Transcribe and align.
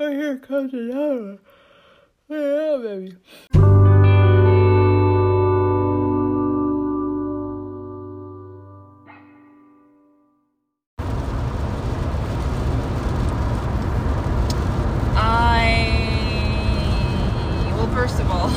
Oh, 0.00 0.10
here 0.10 0.38
comes 0.38 0.74
another. 0.74 1.38
Yeah, 2.28 2.78
baby. 2.82 3.16
I 15.16 16.10
well, 17.76 17.86
first 17.94 18.18
of 18.18 18.28
all, 18.32 18.50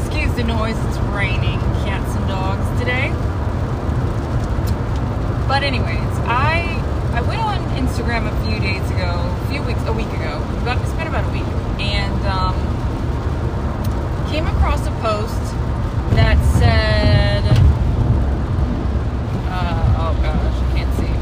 excuse 0.00 0.34
the 0.34 0.42
noise. 0.42 0.76
It's 0.86 0.98
raining 1.14 1.60
cats 1.86 2.16
and 2.16 2.26
dogs 2.26 2.80
today. 2.80 3.12
But 5.46 5.62
anyways, 5.62 6.18
I 6.26 6.82
I 7.12 7.20
went 7.22 7.40
on 7.40 7.58
Instagram 7.76 8.26
a 8.26 8.44
few 8.44 8.58
days 8.60 8.90
ago, 8.90 9.22
a 9.42 9.46
few 9.48 9.62
weeks, 9.62 9.80
a 9.86 9.92
week 9.92 10.08
ago. 10.08 10.42
About 10.60 10.82
it's 10.82 10.92
been 10.92 11.06
about 11.06 11.24
a 11.24 11.30
week, 11.32 11.46
and 11.80 12.26
um, 12.26 12.54
came 14.28 14.46
across 14.46 14.86
a 14.86 14.90
post 15.00 15.40
that 16.14 16.36
said, 16.58 17.44
uh, 19.48 19.96
"Oh 19.96 20.14
gosh, 20.20 20.58
I 20.60 20.66
can't 20.76 20.92
see." 20.98 21.14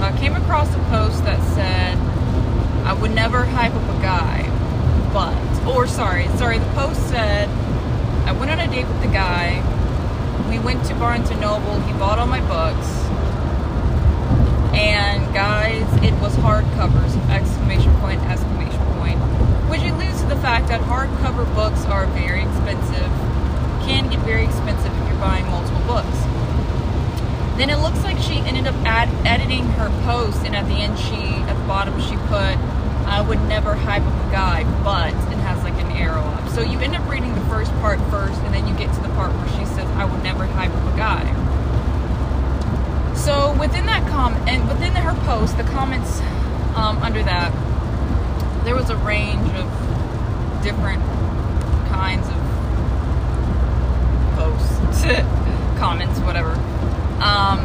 Uh, 0.00 0.16
came 0.18 0.36
across 0.36 0.74
a 0.74 0.78
post 0.88 1.22
that 1.24 1.42
said, 1.54 1.98
"I 2.86 2.94
would 2.94 3.10
never 3.14 3.44
hype 3.44 3.74
up 3.74 3.82
a 3.82 4.00
guy, 4.00 4.48
but," 5.12 5.36
or 5.68 5.86
sorry, 5.86 6.28
sorry, 6.38 6.58
the 6.58 6.70
post 6.72 7.08
said, 7.10 7.50
"I 8.26 8.32
went 8.32 8.50
on 8.50 8.58
a 8.58 8.68
date 8.68 8.86
with 8.86 9.02
the 9.02 9.08
guy. 9.08 9.60
We 10.48 10.58
went 10.60 10.86
to 10.86 10.94
Barnes 10.94 11.28
and 11.28 11.42
Noble. 11.42 11.78
He 11.80 11.92
bought 11.92 12.18
all 12.18 12.26
my 12.26 12.40
books." 12.48 13.02
And 14.74 15.32
guys, 15.32 15.86
it 16.02 16.12
was 16.20 16.34
hardcovers! 16.34 17.14
Exclamation 17.30 17.94
point! 18.00 18.20
Exclamation 18.22 18.84
point! 18.98 19.20
Which 19.70 19.82
alludes 19.82 20.20
to 20.22 20.26
the 20.26 20.34
fact 20.42 20.66
that 20.66 20.80
hardcover 20.80 21.46
books 21.54 21.84
are 21.84 22.06
very 22.06 22.42
expensive. 22.42 23.06
Can 23.86 24.10
get 24.10 24.18
very 24.26 24.42
expensive 24.42 24.90
if 24.92 25.08
you're 25.08 25.20
buying 25.20 25.46
multiple 25.46 25.80
books. 25.86 26.18
Then 27.56 27.70
it 27.70 27.78
looks 27.78 28.02
like 28.02 28.18
she 28.18 28.38
ended 28.40 28.66
up 28.66 28.74
ad- 28.84 29.14
editing 29.24 29.62
her 29.78 29.90
post, 30.02 30.44
and 30.44 30.56
at 30.56 30.66
the 30.66 30.74
end, 30.74 30.98
she 30.98 31.22
at 31.46 31.54
the 31.54 31.66
bottom 31.68 31.94
she 32.00 32.16
put, 32.26 32.58
"I 33.06 33.20
would 33.22 33.42
never 33.42 33.74
hype 33.76 34.02
up 34.02 34.26
a 34.26 34.30
guy," 34.32 34.64
but 34.82 35.14
it 35.30 35.38
has 35.46 35.62
like 35.62 35.78
an 35.78 35.92
arrow 35.92 36.24
up. 36.24 36.48
So 36.48 36.62
you 36.62 36.80
end 36.80 36.96
up 36.96 37.08
reading 37.08 37.32
the 37.36 37.46
first 37.46 37.70
part 37.78 38.00
first, 38.10 38.42
and 38.42 38.52
then 38.52 38.66
you 38.66 38.74
get 38.74 38.92
to 38.92 39.00
the 39.00 39.10
part 39.10 39.30
where 39.30 39.48
she 39.56 39.64
says, 39.66 39.86
"I 39.94 40.04
would 40.04 40.24
never 40.24 40.46
hype 40.46 40.74
up 40.74 40.92
a 40.92 40.96
guy." 40.96 41.30
So 43.14 43.54
within 43.58 43.86
that 43.86 44.06
comment, 44.10 44.46
and 44.48 44.68
within 44.68 44.92
her 44.92 45.14
post, 45.24 45.56
the 45.56 45.62
comments 45.62 46.20
um, 46.76 46.98
under 47.00 47.22
that, 47.22 47.54
there 48.64 48.74
was 48.74 48.90
a 48.90 48.96
range 48.96 49.48
of 49.54 49.64
different 50.62 51.02
kinds 51.88 52.28
of 52.28 52.36
posts, 54.36 55.04
comments, 55.84 56.18
whatever. 56.20 56.52
Um, 57.20 57.60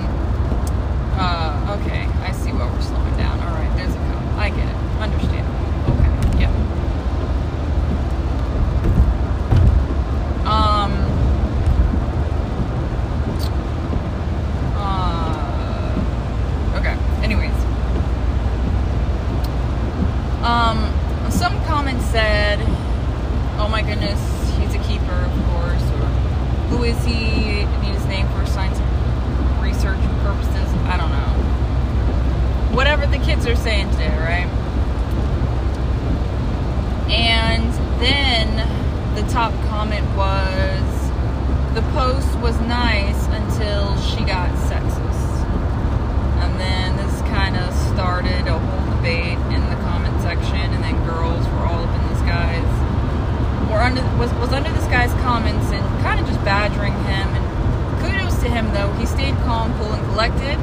uh, 1.16 1.78
okay, 1.80 2.04
I 2.28 2.34
see 2.34 2.52
why 2.52 2.70
we're 2.70 2.82
slowing 2.82 3.16
down. 3.16 3.40
All 3.40 3.54
right, 3.56 3.72
there's 3.78 3.94
a 3.96 3.98
comment. 3.98 4.38
I 4.38 4.50
get 4.50 4.68
it. 4.68 4.76
Understandable. 5.00 5.56
Okay, 5.96 6.12
yeah. 6.44 6.52
Um. 10.46 10.92
Uh, 14.76 16.76
okay. 16.80 16.96
Anyways. 17.24 17.54
Um, 20.44 20.92
some 21.32 21.56
comments 21.66 22.06
said, 22.08 22.60
"Oh 23.60 23.68
my 23.72 23.82
goodness, 23.82 24.20
he's 24.58 24.74
a 24.76 24.80
keeper, 24.80 25.14
of 25.14 25.32
course," 25.52 25.84
or 26.02 26.08
"Who 26.72 26.84
is 26.84 27.04
he? 27.06 27.62
I 27.64 27.82
need 27.82 27.94
his 27.94 28.06
name 28.06 28.28
for 28.30 28.46
science 28.46 28.80
research 29.62 30.00
purposes." 30.24 30.70
I 30.88 30.98
don't 30.98 31.12
know. 31.12 31.34
Whatever 32.76 33.06
the 33.06 33.20
kids 33.20 33.46
are 33.46 33.56
saying 33.56 33.90
today, 33.92 34.10
right? 34.18 34.48
And 37.12 37.72
then 38.00 38.68
the 39.16 39.24
top 39.32 39.54
comment 39.68 40.06
was, 40.16 41.12
"The 41.76 41.82
post 41.94 42.34
was 42.40 42.58
nice 42.62 43.28
until 43.28 43.96
she 44.02 44.24
got 44.24 44.50
sexist." 44.72 45.08
And 46.42 46.58
then 46.60 46.96
this 46.98 47.22
kind 47.24 47.58
of 47.58 47.74
started 47.94 48.48
a 48.48 48.58
whole 48.58 48.86
debate 48.96 49.38
in 49.54 49.62
the 49.70 49.76
comment 49.88 50.22
section, 50.22 50.74
and 50.74 50.84
then 50.84 50.96
girls 51.06 51.46
were 51.50 51.66
all 51.66 51.84
up 51.84 51.94
in 52.02 52.08
this 52.14 52.22
guy's 52.22 52.66
were 53.70 53.82
under 53.82 54.02
was 54.18 54.32
was 54.36 54.52
under 54.54 54.72
this 54.72 54.86
guy's 54.88 55.14
comments 55.26 55.70
and 55.72 55.84
kind 56.04 56.20
of 56.20 56.26
just 56.28 56.44
badgering 56.46 56.94
him. 57.10 57.28
And 57.38 57.46
kudos 58.02 58.40
to 58.42 58.50
him 58.50 58.72
though, 58.74 58.92
he 58.94 59.06
stayed 59.06 59.36
calm, 59.48 59.74
cool, 59.80 59.92
and 59.94 60.04
collected. 60.12 60.58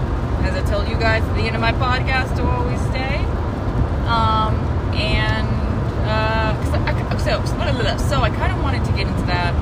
As 0.47 0.55
I 0.55 0.63
tell 0.69 0.85
you 0.89 0.97
guys 0.97 1.23
at 1.25 1.35
the 1.35 1.43
end 1.43 1.57
of 1.57 1.61
my 1.61 1.73
podcast 1.73 2.37
to 2.37 2.43
always 2.45 2.81
stay. 2.95 3.17
Um, 4.07 4.55
and 4.95 5.47
uh, 6.07 6.55
'cause 6.63 6.73
I, 6.75 6.93
I- 6.93 7.17
so 7.19 7.45
so, 7.45 7.57
so 8.09 8.21
I 8.23 8.31
kind 8.31 8.53
of 8.53 8.63
wanted 8.63 8.85
to 8.85 8.93
get 8.93 9.07
into 9.09 9.23
that. 9.27 9.53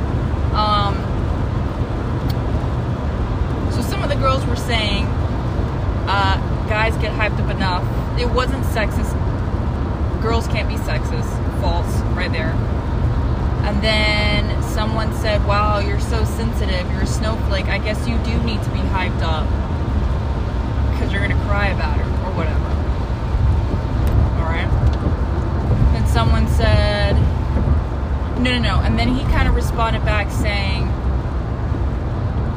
Um, 0.54 0.94
so 3.72 3.80
some 3.82 4.02
of 4.02 4.08
the 4.10 4.16
girls 4.16 4.44
were 4.46 4.56
saying 4.56 5.06
uh, 6.06 6.36
guys 6.68 6.94
get 6.98 7.12
hyped 7.12 7.40
up 7.42 7.50
enough. 7.50 7.82
It 8.20 8.28
wasn't 8.30 8.62
sexist. 8.66 9.14
Girls 10.20 10.46
can't 10.48 10.68
be 10.68 10.74
sexist. 10.76 11.30
False, 11.62 12.00
right 12.14 12.30
there. 12.30 12.52
And 13.66 13.80
then 13.82 14.62
someone 14.62 15.12
said, 15.14 15.42
Wow, 15.46 15.78
you're 15.78 15.98
so 16.00 16.22
sensitive. 16.24 16.90
You're 16.92 17.02
a 17.02 17.06
snowflake. 17.06 17.66
I 17.68 17.78
guess 17.78 18.06
you 18.06 18.18
do 18.18 18.36
need 18.44 18.62
to 18.62 18.70
be 18.70 18.80
hyped 18.92 19.22
up 19.22 19.46
because 20.92 21.10
you're 21.10 21.22
going 21.26 21.34
to 21.36 21.42
cry 21.46 21.68
about 21.68 21.98
it 21.98 22.06
or 22.24 22.30
whatever. 22.36 22.70
Alright? 24.38 24.70
Then 25.94 26.06
someone 26.08 26.46
said, 26.48 27.16
No, 28.44 28.50
no, 28.50 28.58
no. 28.58 28.80
And 28.80 28.98
then 28.98 29.08
he 29.08 29.22
kind 29.32 29.48
of 29.48 29.54
responded 29.54 30.04
back 30.04 30.30
saying, 30.30 30.82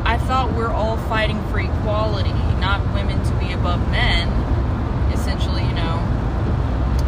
I 0.06 0.18
thought 0.28 0.54
we're 0.54 0.68
all 0.68 0.98
fighting 1.08 1.42
for 1.48 1.62
equality, 1.62 2.34
not 2.60 2.82
women 2.94 3.24
to 3.24 3.34
be 3.36 3.54
above 3.54 3.80
men, 3.90 4.28
essentially, 5.14 5.64
you 5.64 5.74
know. 5.74 6.00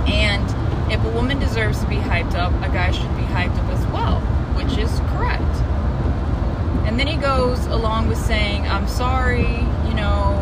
And 0.07 0.45
if 0.89 1.03
a 1.03 1.09
woman 1.09 1.39
deserves 1.39 1.81
to 1.81 1.87
be 1.87 1.97
hyped 1.97 2.35
up, 2.35 2.53
a 2.63 2.71
guy 2.71 2.91
should 2.91 3.13
be 3.17 3.23
hyped 3.23 3.57
up 3.59 3.69
as 3.69 3.85
well, 3.87 4.21
which 4.55 4.77
is 4.77 4.89
correct. 5.11 5.43
And 6.87 6.97
then 6.97 7.07
he 7.07 7.17
goes 7.17 7.65
along 7.65 8.07
with 8.07 8.17
saying, 8.17 8.65
I'm 8.65 8.87
sorry, 8.87 9.57
you 9.89 9.93
know, 9.93 10.39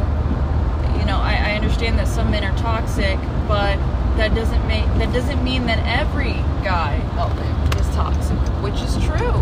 you 1.00 1.06
know, 1.06 1.18
I, 1.18 1.42
I 1.44 1.56
understand 1.56 1.98
that 1.98 2.08
some 2.08 2.30
men 2.30 2.44
are 2.44 2.56
toxic, 2.60 3.18
but 3.48 3.78
that 4.18 4.36
doesn't 4.36 4.68
make 4.68 4.86
that 5.00 5.12
doesn't 5.12 5.44
mean 5.44 5.66
that 5.68 5.80
every 5.88 6.34
guy 6.64 7.02
out 7.18 7.36
there 7.36 7.57
which 8.62 8.82
is 8.82 8.96
true. 9.06 9.42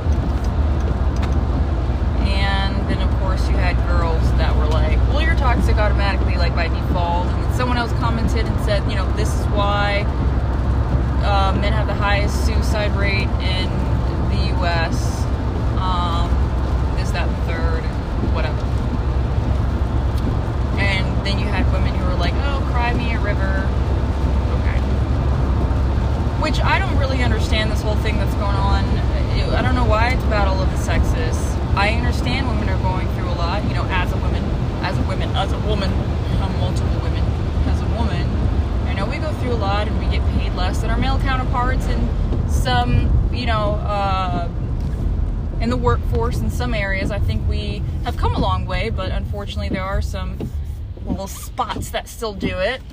And 2.27 2.89
then, 2.89 3.01
of 3.01 3.09
course, 3.19 3.47
you 3.49 3.55
had 3.55 3.75
girls 3.87 4.21
that 4.37 4.55
were 4.55 4.67
like, 4.67 4.97
well, 5.09 5.21
you're 5.21 5.35
toxic 5.35 5.77
automatically, 5.77 6.35
like 6.35 6.55
by 6.55 6.67
default. 6.67 7.27
And 7.27 7.55
someone 7.55 7.77
else 7.77 7.91
commented 7.93 8.45
and 8.45 8.65
said, 8.65 8.89
you 8.89 8.95
know, 8.95 9.09
this 9.13 9.33
is 9.39 9.45
why 9.47 10.03
uh, 11.23 11.57
men 11.59 11.73
have 11.73 11.87
the 11.87 11.93
highest 11.93 12.45
suicide 12.45 12.95
rate 12.95 13.29
in 13.41 13.69
the 14.29 14.55
U.S. 14.57 15.23
Um, 15.77 16.29
this, 16.97 17.11
that, 17.11 17.27
third, 17.47 17.83
whatever. 18.33 18.61
And 20.79 21.25
then 21.25 21.39
you 21.39 21.45
had 21.45 21.71
women 21.71 21.95
who 21.95 22.05
were 22.05 22.15
like, 22.15 22.33
oh, 22.35 22.67
cry 22.71 22.93
me 22.93 23.13
a 23.13 23.19
river. 23.19 23.67
Which 26.45 26.59
I 26.59 26.77
don't 26.77 26.95
really 26.99 27.23
understand 27.23 27.71
this 27.71 27.81
whole 27.81 27.95
thing 27.95 28.17
that's 28.17 28.35
going 28.35 28.55
on. 28.55 28.85
I 28.85 29.63
don't 29.63 29.73
know 29.73 29.83
why 29.83 30.09
it's 30.09 30.23
all 30.25 30.61
of 30.61 30.69
the 30.69 30.77
sexes. 30.77 31.35
I 31.75 31.89
understand 31.89 32.47
women 32.47 32.69
are 32.69 32.77
going 32.83 33.07
through 33.15 33.29
a 33.29 33.33
lot, 33.33 33.63
you 33.63 33.73
know, 33.73 33.83
as 33.85 34.13
a 34.13 34.17
woman, 34.17 34.43
as 34.83 34.95
a 34.95 35.01
woman, 35.07 35.35
as 35.35 35.51
a 35.51 35.59
woman, 35.61 35.91
um, 36.43 36.55
multiple 36.59 36.99
women, 37.01 37.23
as 37.65 37.81
a 37.81 37.85
woman. 37.97 38.29
I 38.85 38.93
know 38.93 39.07
we 39.07 39.17
go 39.17 39.33
through 39.33 39.53
a 39.53 39.55
lot 39.55 39.87
and 39.87 39.97
we 39.97 40.05
get 40.05 40.23
paid 40.37 40.53
less 40.53 40.81
than 40.81 40.91
our 40.91 40.97
male 40.97 41.17
counterparts 41.17 41.87
and 41.87 42.51
some, 42.51 43.31
you 43.33 43.47
know, 43.47 43.71
uh, 43.81 44.47
in 45.61 45.71
the 45.71 45.77
workforce 45.77 46.41
in 46.41 46.51
some 46.51 46.75
areas. 46.75 47.09
I 47.09 47.17
think 47.17 47.49
we 47.49 47.81
have 48.03 48.17
come 48.17 48.35
a 48.35 48.39
long 48.39 48.67
way, 48.67 48.91
but 48.91 49.09
unfortunately 49.09 49.69
there 49.69 49.83
are 49.83 49.99
some 49.99 50.37
little 51.07 51.27
spots 51.27 51.89
that 51.89 52.07
still 52.07 52.35
do 52.35 52.59
it. 52.59 52.83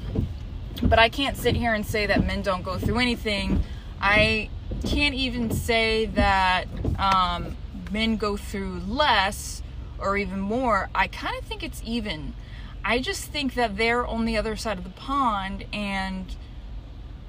But 0.82 0.98
I 0.98 1.08
can't 1.08 1.36
sit 1.36 1.56
here 1.56 1.74
and 1.74 1.86
say 1.86 2.06
that 2.06 2.26
men 2.26 2.42
don't 2.42 2.62
go 2.62 2.78
through 2.78 2.98
anything. 2.98 3.62
I 4.00 4.50
can't 4.84 5.14
even 5.14 5.50
say 5.50 6.06
that 6.06 6.66
um, 6.98 7.56
men 7.90 8.16
go 8.16 8.36
through 8.36 8.80
less 8.86 9.62
or 9.98 10.16
even 10.16 10.40
more. 10.40 10.90
I 10.94 11.06
kind 11.06 11.38
of 11.38 11.44
think 11.44 11.62
it's 11.62 11.80
even. 11.84 12.34
I 12.84 12.98
just 12.98 13.24
think 13.24 13.54
that 13.54 13.76
they're 13.76 14.04
on 14.06 14.24
the 14.24 14.36
other 14.36 14.56
side 14.56 14.78
of 14.78 14.84
the 14.84 14.90
pond 14.90 15.66
and 15.72 16.34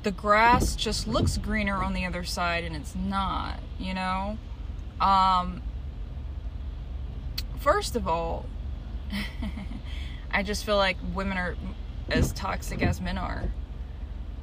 the 0.01 0.11
grass 0.11 0.75
just 0.75 1.07
looks 1.07 1.38
greener 1.38 1.83
on 1.83 1.94
the 1.94 2.05
other 2.05 2.23
side 2.23 2.63
and 2.63 2.75
it's 2.75 2.95
not, 2.95 3.59
you 3.79 3.94
know? 3.94 4.38
Um, 5.00 5.61
first 7.59 7.95
of 7.95 8.07
all, 8.07 8.45
I 10.31 10.41
just 10.44 10.65
feel 10.65 10.77
like 10.77 10.97
women 11.13 11.38
are 11.38 11.55
as 12.09 12.31
toxic 12.33 12.81
as 12.81 13.01
men 13.01 13.17
are. 13.17 13.44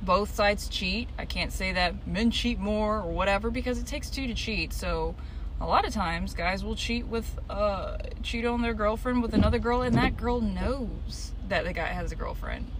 Both 0.03 0.35
sides 0.35 0.69
cheat. 0.69 1.09
I 1.19 1.25
can't 1.25 1.53
say 1.53 1.73
that 1.73 2.07
men 2.07 2.31
cheat 2.31 2.59
more 2.59 3.01
or 3.01 3.13
whatever 3.13 3.51
because 3.51 3.79
it 3.79 3.87
takes 3.87 4.09
two 4.09 4.27
to 4.27 4.35
cheat. 4.35 4.73
So, 4.73 5.15
a 5.61 5.67
lot 5.67 5.87
of 5.87 5.93
times 5.93 6.33
guys 6.33 6.65
will 6.65 6.75
cheat 6.75 7.07
with 7.07 7.39
uh 7.51 7.99
cheat 8.23 8.47
on 8.47 8.63
their 8.63 8.73
girlfriend 8.73 9.23
with 9.23 9.35
another 9.35 9.59
girl 9.59 9.83
and 9.83 9.95
that 9.95 10.17
girl 10.17 10.41
knows 10.41 11.33
that 11.49 11.65
the 11.65 11.73
guy 11.73 11.89
has 11.89 12.11
a 12.13 12.17
girlfriend. 12.17 12.71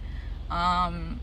Um 0.49 1.19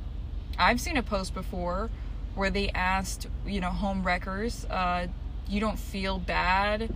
I've 0.57 0.81
seen 0.81 0.97
a 0.97 1.03
post 1.03 1.35
before 1.35 1.91
where 2.35 2.51
they 2.51 2.69
asked, 2.71 3.27
you 3.47 3.61
know, 3.61 3.71
home 3.71 4.05
wreckers, 4.05 4.65
uh, 4.67 5.09
you 5.49 5.61
don't 5.61 5.79
feel 5.79 6.19
bad 6.19 6.91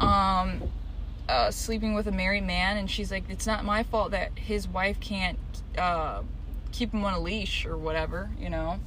um 0.00 0.62
uh, 1.28 1.50
sleeping 1.50 1.92
with 1.94 2.06
a 2.06 2.12
married 2.12 2.44
man 2.44 2.78
and 2.78 2.90
she's 2.90 3.10
like 3.10 3.24
it's 3.28 3.46
not 3.46 3.62
my 3.62 3.82
fault 3.82 4.12
that 4.12 4.30
his 4.38 4.66
wife 4.66 4.98
can't 4.98 5.38
uh, 5.76 6.22
keep 6.72 6.92
him 6.92 7.04
on 7.04 7.14
a 7.14 7.20
leash 7.20 7.66
or 7.66 7.76
whatever 7.76 8.30
you 8.38 8.50
know? 8.50 8.78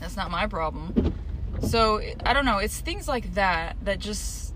That's 0.00 0.16
not 0.16 0.30
my 0.30 0.46
problem. 0.46 1.14
So 1.62 2.00
i 2.24 2.32
don't 2.32 2.44
know 2.44 2.58
it's 2.58 2.80
things 2.80 3.08
like 3.08 3.34
that 3.34 3.76
that 3.82 3.98
just 3.98 4.54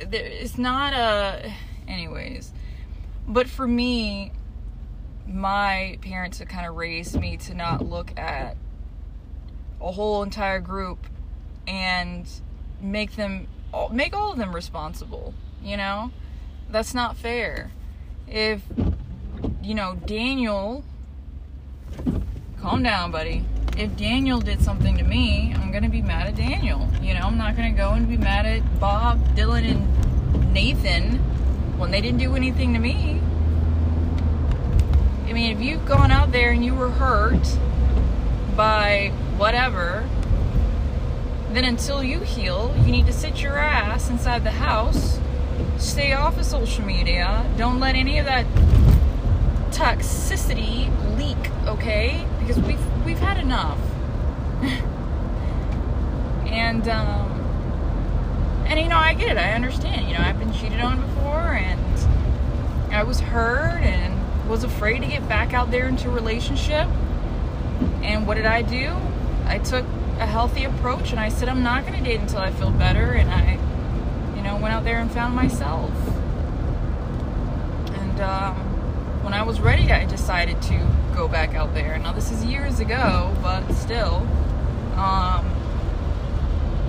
it's 0.00 0.58
not 0.58 0.92
a 0.92 1.52
anyways. 1.86 2.52
But 3.28 3.48
for 3.48 3.66
me 3.66 4.32
my 5.26 5.98
parents 6.00 6.40
have 6.40 6.48
kind 6.48 6.66
of 6.66 6.76
raised 6.76 7.18
me 7.18 7.36
to 7.36 7.54
not 7.54 7.86
look 7.88 8.18
at 8.18 8.56
a 9.80 9.92
whole 9.92 10.22
entire 10.22 10.58
group 10.60 11.06
and 11.68 12.28
make 12.80 13.14
them 13.14 13.46
make 13.92 14.16
all 14.16 14.32
of 14.32 14.38
them 14.38 14.54
responsible 14.54 15.32
you 15.62 15.76
know? 15.76 16.10
That's 16.68 16.94
not 16.94 17.16
fair. 17.16 17.72
If 18.28 18.62
you 19.62 19.74
know 19.74 19.96
daniel 20.06 20.84
calm 22.60 22.82
down 22.82 23.10
buddy. 23.10 23.44
If 23.76 23.96
daniel 23.96 24.40
did 24.40 24.60
something 24.60 24.98
to 24.98 25.04
me 25.04 25.54
i'm 25.56 25.70
gonna 25.70 25.88
be 25.88 26.02
mad 26.02 26.26
at 26.26 26.36
daniel. 26.36 26.88
You 27.00 27.14
know 27.14 27.20
i'm 27.20 27.38
not 27.38 27.56
gonna 27.56 27.72
go 27.72 27.90
and 27.90 28.08
be 28.08 28.16
mad 28.16 28.46
at 28.46 28.80
bob 28.80 29.18
dylan 29.36 29.64
and 29.70 30.52
nathan 30.52 31.18
when 31.78 31.90
they 31.90 32.00
didn't 32.00 32.18
do 32.18 32.34
anything 32.36 32.74
to 32.74 32.78
me. 32.78 33.20
I 35.28 35.32
mean 35.32 35.56
if 35.56 35.62
you've 35.62 35.86
gone 35.86 36.10
out 36.10 36.32
there 36.32 36.50
and 36.50 36.64
you 36.64 36.74
were 36.74 36.90
hurt 36.90 37.56
by 38.56 39.12
whatever 39.36 40.06
then 41.52 41.64
until 41.64 42.02
you 42.02 42.20
heal 42.20 42.74
you 42.84 42.92
need 42.92 43.06
to 43.06 43.12
sit 43.12 43.40
your 43.40 43.56
ass 43.56 44.10
inside 44.10 44.44
the 44.44 44.50
house. 44.50 45.18
Stay 45.78 46.12
off 46.12 46.38
of 46.38 46.44
social 46.44 46.84
media. 46.84 47.46
Don't 47.56 47.80
let 47.80 47.94
any 47.94 48.18
of 48.18 48.26
that 48.26 48.44
toxicity 49.70 50.88
leak, 51.18 51.50
okay? 51.66 52.24
Because 52.38 52.58
we've 52.58 53.04
we've 53.04 53.18
had 53.18 53.38
enough. 53.38 53.78
and 56.46 56.88
um 56.88 57.30
and 58.66 58.78
you 58.78 58.88
know, 58.88 58.96
I 58.96 59.14
get 59.14 59.30
it. 59.30 59.38
I 59.38 59.52
understand. 59.52 60.06
You 60.08 60.14
know, 60.14 60.20
I've 60.20 60.38
been 60.38 60.52
cheated 60.52 60.80
on 60.80 61.00
before 61.00 61.54
and 61.54 61.80
I 62.92 63.02
was 63.02 63.20
hurt 63.20 63.82
and 63.82 64.48
was 64.48 64.64
afraid 64.64 65.00
to 65.00 65.06
get 65.06 65.28
back 65.28 65.52
out 65.54 65.70
there 65.70 65.86
into 65.86 66.08
a 66.08 66.12
relationship. 66.12 66.86
And 68.02 68.26
what 68.26 68.34
did 68.36 68.46
I 68.46 68.62
do? 68.62 68.94
I 69.46 69.58
took 69.58 69.84
a 70.18 70.26
healthy 70.26 70.64
approach 70.64 71.10
and 71.10 71.20
I 71.20 71.28
said 71.28 71.48
I'm 71.48 71.62
not 71.62 71.86
going 71.86 71.98
to 71.98 72.04
date 72.04 72.20
until 72.20 72.40
I 72.40 72.50
feel 72.52 72.70
better 72.70 73.12
and 73.12 73.30
I 73.30 73.58
you 74.40 74.46
know, 74.46 74.56
went 74.56 74.72
out 74.72 74.84
there 74.84 74.98
and 74.98 75.10
found 75.12 75.36
myself. 75.36 75.90
And 77.92 78.20
um, 78.22 78.69
when 79.22 79.34
I 79.34 79.42
was 79.42 79.60
ready, 79.60 79.90
I 79.90 80.04
decided 80.06 80.60
to 80.62 80.86
go 81.14 81.28
back 81.28 81.54
out 81.54 81.74
there. 81.74 81.98
Now, 81.98 82.12
this 82.12 82.30
is 82.30 82.44
years 82.44 82.80
ago, 82.80 83.34
but 83.42 83.70
still, 83.72 84.26
um, 84.96 85.44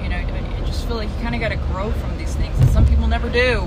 you 0.02 0.10
know, 0.10 0.18
I 0.18 0.64
just 0.66 0.88
feel 0.88 0.96
like 0.96 1.10
you 1.10 1.16
kind 1.22 1.36
of 1.36 1.42
got 1.42 1.50
to 1.50 1.58
grow 1.72 1.92
from 1.92 2.18
these 2.18 2.34
things, 2.36 2.58
and 2.60 2.70
some 2.70 2.88
people 2.88 3.08
never 3.08 3.30
do. 3.30 3.62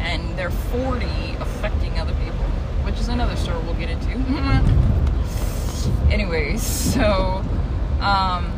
And 0.00 0.36
they're 0.38 0.50
40 0.50 1.06
affecting 1.40 1.98
other 1.98 2.14
people, 2.24 2.44
which 2.84 2.98
is 3.00 3.08
another 3.08 3.36
story 3.36 3.58
we'll 3.64 3.74
get 3.74 3.90
into. 3.90 4.10
Anyways, 6.10 6.62
so. 6.62 7.42
Um, 8.00 8.52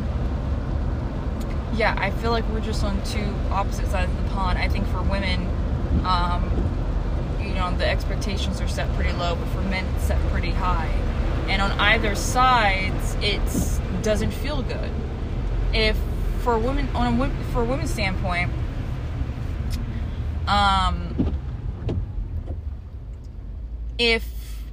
yeah, 1.73 1.95
I 1.97 2.11
feel 2.11 2.31
like 2.31 2.47
we're 2.49 2.59
just 2.59 2.83
on 2.83 3.01
two 3.05 3.33
opposite 3.49 3.87
sides 3.87 4.11
of 4.11 4.23
the 4.23 4.29
pond. 4.31 4.59
I 4.59 4.67
think 4.67 4.85
for 4.87 5.01
women, 5.03 5.47
um, 6.05 6.51
you 7.51 7.59
know, 7.59 7.75
the 7.77 7.87
expectations 7.87 8.61
are 8.61 8.67
set 8.67 8.91
pretty 8.95 9.11
low, 9.13 9.35
but 9.35 9.47
for 9.49 9.61
men, 9.61 9.85
it's 9.95 10.05
set 10.05 10.19
pretty 10.29 10.51
high. 10.51 10.87
And 11.49 11.61
on 11.61 11.71
either 11.73 12.15
sides, 12.15 13.17
it 13.21 13.41
doesn't 14.01 14.31
feel 14.31 14.61
good. 14.61 14.89
If 15.73 15.97
for 16.39 16.53
a 16.53 16.59
woman, 16.59 16.87
on 16.95 17.19
a 17.19 17.29
for 17.51 17.61
a 17.61 17.65
woman's 17.65 17.91
standpoint, 17.91 18.51
um, 20.47 21.35
if 23.97 24.63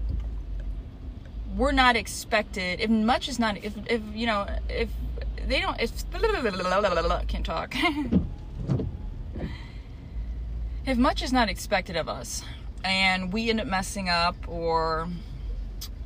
we're 1.56 1.72
not 1.72 1.96
expected, 1.96 2.80
if 2.80 2.88
much 2.88 3.28
is 3.28 3.40
not, 3.40 3.56
if 3.58 3.74
if 3.88 4.00
you 4.14 4.26
know, 4.26 4.46
if 4.68 4.88
they 5.48 5.60
don't. 5.60 5.80
It's 5.80 6.04
can't 7.26 7.44
talk. 7.44 7.74
if 10.86 10.96
much 10.96 11.22
is 11.22 11.32
not 11.32 11.48
expected 11.48 11.96
of 11.96 12.08
us, 12.08 12.44
and 12.84 13.32
we 13.32 13.50
end 13.50 13.60
up 13.60 13.66
messing 13.66 14.08
up, 14.08 14.36
or 14.48 15.08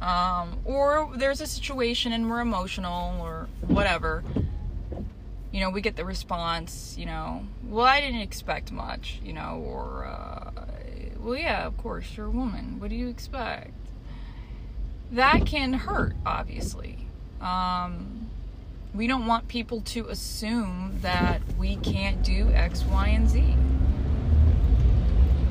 um, 0.02 0.58
or 0.64 1.10
there's 1.14 1.40
a 1.40 1.46
situation 1.46 2.12
and 2.12 2.28
we're 2.28 2.40
emotional 2.40 3.20
or 3.20 3.46
whatever, 3.68 4.24
you 5.52 5.60
know, 5.60 5.70
we 5.70 5.80
get 5.80 5.94
the 5.94 6.04
response, 6.04 6.96
you 6.98 7.06
know, 7.06 7.44
well, 7.68 7.86
I 7.86 8.00
didn't 8.00 8.20
expect 8.20 8.72
much, 8.72 9.20
you 9.22 9.32
know, 9.32 9.62
or, 9.64 10.06
uh, 10.06 10.50
well, 11.20 11.36
yeah, 11.36 11.64
of 11.66 11.76
course, 11.76 12.16
you're 12.16 12.26
a 12.26 12.30
woman. 12.30 12.80
What 12.80 12.90
do 12.90 12.96
you 12.96 13.08
expect? 13.08 13.70
That 15.12 15.46
can 15.46 15.74
hurt, 15.74 16.16
obviously. 16.26 17.06
Um, 17.40 18.30
we 18.94 19.06
don't 19.06 19.26
want 19.26 19.46
people 19.46 19.82
to 19.82 20.08
assume 20.08 20.98
that 21.02 21.42
we 21.56 21.76
can't 21.76 22.24
do 22.24 22.48
X, 22.48 22.82
Y, 22.84 23.08
and 23.08 23.28
Z. 23.28 23.54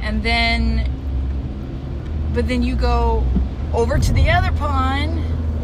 And 0.02 0.24
then, 0.24 0.92
but 2.34 2.48
then 2.48 2.64
you 2.64 2.76
go 2.76 3.24
over 3.74 3.98
to 3.98 4.14
the 4.14 4.30
other 4.30 4.52
pond, 4.58 5.20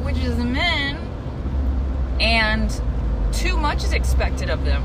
which 0.05 0.17
is 0.17 0.37
the 0.37 0.45
men, 0.45 0.97
and 2.19 2.81
too 3.31 3.57
much 3.57 3.83
is 3.83 3.93
expected 3.93 4.49
of 4.49 4.65
them. 4.65 4.83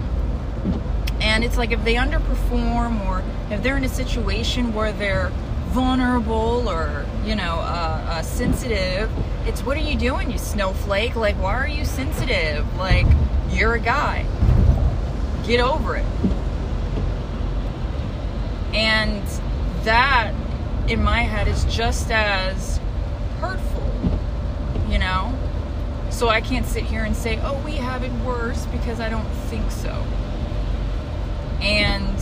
And 1.20 1.44
it's 1.44 1.56
like 1.56 1.70
if 1.70 1.84
they 1.84 1.94
underperform 1.94 3.06
or 3.08 3.22
if 3.50 3.62
they're 3.62 3.76
in 3.76 3.84
a 3.84 3.88
situation 3.88 4.74
where 4.74 4.92
they're 4.92 5.30
vulnerable 5.68 6.68
or 6.68 7.06
you 7.24 7.34
know 7.34 7.54
uh, 7.60 8.04
uh, 8.06 8.22
sensitive 8.22 9.10
it's 9.46 9.62
what 9.62 9.76
are 9.76 9.80
you 9.80 9.96
doing 9.96 10.30
you 10.30 10.38
snowflake? 10.38 11.16
Like 11.16 11.36
why 11.36 11.54
are 11.54 11.68
you 11.68 11.84
sensitive? 11.84 12.76
Like 12.76 13.06
you're 13.50 13.74
a 13.74 13.80
guy. 13.80 14.26
Get 15.46 15.60
over 15.60 15.96
it. 15.96 16.06
And 18.72 19.26
that 19.84 20.32
in 20.88 21.02
my 21.02 21.22
head 21.22 21.48
is 21.48 21.64
just 21.64 22.10
as 22.10 22.78
hurtful 23.40 23.90
you 24.88 24.98
know 24.98 25.32
so 26.10 26.28
i 26.28 26.40
can't 26.40 26.66
sit 26.66 26.84
here 26.84 27.04
and 27.04 27.16
say 27.16 27.38
oh 27.42 27.60
we 27.64 27.72
have 27.72 28.02
it 28.02 28.12
worse 28.24 28.66
because 28.66 29.00
i 29.00 29.08
don't 29.08 29.28
think 29.48 29.70
so 29.70 30.04
and 31.60 32.18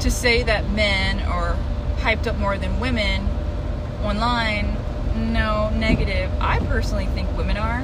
to 0.00 0.10
say 0.10 0.42
that 0.42 0.68
men 0.70 1.20
are 1.20 1.56
hyped 1.98 2.26
up 2.26 2.36
more 2.36 2.58
than 2.58 2.78
women 2.80 3.26
online, 4.04 4.76
no, 5.32 5.70
negative. 5.70 6.30
I 6.40 6.58
personally 6.60 7.06
think 7.06 7.34
women 7.36 7.56
are. 7.56 7.82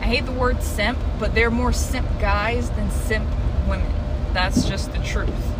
I 0.00 0.06
hate 0.06 0.24
the 0.24 0.32
word 0.32 0.62
simp, 0.62 0.98
but 1.18 1.34
they're 1.34 1.50
more 1.50 1.72
simp 1.72 2.08
guys 2.20 2.70
than 2.70 2.90
simp 2.90 3.28
women. 3.68 3.92
That's 4.32 4.68
just 4.68 4.92
the 4.92 4.98
truth. 4.98 5.53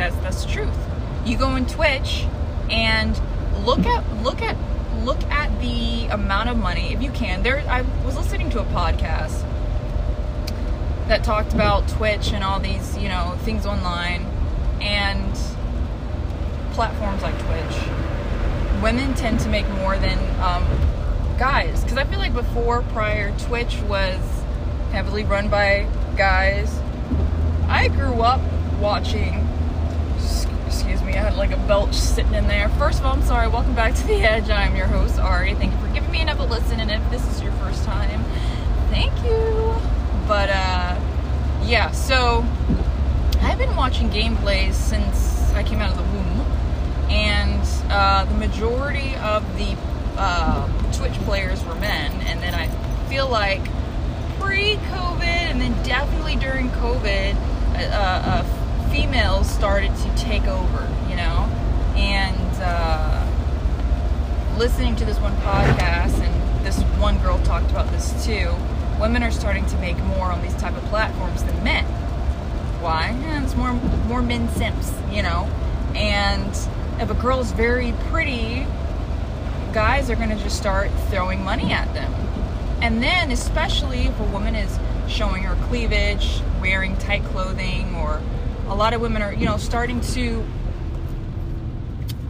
That's 0.00 0.16
that's 0.16 0.44
the 0.46 0.50
truth. 0.50 0.78
You 1.26 1.36
go 1.36 1.48
on 1.48 1.66
Twitch 1.66 2.24
and 2.70 3.20
look 3.66 3.80
at 3.80 4.02
look 4.22 4.40
at 4.40 4.56
look 5.04 5.22
at 5.24 5.60
the 5.60 6.06
amount 6.06 6.48
of 6.48 6.56
money 6.56 6.94
if 6.94 7.02
you 7.02 7.10
can. 7.10 7.42
There 7.42 7.62
I 7.68 7.82
was 8.06 8.16
listening 8.16 8.48
to 8.50 8.60
a 8.60 8.64
podcast 8.64 9.46
that 11.06 11.22
talked 11.22 11.52
about 11.52 11.86
Twitch 11.86 12.32
and 12.32 12.42
all 12.42 12.58
these, 12.58 12.96
you 12.96 13.08
know, 13.08 13.36
things 13.42 13.66
online 13.66 14.22
and 14.80 15.34
platforms 16.72 17.20
like 17.20 17.38
Twitch. 17.40 18.80
women 18.82 19.12
tend 19.12 19.38
to 19.40 19.50
make 19.50 19.68
more 19.68 19.98
than 19.98 20.18
um, 20.40 20.64
guys. 21.38 21.82
Because 21.82 21.98
I 21.98 22.04
feel 22.04 22.20
like 22.20 22.32
before, 22.32 22.80
prior, 22.94 23.36
Twitch 23.40 23.76
was 23.82 24.18
heavily 24.92 25.24
run 25.24 25.50
by 25.50 25.86
guys. 26.16 26.80
I 27.68 27.88
grew 27.88 28.22
up 28.22 28.40
watching. 28.80 29.49
Me, 31.10 31.16
I 31.16 31.22
had 31.22 31.36
like 31.36 31.50
a 31.50 31.56
belch 31.56 31.94
sitting 31.94 32.34
in 32.34 32.46
there. 32.46 32.68
First 32.70 33.00
of 33.00 33.06
all, 33.06 33.14
I'm 33.14 33.22
sorry. 33.22 33.48
Welcome 33.48 33.74
back 33.74 33.94
to 33.94 34.06
The 34.06 34.14
Edge. 34.14 34.48
I'm 34.48 34.76
your 34.76 34.86
host, 34.86 35.18
Ari. 35.18 35.54
Thank 35.54 35.72
you 35.72 35.78
for 35.80 35.92
giving 35.92 36.10
me 36.10 36.20
another 36.20 36.44
listen. 36.44 36.78
And 36.78 36.90
if 36.90 37.10
this 37.10 37.26
is 37.26 37.42
your 37.42 37.52
first 37.52 37.84
time, 37.84 38.22
thank 38.90 39.12
you. 39.24 39.74
But, 40.28 40.50
uh, 40.50 41.00
yeah, 41.64 41.90
so 41.90 42.44
I've 43.40 43.58
been 43.58 43.74
watching 43.74 44.08
gameplays 44.10 44.74
since 44.74 45.52
I 45.52 45.64
came 45.64 45.80
out 45.80 45.90
of 45.90 45.96
the 45.96 46.04
womb. 46.04 46.46
And 47.10 47.66
uh, 47.90 48.24
the 48.26 48.34
majority 48.34 49.16
of 49.16 49.42
the 49.58 49.76
uh, 50.16 50.92
Twitch 50.92 51.14
players 51.24 51.64
were 51.64 51.74
men. 51.76 52.12
And 52.22 52.40
then 52.40 52.54
I 52.54 52.68
feel 53.08 53.28
like 53.28 53.64
pre 54.38 54.76
COVID 54.76 55.24
and 55.24 55.60
then 55.60 55.72
definitely 55.82 56.36
during 56.36 56.68
COVID, 56.70 57.34
uh, 57.74 57.78
uh, 57.80 58.60
females 58.90 59.48
started 59.48 59.94
to 59.96 60.16
take 60.16 60.44
over, 60.46 60.88
you 61.10 61.16
know? 61.16 61.48
And 61.96 62.62
uh, 62.62 63.26
listening 64.56 64.96
to 64.96 65.04
this 65.04 65.18
one 65.18 65.36
podcast, 65.38 66.20
and 66.20 66.64
this 66.64 66.80
one 66.98 67.18
girl 67.18 67.38
talked 67.40 67.70
about 67.70 67.90
this 67.90 68.24
too, 68.24 68.54
women 69.00 69.22
are 69.22 69.30
starting 69.30 69.66
to 69.66 69.76
make 69.78 69.98
more 69.98 70.30
on 70.30 70.40
these 70.42 70.54
type 70.54 70.76
of 70.76 70.84
platforms 70.84 71.42
than 71.44 71.62
men. 71.64 71.84
Why? 72.80 73.10
Yeah, 73.20 73.42
it's 73.42 73.56
more 73.56 73.72
more 74.08 74.22
men 74.22 74.48
simps, 74.50 74.92
you 75.10 75.22
know? 75.22 75.48
And 75.94 76.50
if 77.00 77.10
a 77.10 77.14
girl 77.14 77.40
is 77.40 77.52
very 77.52 77.92
pretty, 78.08 78.66
guys 79.72 80.10
are 80.10 80.16
going 80.16 80.30
to 80.30 80.36
just 80.36 80.56
start 80.56 80.90
throwing 81.08 81.44
money 81.44 81.72
at 81.72 81.92
them. 81.94 82.12
And 82.80 83.02
then, 83.02 83.30
especially 83.30 84.06
if 84.06 84.18
a 84.20 84.24
woman 84.24 84.54
is 84.54 84.78
showing 85.08 85.42
her 85.42 85.56
cleavage, 85.66 86.40
wearing 86.60 86.96
tight 86.96 87.24
clothing, 87.24 87.94
or 87.94 88.22
a 88.68 88.74
lot 88.74 88.94
of 88.94 89.00
women 89.00 89.20
are, 89.22 89.32
you 89.32 89.44
know, 89.44 89.56
starting 89.56 90.00
to. 90.12 90.44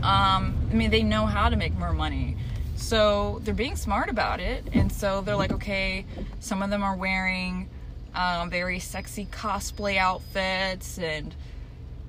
Um, 0.02 0.56
I 0.70 0.74
mean, 0.74 0.90
they 0.90 1.02
know 1.02 1.26
how 1.26 1.48
to 1.48 1.56
make 1.56 1.74
more 1.74 1.92
money. 1.92 2.36
So 2.76 3.40
they're 3.44 3.54
being 3.54 3.76
smart 3.76 4.08
about 4.08 4.40
it. 4.40 4.64
And 4.72 4.90
so 4.90 5.20
they're 5.20 5.36
like, 5.36 5.52
okay, 5.52 6.06
some 6.40 6.62
of 6.62 6.70
them 6.70 6.82
are 6.82 6.96
wearing 6.96 7.68
um, 8.14 8.50
very 8.50 8.78
sexy 8.78 9.26
cosplay 9.26 9.96
outfits 9.96 10.98
and 10.98 11.34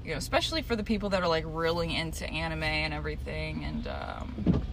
you 0.03 0.12
know 0.12 0.17
especially 0.17 0.62
for 0.62 0.75
the 0.75 0.83
people 0.83 1.10
that 1.10 1.21
are 1.21 1.27
like 1.27 1.43
really 1.48 1.95
into 1.95 2.27
anime 2.27 2.63
and 2.63 2.93
everything 2.93 3.63
and 3.63 3.88
um, 3.88 4.63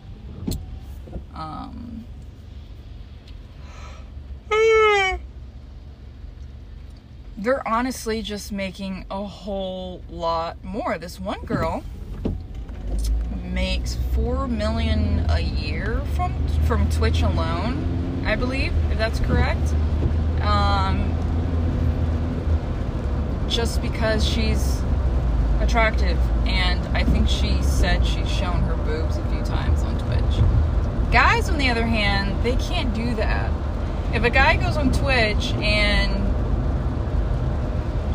um 1.35 2.05
they're 7.37 7.67
honestly 7.69 8.23
just 8.23 8.51
making 8.51 9.05
a 9.11 9.23
whole 9.23 10.03
lot 10.09 10.63
more 10.65 10.97
this 10.99 11.21
one 11.21 11.41
girl 11.45 11.85
makes 13.53 13.95
four 14.13 14.47
million 14.47 15.25
a 15.29 15.41
year 15.41 16.03
from 16.15 16.33
from 16.67 16.89
twitch 16.91 17.23
alone 17.23 18.23
i 18.27 18.37
believe 18.37 18.73
if 18.91 18.99
that's 18.99 19.21
correct 19.21 19.75
um, 20.43 21.15
just 23.49 23.83
because 23.83 24.27
she's 24.27 24.81
attractive. 25.61 26.19
And 26.47 26.81
I 26.97 27.05
think 27.05 27.29
she 27.29 27.61
said 27.63 28.07
she's 28.07 28.31
shown 28.31 28.63
her 28.63 28.77
boobs 28.77 29.17
a 29.17 29.25
few 29.27 29.43
times 29.43 29.83
on 29.83 29.99
Twitch. 29.99 31.13
Guys, 31.13 31.49
on 31.49 31.59
the 31.59 31.69
other 31.69 31.87
hand, 31.87 32.43
they 32.45 32.57
can't 32.57 32.95
do 32.95 33.15
that. 33.17 33.51
If 34.15 34.25
a 34.25 34.31
guy 34.31 34.57
goes 34.57 34.77
on 34.77 34.93
Twitch 34.93 35.53
and 35.55 36.25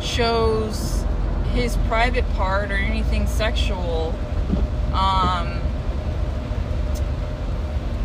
shows 0.02 1.04
his 1.52 1.76
private 1.88 2.28
part 2.34 2.70
or 2.70 2.76
anything 2.76 3.26
sexual, 3.26 4.14
um, 4.94 5.60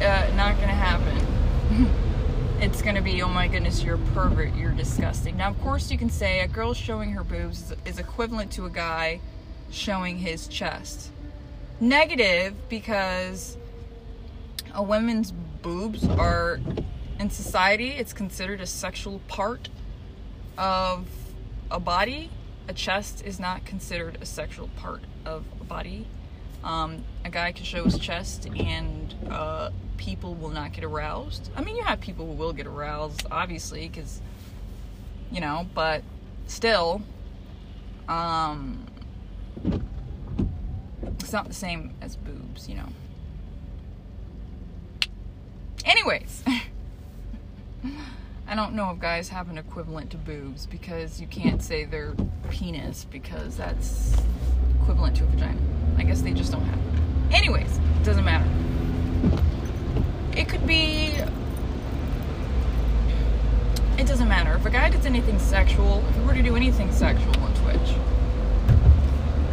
uh, 0.01 0.31
not 0.35 0.59
gonna 0.59 0.73
happen. 0.73 1.87
it's 2.61 2.81
to 2.81 3.01
be, 3.01 3.21
oh 3.21 3.29
my 3.29 3.47
goodness, 3.47 3.83
you're 3.83 3.95
a 3.95 4.13
pervert, 4.13 4.55
you're 4.55 4.71
disgusting. 4.71 5.37
Now, 5.37 5.49
of 5.49 5.61
course, 5.61 5.91
you 5.91 5.97
can 5.97 6.09
say 6.09 6.39
a 6.39 6.47
girl 6.47 6.73
showing 6.73 7.11
her 7.11 7.23
boobs 7.23 7.73
is 7.85 7.99
equivalent 7.99 8.51
to 8.53 8.65
a 8.65 8.69
guy 8.69 9.21
showing 9.69 10.17
his 10.17 10.47
chest. 10.47 11.11
Negative 11.79 12.55
because 12.69 13.55
a 14.73 14.81
woman's 14.81 15.31
boobs 15.31 16.07
are, 16.07 16.59
in 17.19 17.29
society, 17.29 17.89
it's 17.89 18.13
considered 18.13 18.61
a 18.61 18.65
sexual 18.65 19.19
part 19.27 19.69
of 20.57 21.07
a 21.69 21.79
body. 21.79 22.29
A 22.67 22.73
chest 22.73 23.23
is 23.23 23.39
not 23.39 23.63
considered 23.63 24.17
a 24.21 24.25
sexual 24.25 24.69
part 24.75 25.03
of 25.25 25.45
a 25.61 25.63
body. 25.63 26.07
Um, 26.63 27.03
a 27.23 27.29
guy 27.29 27.51
can 27.51 27.63
show 27.63 27.85
his 27.85 27.97
chest 27.97 28.47
and 28.47 29.13
uh, 29.29 29.71
people 29.97 30.35
will 30.35 30.49
not 30.49 30.73
get 30.73 30.83
aroused. 30.83 31.49
I 31.55 31.61
mean, 31.61 31.75
you 31.75 31.83
have 31.83 32.01
people 32.01 32.25
who 32.25 32.33
will 32.33 32.53
get 32.53 32.67
aroused, 32.67 33.25
obviously, 33.31 33.87
because, 33.87 34.21
you 35.31 35.39
know, 35.39 35.67
but 35.73 36.03
still, 36.47 37.01
um, 38.07 38.85
it's 41.19 41.31
not 41.31 41.47
the 41.47 41.53
same 41.53 41.93
as 42.01 42.15
boobs, 42.15 42.67
you 42.67 42.75
know. 42.75 42.89
Anyways, 45.85 46.43
I 48.47 48.55
don't 48.55 48.73
know 48.73 48.91
if 48.91 48.99
guys 48.99 49.29
have 49.29 49.49
an 49.49 49.57
equivalent 49.57 50.11
to 50.11 50.17
boobs 50.17 50.65
because 50.65 51.21
you 51.21 51.27
can't 51.27 51.61
say 51.61 51.85
they're 51.85 52.15
penis 52.49 53.05
because 53.05 53.57
that's 53.57 54.15
equivalent 54.81 55.17
to 55.17 55.23
a 55.23 55.27
vagina. 55.27 55.78
I 55.99 56.03
guess 56.03 56.21
they 56.21 56.31
just 56.31 56.51
don't 56.51 56.63
have 56.63 56.79
it. 56.79 57.35
Anyways, 57.35 57.79
doesn't 58.03 58.25
matter. 58.25 58.49
It 60.35 60.47
could 60.47 60.65
be. 60.65 61.13
It 63.97 64.07
doesn't 64.07 64.29
matter. 64.29 64.53
If 64.53 64.65
a 64.65 64.69
guy 64.69 64.89
does 64.89 65.05
anything 65.05 65.37
sexual, 65.39 66.03
if 66.09 66.15
he 66.15 66.21
were 66.21 66.33
to 66.33 66.41
do 66.41 66.55
anything 66.55 66.91
sexual 66.91 67.37
on 67.41 67.53
Twitch, 67.55 67.89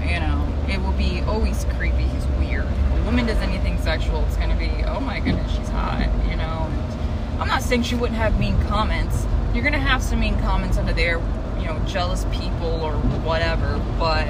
you 0.08 0.20
know, 0.20 0.46
it 0.68 0.80
will 0.80 0.92
be, 0.92 1.20
always 1.22 1.64
creepy, 1.76 2.04
he's 2.04 2.24
weird. 2.38 2.64
If 2.64 3.00
a 3.00 3.02
woman 3.04 3.26
does 3.26 3.38
anything 3.38 3.76
sexual, 3.78 4.24
it's 4.24 4.36
going 4.36 4.50
to 4.50 4.56
be, 4.56 4.70
oh 4.84 5.00
my 5.00 5.18
goodness, 5.18 5.50
she's 5.50 5.68
hot, 5.68 6.08
you 6.30 6.36
know. 6.36 6.70
And 6.70 7.42
I'm 7.42 7.48
not 7.48 7.62
saying 7.62 7.82
she 7.82 7.96
wouldn't 7.96 8.18
have 8.18 8.38
mean 8.38 8.56
comments. 8.68 9.26
You're 9.52 9.64
going 9.64 9.72
to 9.72 9.80
have 9.80 10.00
some 10.00 10.20
mean 10.20 10.38
comments 10.40 10.78
under 10.78 10.92
there, 10.92 11.18
you 11.58 11.66
know, 11.66 11.82
jealous 11.84 12.24
people 12.30 12.82
or 12.82 12.92
whatever, 13.24 13.82
but 13.98 14.28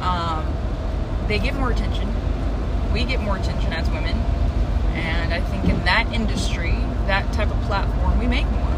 um, 0.00 0.46
they 1.28 1.38
get 1.38 1.54
more 1.54 1.70
attention. 1.70 2.08
We 2.92 3.04
get 3.04 3.20
more 3.20 3.36
attention 3.36 3.72
as 3.72 3.88
women. 3.90 4.16
And 4.94 5.32
I 5.32 5.40
think 5.40 5.64
in 5.66 5.84
that 5.84 6.10
industry, 6.12 6.72
that 7.06 7.30
type 7.34 7.50
of 7.50 7.60
platform, 7.62 8.18
we 8.18 8.26
make 8.26 8.46
more. 8.50 8.72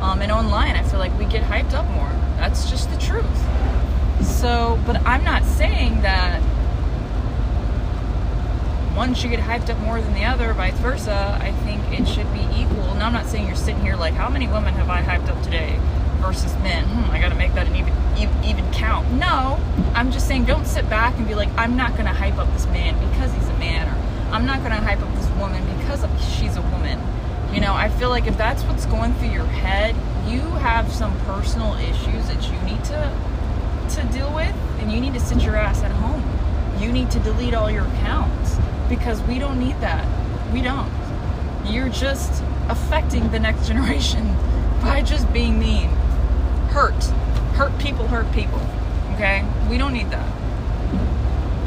Um, 0.00 0.22
and 0.22 0.30
online, 0.30 0.76
I 0.76 0.82
feel 0.82 1.00
like 1.00 1.16
we 1.18 1.24
get 1.24 1.42
hyped 1.42 1.74
up 1.74 1.84
more. 1.90 2.10
That's 2.36 2.70
just 2.70 2.90
the 2.90 2.96
truth. 2.96 3.26
So, 4.24 4.80
but 4.86 4.96
I'm 5.04 5.24
not 5.24 5.44
saying 5.44 6.02
that 6.02 6.40
one 8.96 9.14
should 9.14 9.30
get 9.30 9.40
hyped 9.40 9.68
up 9.68 9.78
more 9.80 10.00
than 10.00 10.14
the 10.14 10.24
other, 10.24 10.52
vice 10.54 10.78
versa. 10.78 11.38
I 11.40 11.52
think 11.64 11.82
it 11.98 12.06
should 12.06 12.32
be 12.32 12.40
equal. 12.54 12.94
Now, 12.94 13.06
I'm 13.06 13.12
not 13.12 13.26
saying 13.26 13.46
you're 13.46 13.56
sitting 13.56 13.82
here 13.82 13.96
like, 13.96 14.14
how 14.14 14.30
many 14.30 14.46
women 14.46 14.74
have 14.74 14.88
I 14.88 15.02
hyped 15.02 15.28
up 15.28 15.42
today 15.42 15.78
versus 16.20 16.54
men? 16.62 16.84
Hmm, 16.84 17.10
I 17.10 17.20
got 17.20 17.30
to 17.30 17.34
make 17.34 17.52
that 17.54 17.66
an 17.66 17.76
even 17.76 17.92
even 18.18 18.70
count. 18.72 19.10
No, 19.12 19.58
I'm 19.94 20.10
just 20.10 20.26
saying 20.26 20.44
don't 20.44 20.66
sit 20.66 20.88
back 20.88 21.16
and 21.16 21.26
be 21.26 21.34
like, 21.34 21.48
I'm 21.56 21.76
not 21.76 21.92
going 21.92 22.06
to 22.06 22.12
hype 22.12 22.38
up 22.38 22.52
this 22.52 22.66
man 22.66 22.94
because 23.10 23.32
he's 23.32 23.48
a 23.48 23.58
man, 23.58 23.88
or 23.88 24.32
I'm 24.32 24.46
not 24.46 24.58
going 24.60 24.72
to 24.72 24.78
hype 24.78 25.00
up 25.00 25.14
this 25.14 25.28
woman 25.38 25.64
because 25.78 26.04
she's 26.36 26.56
a 26.56 26.62
woman. 26.62 27.00
You 27.52 27.60
know, 27.60 27.74
I 27.74 27.88
feel 27.88 28.10
like 28.10 28.26
if 28.26 28.36
that's 28.36 28.62
what's 28.64 28.86
going 28.86 29.14
through 29.14 29.30
your 29.30 29.46
head, 29.46 29.94
you 30.28 30.40
have 30.40 30.92
some 30.92 31.18
personal 31.20 31.74
issues 31.74 32.26
that 32.28 32.42
you 32.50 32.58
need 32.62 32.84
to 32.84 33.36
to 33.90 34.02
deal 34.12 34.34
with, 34.34 34.54
and 34.80 34.90
you 34.90 35.00
need 35.00 35.14
to 35.14 35.20
sit 35.20 35.42
your 35.42 35.56
ass 35.56 35.82
at 35.82 35.92
home. 35.92 36.22
You 36.82 36.92
need 36.92 37.10
to 37.12 37.20
delete 37.20 37.54
all 37.54 37.70
your 37.70 37.86
accounts 37.86 38.56
because 38.88 39.22
we 39.22 39.38
don't 39.38 39.58
need 39.58 39.80
that. 39.80 40.06
We 40.52 40.60
don't. 40.60 40.90
You're 41.64 41.88
just 41.88 42.42
affecting 42.68 43.30
the 43.30 43.38
next 43.38 43.66
generation 43.68 44.36
by 44.82 45.02
just 45.02 45.32
being 45.32 45.58
mean. 45.58 45.88
Hurt. 46.68 46.94
Hurt 47.96 48.02
people 48.02 48.08
hurt 48.08 48.32
people. 48.34 48.60
Okay? 49.14 49.44
We 49.70 49.78
don't 49.78 49.94
need 49.94 50.10
that. 50.10 50.28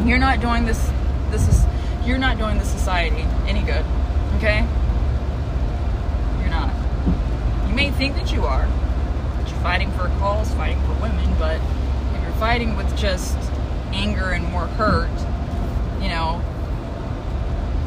You're 0.06 0.20
not 0.20 0.40
doing 0.40 0.66
this 0.66 0.92
this 1.32 1.48
is 1.48 1.66
you're 2.06 2.18
not 2.18 2.38
doing 2.38 2.58
the 2.58 2.66
society 2.66 3.26
any 3.48 3.62
good. 3.62 3.86
Okay? 4.38 4.66
You're 6.40 6.50
not. 6.50 6.74
You 7.68 7.76
may 7.76 7.92
think 7.92 8.16
that 8.16 8.32
you 8.32 8.46
are, 8.46 8.68
that 8.68 9.50
you're 9.50 9.60
fighting 9.62 9.92
for 9.92 10.06
a 10.06 10.10
cause, 10.20 10.54
fighting 10.54 10.80
for 10.82 10.94
women, 11.02 11.36
but 11.40 11.60
if 12.16 12.24
you're 12.24 12.32
fighting 12.34 12.76
with 12.76 12.96
just 12.98 13.38
anger 13.92 14.30
and 14.30 14.46
more 14.46 14.68
hurt, 14.68 15.10
you 16.02 16.10
know, 16.10 16.42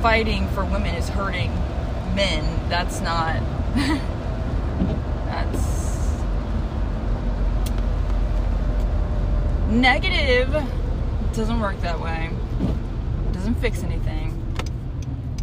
fighting 0.02 0.48
for 0.48 0.64
women 0.64 0.94
is 0.94 1.08
hurting 1.08 1.52
men. 2.14 2.68
That's 2.68 3.00
not. 3.00 3.40
that's 5.26 5.82
negative. 9.72 10.50
Doesn't 11.32 11.60
work 11.60 11.80
that 11.80 11.98
way. 11.98 12.30
Doesn't 13.32 13.54
fix 13.54 13.82
anything. 13.82 14.38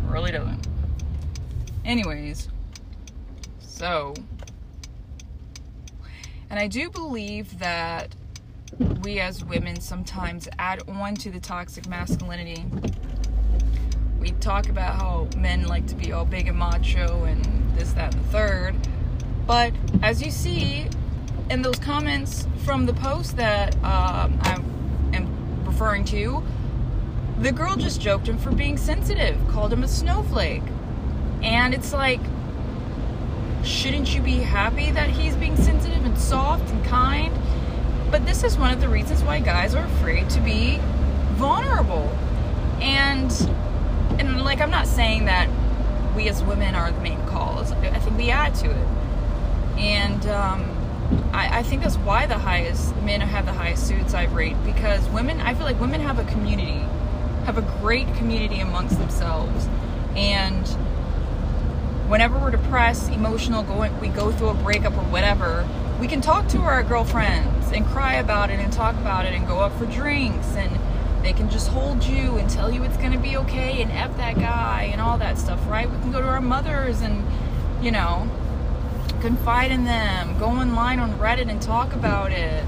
Really 0.06 0.32
doesn't. 0.32 0.68
Anyways, 1.84 2.50
so. 3.60 4.14
And 6.50 6.60
I 6.60 6.68
do 6.68 6.90
believe 6.90 7.58
that 7.60 8.16
we 9.02 9.20
as 9.20 9.44
women 9.44 9.80
sometimes 9.80 10.48
add 10.60 10.82
on 10.88 11.16
to 11.16 11.32
the 11.32 11.40
toxic 11.40 11.88
masculinity. 11.88 12.66
We 14.20 14.32
talk 14.32 14.70
about 14.70 14.96
how 14.96 15.28
men 15.38 15.66
like 15.66 15.88
to 15.88 15.96
be 15.96 16.12
all 16.12 16.26
big 16.26 16.48
and 16.48 16.58
macho 16.58 17.24
and 17.24 17.44
this, 17.76 17.94
that, 17.94 18.14
and 18.14 18.24
the 18.24 18.28
third. 18.30 18.76
But 19.48 19.74
as 20.04 20.22
you 20.22 20.30
see 20.30 20.88
in 21.50 21.62
those 21.62 21.80
comments 21.80 22.48
from 22.64 22.86
the 22.86 22.94
post 22.94 23.36
that 23.38 23.76
um, 23.78 24.40
I 24.42 24.62
am 25.14 25.66
referring 25.66 26.06
to, 26.06 26.44
the 27.40 27.52
girl 27.52 27.76
just 27.76 28.00
joked 28.02 28.28
him 28.28 28.38
for 28.38 28.52
being 28.52 28.78
sensitive, 28.78 29.38
called 29.50 29.74
him 29.74 29.84
a 29.84 29.88
snowflake. 29.88 30.64
And 31.42 31.74
it's 31.74 31.94
like, 31.94 32.20
shouldn't 33.64 34.14
you 34.14 34.22
be 34.22 34.38
happy 34.38 34.92
that 34.92 35.10
he's 35.10 35.36
being 35.36 35.56
sensitive 35.56 36.06
and 36.06 36.18
soft 36.18 36.70
and 36.70 36.86
kind? 36.86 37.34
But 38.12 38.26
this 38.26 38.44
is 38.44 38.58
one 38.58 38.74
of 38.74 38.82
the 38.82 38.90
reasons 38.90 39.24
why 39.24 39.40
guys 39.40 39.74
are 39.76 39.86
afraid 39.86 40.30
to 40.32 40.42
be 40.42 40.80
vulnerable. 41.34 42.10
And 42.82 43.32
and 44.20 44.44
like 44.44 44.62
I'm 44.62 44.72
not 44.72 44.88
saying 44.88 45.26
that 45.26 45.50
we 46.16 46.28
as 46.28 46.44
women 46.44 46.76
are 46.76 46.92
the 46.92 47.02
main 47.02 47.24
cause. 47.28 47.72
I 47.72 48.00
think 48.00 48.18
we 48.18 48.32
add 48.32 48.56
to 48.56 48.70
it. 48.70 48.88
And 49.78 50.26
um, 50.28 50.79
I, 51.34 51.60
I 51.60 51.64
think 51.64 51.84
that's 51.84 51.98
why 51.98 52.26
the 52.26 52.38
highest 52.38 52.96
men 52.98 53.22
have 53.22 53.46
the 53.46 53.54
highest 53.54 53.88
suicide 53.88 54.32
rate 54.32 54.56
because 54.64 55.08
women 55.10 55.40
I 55.42 55.54
feel 55.54 55.64
like 55.66 55.80
women 55.80 56.02
have 56.02 56.20
a 56.20 56.24
community, 56.26 56.86
have 57.46 57.58
a 57.58 57.62
great 57.82 58.14
community 58.16 58.60
amongst 58.60 58.98
themselves. 59.00 59.68
And 60.16 60.68
whenever 62.10 62.38
we're 62.38 62.52
depressed, 62.52 63.12
emotional, 63.12 63.64
going 63.64 64.00
we 64.00 64.10
go 64.10 64.32
through 64.32 64.50
a 64.50 64.54
breakup 64.56 64.94
or 64.94 65.06
whatever, 65.12 65.68
we 66.00 66.08
can 66.08 66.22
talk 66.22 66.48
to 66.50 66.60
our 66.60 66.84
girlfriends 66.84 67.72
and 67.72 67.86
cry 67.88 68.16
about 68.16 68.50
it 68.50 68.60
and 68.60 68.72
talk 68.72 68.96
about 68.96 69.26
it 69.26 69.34
and 69.34 69.48
go 69.48 69.60
out 69.60 69.78
for 69.78 69.86
drinks 69.86 70.56
and 70.56 70.80
they 71.24 71.34
can 71.34 71.50
just 71.50 71.68
hold 71.68 72.04
you 72.04 72.38
and 72.38 72.50
tell 72.50 72.72
you 72.72 72.84
it's 72.84 72.98
going 72.98 73.12
to 73.12 73.18
be 73.18 73.36
okay 73.36 73.82
and 73.82 73.92
F 73.92 74.16
that 74.18 74.36
guy 74.36 74.90
and 74.92 75.02
all 75.02 75.18
that 75.18 75.38
stuff, 75.38 75.60
right? 75.68 75.90
We 75.90 75.98
can 75.98 76.12
go 76.12 76.22
to 76.22 76.28
our 76.28 76.40
mothers 76.40 77.02
and, 77.02 77.26
you 77.84 77.92
know, 77.92 78.30
confide 79.22 79.72
in 79.72 79.86
them, 79.86 80.38
go 80.40 80.48
online 80.48 81.00
on 81.00 81.12
Reddit 81.20 81.50
and 81.50 81.62
talk 81.62 81.94
about 81.94 82.32
it 82.32 82.64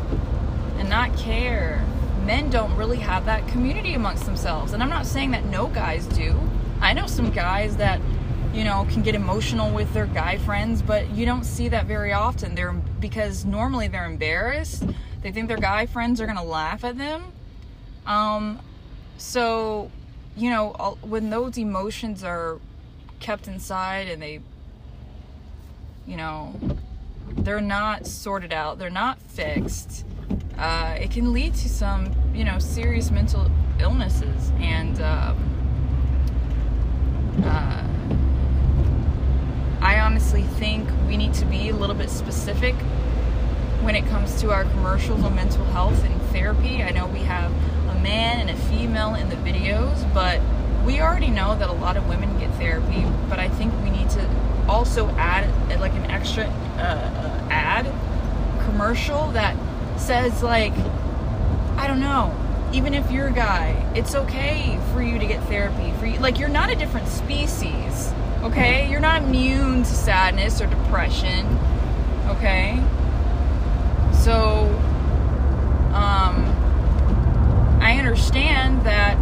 and 0.78 0.90
not 0.90 1.16
care. 1.18 1.86
Men 2.26 2.50
don't 2.50 2.76
really 2.76 2.98
have 2.98 3.26
that 3.26 3.48
community 3.48 3.94
amongst 3.94 4.26
themselves. 4.26 4.74
And 4.74 4.84
I'm 4.84 4.90
not 4.90 5.06
saying 5.06 5.32
that 5.32 5.46
no 5.46 5.68
guys 5.68 6.06
do. 6.08 6.40
I 6.80 6.94
know 6.94 7.08
some 7.08 7.32
guys 7.32 7.78
that 7.78 8.00
you 8.54 8.66
know, 8.66 8.86
can 8.90 9.02
get 9.02 9.16
emotional 9.16 9.72
with 9.72 9.94
their 9.94 10.08
guy 10.08 10.38
friends, 10.38 10.82
but 10.82 11.10
you 11.12 11.26
don't 11.26 11.46
see 11.46 11.70
that 11.70 11.86
very 11.86 12.12
often. 12.12 12.56
They're 12.56 12.74
because 12.74 13.46
normally 13.46 13.88
they're 13.88 14.06
embarrassed. 14.06 14.84
They 15.22 15.32
think 15.32 15.48
their 15.48 15.58
guy 15.58 15.86
friends 15.86 16.20
are 16.20 16.28
gonna 16.28 16.44
laugh 16.44 16.84
at 16.84 16.98
them. 16.98 17.32
Um, 18.06 18.60
so, 19.18 19.90
you 20.36 20.50
know, 20.50 20.98
when 21.02 21.30
those 21.30 21.58
emotions 21.58 22.24
are 22.24 22.60
kept 23.20 23.48
inside 23.48 24.08
and 24.08 24.22
they, 24.22 24.42
you 26.08 26.18
know, 26.18 26.56
they're 27.38 27.62
not 27.62 28.06
sorted 28.06 28.54
out, 28.54 28.80
they're 28.80 28.90
not 28.90 29.20
fixed. 29.22 30.06
Uh, 30.58 30.98
it 31.00 31.12
can 31.12 31.34
lead 31.34 31.54
to 31.56 31.70
some, 31.70 32.12
you 32.34 32.44
know, 32.44 32.60
serious 32.60 33.12
mental 33.12 33.50
illnesses 33.80 34.52
and. 34.60 35.02
Um, 35.02 35.48
uh, 37.44 37.88
I 39.82 40.00
honestly 40.00 40.44
think 40.44 40.88
we 41.08 41.18
need 41.18 41.34
to 41.36 41.46
be 41.46 41.70
a 41.70 41.76
little 41.76 41.96
bit 41.96 42.10
specific 42.12 42.76
when 43.82 43.96
it 43.96 44.06
comes 44.10 44.40
to 44.42 44.52
our 44.52 44.64
commercials 44.66 45.24
on 45.24 45.36
mental 45.36 45.66
health 45.66 46.04
and 46.04 46.22
therapy. 46.32 46.84
I 46.84 46.92
know 46.92 47.08
we 47.08 47.20
have 47.20 47.52
a 47.90 48.00
man 48.00 48.40
and 48.40 48.52
a 48.52 48.56
female 48.70 49.16
in 49.16 49.30
the 49.30 49.36
videos, 49.38 50.14
but 50.14 50.40
we 50.86 51.02
already 51.02 51.32
know 51.32 51.58
that 51.58 51.68
a 51.68 51.74
lot 51.74 51.98
of 51.98 52.08
women 52.08 52.38
get 52.40 52.54
therapy, 52.56 53.04
but 53.28 53.40
I 53.40 53.50
think 53.50 53.74
we 53.84 53.90
need 53.90 54.10
to 54.12 54.22
also 54.72 55.10
add 55.12 55.50
like 55.80 55.94
an 55.94 56.06
extra 56.10 56.46
uh, 56.46 57.48
ad 57.50 57.86
commercial 58.66 59.28
that 59.32 59.56
says 60.00 60.42
like 60.42 60.74
I 61.78 61.88
don't 61.88 62.00
know, 62.00 62.36
even 62.74 62.94
if 62.94 63.12
you're 63.12 63.28
a 63.28 63.34
guy, 63.34 63.92
it's 63.96 64.16
okay 64.16 64.80
for 64.94 65.02
you 65.02 65.20
to 65.20 65.26
get 65.26 65.44
therapy. 65.44 65.92
For 66.00 66.06
you, 66.06 66.20
like 66.20 66.40
you're 66.40 66.50
not 66.50 66.70
a 66.70 66.76
different 66.76 67.08
species 67.08 68.14
Okay? 68.44 68.90
You're 68.90 69.00
not 69.00 69.22
immune 69.22 69.84
to 69.84 69.90
sadness 69.90 70.62
or 70.62 70.68
depression. 70.68 71.46
Okay? 72.28 72.84
So, 74.14 74.66
um, 75.94 76.44
I 77.80 77.98
understand 78.00 78.84
that 78.86 79.16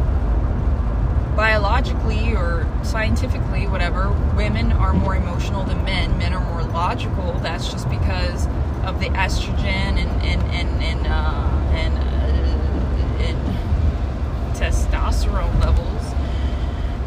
biologically 1.36 2.34
or 2.34 2.66
scientifically, 2.84 3.68
whatever, 3.68 4.10
women 4.38 4.72
are 4.72 4.94
more 4.94 5.18
emotional 5.18 5.66
than 5.66 5.84
men. 5.84 6.18
Men 6.18 6.34
are 6.34 6.44
more 6.46 6.64
logical. 6.64 7.34
That's 7.42 7.70
just 7.70 7.90
because 7.90 8.48
of 8.86 9.02
the 9.02 9.08
estrogen 9.10 9.66
and 9.66 10.10
and 10.24 10.42
and 10.44 10.82
and 10.82 11.08
uh, 11.08 11.50
and, 11.74 11.94
uh, 11.98 13.24
and 13.26 14.56
testosterone 14.56 15.60
levels. 15.60 16.14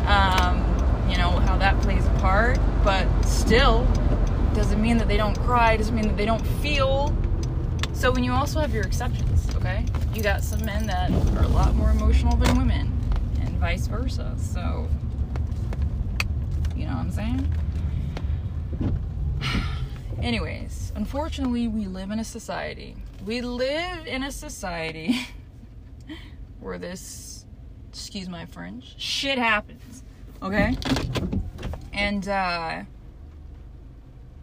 Um, 0.06 0.72
you 1.12 1.18
know 1.18 1.30
how 1.30 1.58
that 1.58 1.78
plays 1.82 2.06
a 2.06 2.10
part 2.20 2.58
but 2.82 3.06
still 3.22 3.84
doesn't 4.54 4.80
mean 4.80 4.96
that 4.96 5.08
they 5.08 5.18
cry 5.72 5.78
doesn't 5.78 5.94
mean 5.94 6.06
that 6.06 6.18
they 6.18 6.26
don't 6.26 6.46
feel 6.60 7.16
so 7.94 8.10
when 8.10 8.22
you 8.22 8.30
also 8.30 8.60
have 8.60 8.74
your 8.74 8.84
exceptions 8.84 9.48
okay 9.56 9.86
you 10.12 10.22
got 10.22 10.44
some 10.44 10.62
men 10.66 10.86
that 10.86 11.10
are 11.38 11.44
a 11.44 11.48
lot 11.48 11.74
more 11.74 11.90
emotional 11.90 12.36
than 12.36 12.58
women 12.58 12.92
and 13.40 13.56
vice 13.56 13.86
versa 13.86 14.34
so 14.36 14.86
you 16.76 16.84
know 16.84 16.92
what 16.92 16.98
i'm 16.98 17.10
saying 17.10 17.54
anyways 20.22 20.92
unfortunately 20.94 21.66
we 21.66 21.86
live 21.86 22.10
in 22.10 22.18
a 22.18 22.24
society 22.24 22.94
we 23.24 23.40
live 23.40 24.06
in 24.06 24.24
a 24.24 24.30
society 24.30 25.26
where 26.60 26.76
this 26.76 27.46
excuse 27.88 28.28
my 28.28 28.44
french 28.44 28.94
shit 29.00 29.38
happens 29.38 30.02
Okay? 30.42 30.76
And 31.92 32.26
uh, 32.26 32.82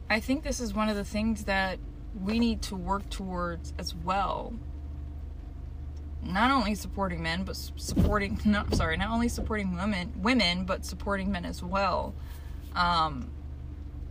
I 0.10 0.20
think 0.20 0.44
this 0.44 0.60
is 0.60 0.74
one 0.74 0.90
of 0.90 0.96
the 0.96 1.04
things 1.04 1.46
that 1.46 1.78
we 2.20 2.40
need 2.40 2.62
to 2.64 2.76
work 2.76 3.10
towards 3.10 3.74
as 3.78 3.94
well. 3.94 4.54
Not 6.24 6.52
only 6.52 6.76
supporting 6.76 7.22
men, 7.22 7.44
but 7.44 7.56
supporting 7.56 8.40
not 8.46 8.76
sorry, 8.76 8.98
not 8.98 9.10
only 9.10 9.30
supporting 9.30 9.76
women 9.76 10.14
women, 10.22 10.66
but 10.66 10.86
supporting 10.86 11.32
men 11.32 11.46
as 11.46 11.64
well. 11.64 12.16
Um, 12.76 13.32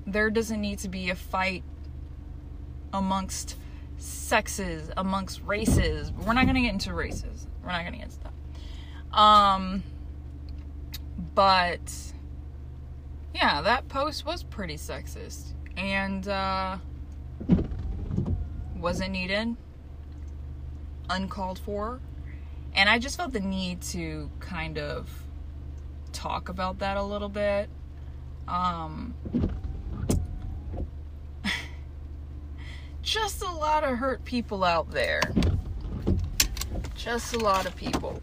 there 0.07 0.31
doesn't 0.31 0.61
need 0.61 0.79
to 0.81 0.89
be 0.89 1.11
a 1.11 1.15
fight 1.15 1.65
amongst 2.93 3.57
sexes, 3.99 4.91
amongst 4.97 5.43
races. 5.43 6.13
We're 6.13 6.33
not 6.33 6.47
gonna 6.47 6.63
get 6.63 6.73
into 6.73 6.95
races. 6.95 7.47
We're 7.63 7.73
not 7.73 7.85
gonna 7.85 7.97
get 7.97 8.07
into 8.07 8.19
that. 8.21 9.19
Um 9.19 9.83
but 11.35 12.13
yeah, 13.35 13.61
that 13.63 13.89
post 13.89 14.25
was 14.25 14.45
pretty 14.45 14.77
sexist 14.77 15.53
and 15.79 16.29
uh, 16.29 16.77
wasn't 18.77 19.13
needed, 19.13 19.57
uncalled 21.09 21.59
for. 21.61 22.01
And 22.75 22.89
I 22.89 22.99
just 22.99 23.17
felt 23.17 23.33
the 23.33 23.41
need 23.41 23.81
to 23.83 24.29
kind 24.41 24.77
of 24.77 25.09
talk 26.13 26.49
about 26.49 26.81
that 26.81 26.97
a 26.97 27.03
little 27.03 27.29
bit. 27.29 27.71
Um, 28.47 29.15
just 33.03 33.43
a 33.43 33.51
lot 33.51 33.85
of 33.85 33.99
hurt 33.99 34.25
people 34.25 34.65
out 34.65 34.91
there. 34.91 35.23
Just 36.97 37.35
a 37.35 37.39
lot 37.39 37.65
of 37.67 37.77
people. 37.77 38.21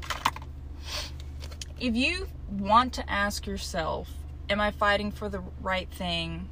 If 1.80 1.96
you 1.96 2.28
want 2.50 2.94
to 2.94 3.10
ask 3.10 3.48
yourself 3.48 4.10
Am 4.48 4.62
I 4.62 4.70
fighting 4.70 5.12
for 5.12 5.28
the 5.28 5.42
right 5.62 5.90
thing? 5.90 6.48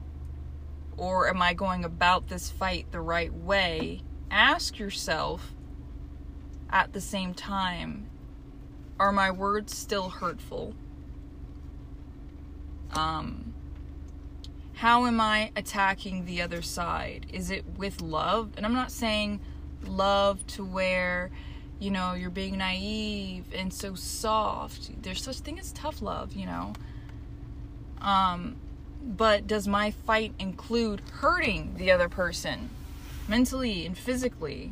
Or 0.98 1.30
am 1.30 1.42
I 1.42 1.54
going 1.54 1.84
about 1.84 2.28
this 2.28 2.50
fight 2.50 2.92
the 2.92 3.02
right 3.02 3.34
way? 3.34 4.02
Ask 4.30 4.80
yourself 4.80 5.54
at 6.70 6.94
the 6.94 7.02
same 7.02 7.34
time 7.34 8.08
Are 9.00 9.12
my 9.12 9.32
words 9.32 9.76
still 9.76 10.10
hurtful? 10.10 10.76
Um, 12.96 13.54
how 14.74 15.06
am 15.06 15.20
I 15.20 15.52
attacking 15.56 16.26
the 16.26 16.42
other 16.42 16.62
side? 16.62 17.28
Is 17.32 17.50
it 17.50 17.66
with 17.78 18.02
love? 18.02 18.52
And 18.58 18.66
I'm 18.66 18.74
not 18.74 18.92
saying 18.92 19.40
love 19.88 20.46
to 20.48 20.64
where 20.64 21.32
you 21.80 21.92
know 21.92 22.14
you're 22.14 22.30
being 22.30 22.58
naive 22.58 23.46
and 23.54 23.74
so 23.74 23.96
soft. 23.96 25.02
There's 25.02 25.24
such 25.24 25.40
thing 25.40 25.60
as 25.60 25.72
tough 25.72 26.02
love, 26.02 26.34
you 26.34 26.46
know. 26.46 26.74
Um, 28.02 28.58
but 29.04 29.46
does 29.48 29.68
my 29.68 29.92
fight 29.92 30.34
include 30.40 31.02
hurting 31.12 31.76
the 31.78 31.92
other 31.92 32.10
person 32.10 32.70
mentally 33.28 33.86
and 33.86 33.98
physically? 33.98 34.72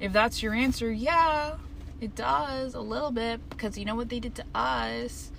If 0.00 0.12
that's 0.12 0.42
your 0.42 0.54
answer, 0.54 0.90
yeah, 0.90 1.56
it 2.00 2.14
does 2.14 2.74
a 2.74 2.80
little 2.80 3.10
bit 3.10 3.40
because 3.50 3.78
you 3.78 3.84
know 3.84 3.94
what 3.94 4.08
they 4.08 4.20
did 4.20 4.34
to 4.36 4.44
us. 4.54 5.30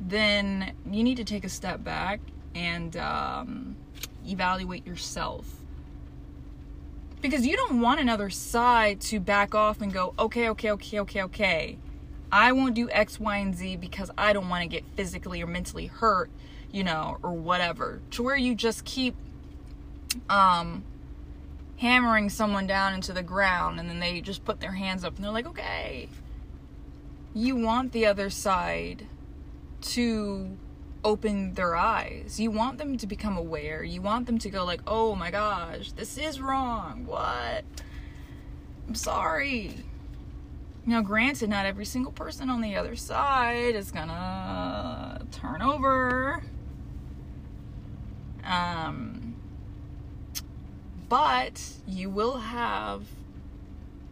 Then 0.00 0.72
you 0.90 1.04
need 1.04 1.16
to 1.18 1.24
take 1.24 1.44
a 1.44 1.48
step 1.48 1.84
back 1.84 2.20
and 2.54 2.96
um, 2.96 3.76
evaluate 4.26 4.86
yourself. 4.86 5.46
Because 7.20 7.46
you 7.46 7.56
don't 7.56 7.80
want 7.80 8.00
another 8.00 8.30
side 8.30 9.00
to 9.02 9.20
back 9.20 9.54
off 9.54 9.80
and 9.80 9.92
go, 9.92 10.12
okay, 10.18 10.48
okay, 10.48 10.72
okay, 10.72 11.00
okay, 11.00 11.22
okay. 11.22 11.78
I 12.32 12.50
won't 12.52 12.74
do 12.74 12.90
X, 12.90 13.20
Y, 13.20 13.36
and 13.36 13.54
Z 13.54 13.76
because 13.76 14.10
I 14.18 14.32
don't 14.32 14.48
want 14.48 14.62
to 14.62 14.68
get 14.68 14.84
physically 14.96 15.40
or 15.42 15.46
mentally 15.46 15.86
hurt, 15.86 16.30
you 16.72 16.82
know, 16.82 17.18
or 17.22 17.32
whatever. 17.32 18.00
To 18.12 18.22
where 18.22 18.36
you 18.36 18.54
just 18.54 18.84
keep 18.84 19.14
um, 20.28 20.84
hammering 21.76 22.30
someone 22.30 22.66
down 22.66 22.94
into 22.94 23.12
the 23.12 23.22
ground 23.22 23.78
and 23.78 23.88
then 23.88 24.00
they 24.00 24.20
just 24.20 24.44
put 24.44 24.60
their 24.60 24.72
hands 24.72 25.04
up 25.04 25.16
and 25.16 25.24
they're 25.24 25.32
like, 25.32 25.46
okay. 25.46 26.08
You 27.34 27.56
want 27.56 27.92
the 27.92 28.06
other 28.06 28.28
side 28.28 29.06
to 29.82 30.56
open 31.04 31.54
their 31.54 31.74
eyes. 31.74 32.38
You 32.38 32.50
want 32.50 32.78
them 32.78 32.96
to 32.98 33.06
become 33.06 33.36
aware. 33.36 33.82
You 33.82 34.02
want 34.02 34.26
them 34.26 34.38
to 34.38 34.50
go 34.50 34.64
like, 34.64 34.82
"Oh 34.86 35.14
my 35.14 35.30
gosh, 35.30 35.92
this 35.92 36.16
is 36.16 36.40
wrong. 36.40 37.06
What? 37.06 37.64
I'm 38.86 38.94
sorry." 38.94 39.84
Now, 40.84 41.00
granted, 41.00 41.48
not 41.48 41.66
every 41.66 41.84
single 41.84 42.12
person 42.12 42.50
on 42.50 42.60
the 42.60 42.76
other 42.76 42.96
side 42.96 43.74
is 43.74 43.90
gonna 43.90 45.24
turn 45.30 45.62
over. 45.62 46.42
Um, 48.44 49.36
but 51.08 51.62
you 51.86 52.08
will 52.08 52.38
have 52.38 53.02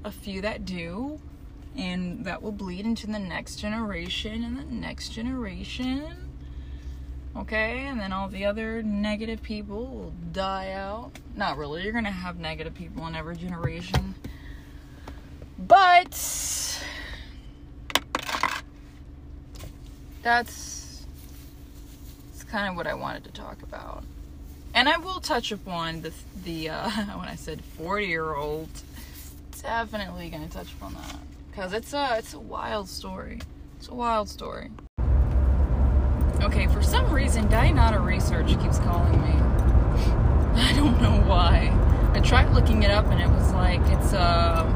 a 0.05 0.11
few 0.11 0.41
that 0.43 0.65
do, 0.65 1.21
and 1.77 2.25
that 2.25 2.43
will 2.43 2.53
bleed 2.53 2.85
into 2.85 3.07
the 3.07 3.19
next 3.19 3.57
generation 3.57 4.45
and 4.45 4.59
the 4.59 4.65
next 4.65 5.11
generation. 5.11 6.29
Okay, 7.37 7.87
and 7.87 8.01
then 8.01 8.13
all 8.13 8.29
the 8.29 8.45
other 8.45 8.83
negative 8.83 9.43
people 9.43 9.87
will 9.87 10.13
die 10.33 10.73
out. 10.73 11.13
Not 11.37 11.57
really, 11.57 11.83
you're 11.85 11.93
gonna 11.93 12.11
have 12.11 12.39
negative 12.39 12.75
people 12.75 13.07
in 13.07 13.15
every 13.15 13.37
generation. 13.37 14.15
But 15.59 16.11
that's, 20.23 21.07
that's 22.33 22.45
kind 22.45 22.69
of 22.69 22.77
what 22.77 22.87
I 22.87 22.95
wanted 22.95 23.25
to 23.25 23.31
talk 23.31 23.63
about. 23.63 24.03
And 24.75 24.89
I 24.89 24.99
will 24.99 25.21
touch 25.21 25.53
upon 25.53 26.03
the 26.03 26.13
the 26.45 26.71
uh, 26.71 26.91
when 27.19 27.29
I 27.29 27.35
said 27.35 27.63
40 27.77 28.07
year 28.07 28.35
old, 28.35 28.69
definitely 29.63 30.31
gonna 30.31 30.49
touch 30.49 30.73
upon 30.73 30.95
that 30.95 31.17
because 31.51 31.73
it's 31.73 31.93
a 31.93 32.17
it's 32.19 32.35
a 32.35 32.39
wild 32.39 32.89
story. 32.89 33.41
It's 33.79 33.89
a 33.89 33.95
wild 33.95 34.29
story. 34.29 34.71
Okay, 36.43 36.67
for 36.69 36.83
some 36.83 37.13
reason, 37.13 37.49
Dynata 37.49 38.01
Research 38.01 38.49
keeps 38.61 38.79
calling 38.79 39.21
me. 39.21 39.33
I 40.55 40.73
don't 40.75 41.01
know 41.03 41.21
why. 41.29 41.77
I 42.15 42.21
tried 42.21 42.51
looking 42.53 42.83
it 42.83 42.91
up 42.91 43.07
and 43.07 43.21
it 43.21 43.29
was 43.29 43.53
like 43.53 43.81
it's 43.87 44.13
a 44.13 44.67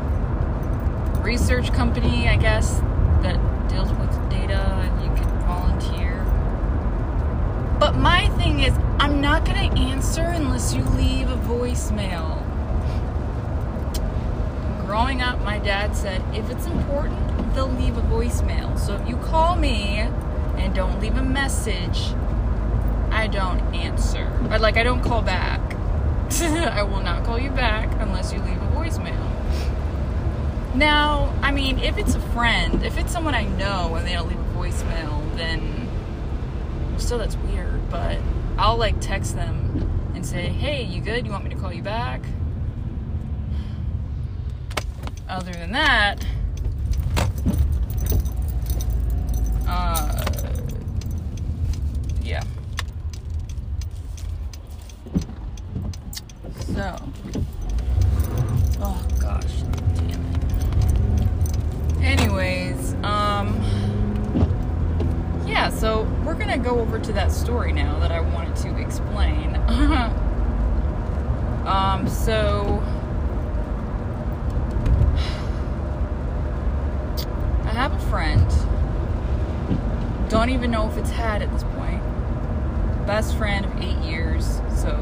research 1.22 1.72
company, 1.72 2.28
I 2.28 2.37
guess, 2.37 2.78
that 3.22 3.38
deals 3.68 3.90
with 3.92 4.11
data 4.30 4.61
and 4.61 5.02
you 5.02 5.09
can 5.16 5.38
volunteer. 5.40 6.22
But 7.85 7.97
my 7.97 8.29
thing 8.38 8.61
is, 8.61 8.73
I'm 8.99 9.20
not 9.20 9.44
going 9.44 9.70
to 9.70 9.79
answer 9.79 10.23
unless 10.23 10.73
you 10.73 10.83
leave 10.97 11.29
a 11.29 11.37
voicemail. 11.37 12.40
Growing 14.87 15.20
up, 15.20 15.38
my 15.42 15.59
dad 15.59 15.94
said 15.94 16.23
if 16.35 16.49
it's 16.49 16.64
important, 16.64 17.55
they'll 17.55 17.68
leave 17.68 17.99
a 17.99 18.01
voicemail. 18.01 18.79
So 18.79 18.94
if 18.94 19.07
you 19.07 19.18
call 19.18 19.57
me 19.57 19.99
and 20.57 20.75
don't 20.75 20.99
leave 20.99 21.18
a 21.18 21.23
message, 21.23 22.14
I 23.11 23.27
don't 23.31 23.61
answer. 23.75 24.33
But 24.49 24.62
like 24.62 24.79
I 24.79 24.83
don't 24.83 25.03
call 25.03 25.20
back. 25.20 25.61
I 26.40 26.83
will 26.85 27.03
not 27.03 27.23
call 27.27 27.38
you 27.38 27.51
back 27.51 27.94
unless 28.01 28.33
you 28.33 28.38
leave 28.38 28.62
a 28.62 28.66
voicemail. 28.68 29.31
Now, 30.75 31.35
I 31.42 31.53
mean, 31.53 31.79
if 31.81 31.99
it's 31.99 32.14
a 32.14 32.20
friend, 32.33 32.83
if 32.83 32.97
it's 32.97 33.12
someone 33.12 33.35
I 33.35 33.44
know 33.44 33.94
and 33.94 34.07
they 34.07 34.14
don't 34.14 34.31
leave 34.31 34.40
a 34.40 34.59
voicemail, 34.59 35.37
then 35.37 35.85
still 36.98 37.18
that's 37.18 37.37
weird, 37.37 37.90
but 37.90 38.18
I'll 38.57 38.76
like 38.76 39.00
text 39.00 39.35
them 39.35 40.11
and 40.14 40.24
say, 40.24 40.48
"Hey, 40.48 40.83
you 40.83 41.00
good? 41.00 41.26
You 41.26 41.33
want 41.33 41.44
me 41.44 41.50
to 41.50 41.57
call 41.57 41.72
you 41.72 41.83
back?" 41.83 42.22
Other 45.28 45.52
than 45.52 45.72
that, 45.72 46.24
uh 49.66 50.24
yeah. 52.22 52.42
So, 56.74 56.96
so 65.78 66.02
we're 66.24 66.34
gonna 66.34 66.58
go 66.58 66.80
over 66.80 66.98
to 66.98 67.12
that 67.12 67.30
story 67.32 67.72
now 67.72 67.98
that 67.98 68.12
I 68.12 68.20
wanted 68.20 68.56
to 68.56 68.78
explain. 68.78 69.56
um, 71.66 72.08
so. 72.08 72.82
I 77.64 77.72
have 77.72 77.92
a 77.92 77.98
friend. 78.10 78.46
Don't 80.30 80.50
even 80.50 80.70
know 80.70 80.88
if 80.88 80.96
it's 80.96 81.10
had 81.10 81.42
at 81.42 81.52
this 81.52 81.64
point. 81.64 82.02
Best 83.06 83.37
friend 83.37 83.66
of 83.66 83.76
eight 83.80 83.98
years, 83.98 84.60
so 84.74 84.92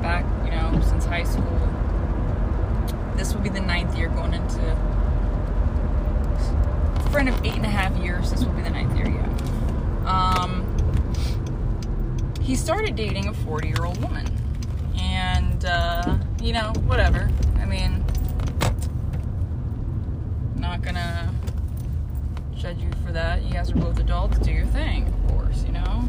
back, 0.00 0.24
you 0.44 0.50
know, 0.50 0.80
since 0.86 1.04
high 1.04 1.24
school. 1.24 1.68
This 3.16 3.34
will 3.34 3.42
be 3.42 3.50
the 3.50 3.60
ninth 3.60 3.96
year 3.98 4.08
going 4.08 4.34
into 4.34 4.60
friend 7.10 7.28
of 7.28 7.44
eight 7.44 7.54
and 7.54 7.66
a 7.66 7.68
half 7.68 7.96
years. 7.98 8.30
This 8.30 8.44
will 8.44 8.52
be 8.52 8.62
the 8.62 8.70
ninth 8.70 8.96
year, 8.96 9.08
yeah. 9.08 9.26
Um, 10.06 10.64
he 12.40 12.54
started 12.54 12.94
dating 12.94 13.26
a 13.28 13.34
40 13.34 13.68
year 13.68 13.84
old 13.84 14.00
woman. 14.02 14.26
And, 14.96 15.64
uh, 15.64 16.18
you 16.40 16.52
know, 16.52 16.72
whatever. 16.86 17.28
I 17.58 17.64
mean, 17.64 18.04
not 20.56 20.82
gonna 20.82 21.32
judge 22.54 22.78
you 22.78 22.90
for 23.04 23.12
that. 23.12 23.42
You 23.42 23.52
guys 23.52 23.70
are 23.72 23.76
both 23.76 23.98
adults. 23.98 24.38
Do 24.38 24.52
your 24.52 24.66
thing, 24.66 25.08
of 25.08 25.30
course, 25.30 25.64
you 25.64 25.72
know? 25.72 26.08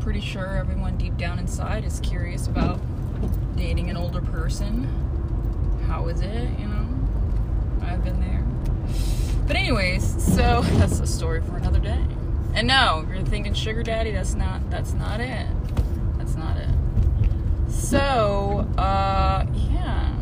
Pretty 0.00 0.20
sure 0.20 0.56
everyone 0.56 0.96
deep 0.96 1.16
down 1.16 1.38
inside 1.38 1.84
is 1.84 2.00
curious 2.00 2.46
about 2.46 2.80
dating 3.56 3.90
an 3.90 3.96
older 3.96 4.20
person. 4.20 4.88
How 5.86 6.08
is 6.08 6.20
it, 6.20 6.48
you 6.58 6.66
know? 6.66 6.73
I've 7.94 8.02
been 8.02 8.20
there. 8.20 8.44
But 9.46 9.54
anyways, 9.54 10.04
so 10.34 10.62
that's 10.78 10.98
a 10.98 11.06
story 11.06 11.40
for 11.42 11.56
another 11.56 11.78
day. 11.78 12.04
And 12.52 12.66
no, 12.66 13.06
you're 13.08 13.22
thinking 13.22 13.54
sugar 13.54 13.84
daddy, 13.84 14.10
that's 14.10 14.34
not 14.34 14.68
that's 14.68 14.94
not 14.94 15.20
it. 15.20 15.46
That's 16.18 16.34
not 16.34 16.56
it. 16.56 16.68
So, 17.70 18.68
uh 18.76 19.46
yeah. 19.54 20.12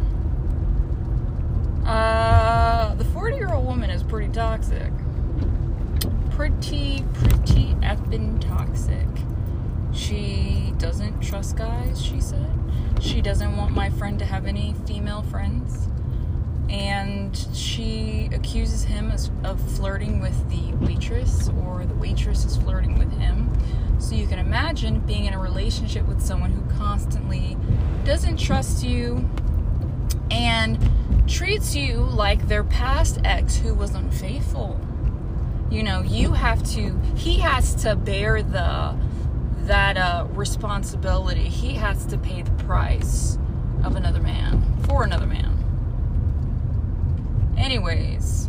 Uh 1.87 2.95
the 2.95 3.05
40-year-old 3.05 3.65
woman 3.65 3.89
is 3.89 4.03
pretty 4.03 4.31
toxic. 4.31 4.93
Pretty 6.33 7.05
pretty 7.15 7.75
effing 7.81 8.39
toxic. 8.39 9.07
She 9.95 10.75
doesn't 10.77 11.21
trust 11.21 11.57
guys, 11.57 12.05
she 12.05 12.21
said. 12.21 12.51
She 13.01 13.23
doesn't 13.23 13.57
want 13.57 13.75
my 13.75 13.89
friend 13.89 14.19
to 14.19 14.27
have 14.27 14.45
any 14.45 14.75
female 14.87 15.23
friends 15.23 15.89
and 16.73 17.37
she 17.53 18.31
accuses 18.33 18.83
him 18.83 19.13
of 19.45 19.61
flirting 19.77 20.21
with 20.21 20.49
the 20.49 20.75
waitress, 20.85 21.51
or 21.63 21.85
the 21.85 21.95
waitress 21.95 22.47
is 22.47 22.57
flirting 22.57 22.99
with 22.99 23.13
him. 23.19 23.51
So 24.01 24.15
you 24.15 24.27
can 24.27 24.39
imagine 24.39 25.01
being 25.01 25.27
in 25.27 25.35
a 25.35 25.39
relationship 25.39 26.09
with 26.09 26.21
someone 26.21 26.51
who 26.51 26.63
constantly 26.77 27.59
doesn't 28.05 28.39
trust 28.39 28.83
you 28.83 29.29
and 30.31 30.79
treats 31.29 31.77
you 31.77 31.99
like 31.99 32.49
their 32.49 32.65
past 32.65 33.21
ex 33.23 33.57
who 33.57 33.75
was 33.75 33.95
unfaithful. 33.95 34.81
You 35.71 35.83
know, 35.83 36.03
you 36.03 36.33
have 36.33 36.63
to, 36.73 36.99
he 37.17 37.39
has 37.41 37.75
to 37.83 37.97
bear 37.97 38.43
the, 38.43 38.97
that 39.61 39.97
uh, 39.99 40.27
responsibility. 40.33 41.45
He 41.45 41.75
has 41.75 42.07
to 42.07 42.19
pay 42.19 42.43
the 42.43 42.51
price 42.65 43.39
of 43.85 43.95
another 43.95 44.21
man, 44.21 44.63
for 44.85 45.05
another 45.05 45.27
man. 45.27 45.52
Anyways, 47.57 48.49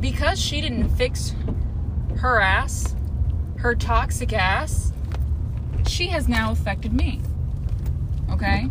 because 0.00 0.40
she 0.40 0.60
didn't 0.60 0.88
fix 0.90 1.34
her 2.18 2.40
ass, 2.40 2.94
her 3.56 3.74
toxic 3.74 4.32
ass, 4.32 4.92
she 5.86 6.08
has 6.08 6.28
now 6.28 6.52
affected 6.52 6.92
me. 6.92 7.20
Okay? 8.30 8.68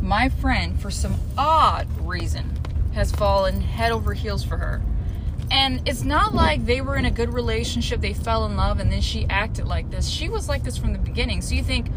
My 0.00 0.28
friend, 0.28 0.80
for 0.80 0.90
some 0.90 1.16
odd 1.36 1.88
reason, 2.00 2.56
has 2.94 3.12
fallen 3.12 3.60
head 3.60 3.92
over 3.92 4.14
heels 4.14 4.44
for 4.44 4.56
her. 4.56 4.80
And 5.50 5.86
it's 5.86 6.02
not 6.02 6.34
like 6.34 6.64
they 6.64 6.80
were 6.80 6.96
in 6.96 7.04
a 7.04 7.10
good 7.10 7.32
relationship, 7.32 8.00
they 8.00 8.14
fell 8.14 8.46
in 8.46 8.56
love, 8.56 8.80
and 8.80 8.90
then 8.90 9.00
she 9.00 9.26
acted 9.26 9.66
like 9.66 9.90
this. 9.90 10.08
She 10.08 10.28
was 10.28 10.48
like 10.48 10.64
this 10.64 10.76
from 10.76 10.92
the 10.92 10.98
beginning. 10.98 11.42
So 11.42 11.54
you 11.54 11.62
think, 11.62 11.88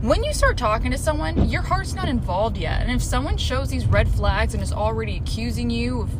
when 0.00 0.24
you 0.24 0.32
start 0.32 0.56
talking 0.56 0.90
to 0.92 0.98
someone, 0.98 1.48
your 1.48 1.62
heart's 1.62 1.94
not 1.94 2.08
involved 2.08 2.56
yet. 2.56 2.82
And 2.82 2.90
if 2.90 3.02
someone 3.02 3.36
shows 3.36 3.68
these 3.68 3.86
red 3.86 4.08
flags 4.08 4.54
and 4.54 4.62
is 4.62 4.72
already 4.72 5.18
accusing 5.18 5.68
you 5.68 6.02
of 6.02 6.10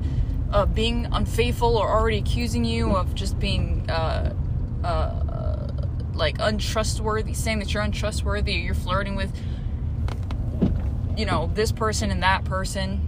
uh, 0.52 0.66
being 0.66 1.06
unfaithful 1.12 1.76
or 1.76 1.88
already 1.88 2.18
accusing 2.18 2.64
you 2.64 2.94
of 2.94 3.14
just 3.14 3.38
being 3.38 3.88
uh, 3.88 4.34
uh, 4.84 5.68
like 6.12 6.36
untrustworthy, 6.40 7.32
saying 7.32 7.60
that 7.60 7.72
you're 7.72 7.82
untrustworthy 7.82 8.56
or 8.56 8.58
you're 8.58 8.74
flirting 8.74 9.16
with, 9.16 9.34
you 11.16 11.24
know, 11.24 11.50
this 11.54 11.72
person 11.72 12.10
and 12.10 12.22
that 12.22 12.44
person, 12.44 13.06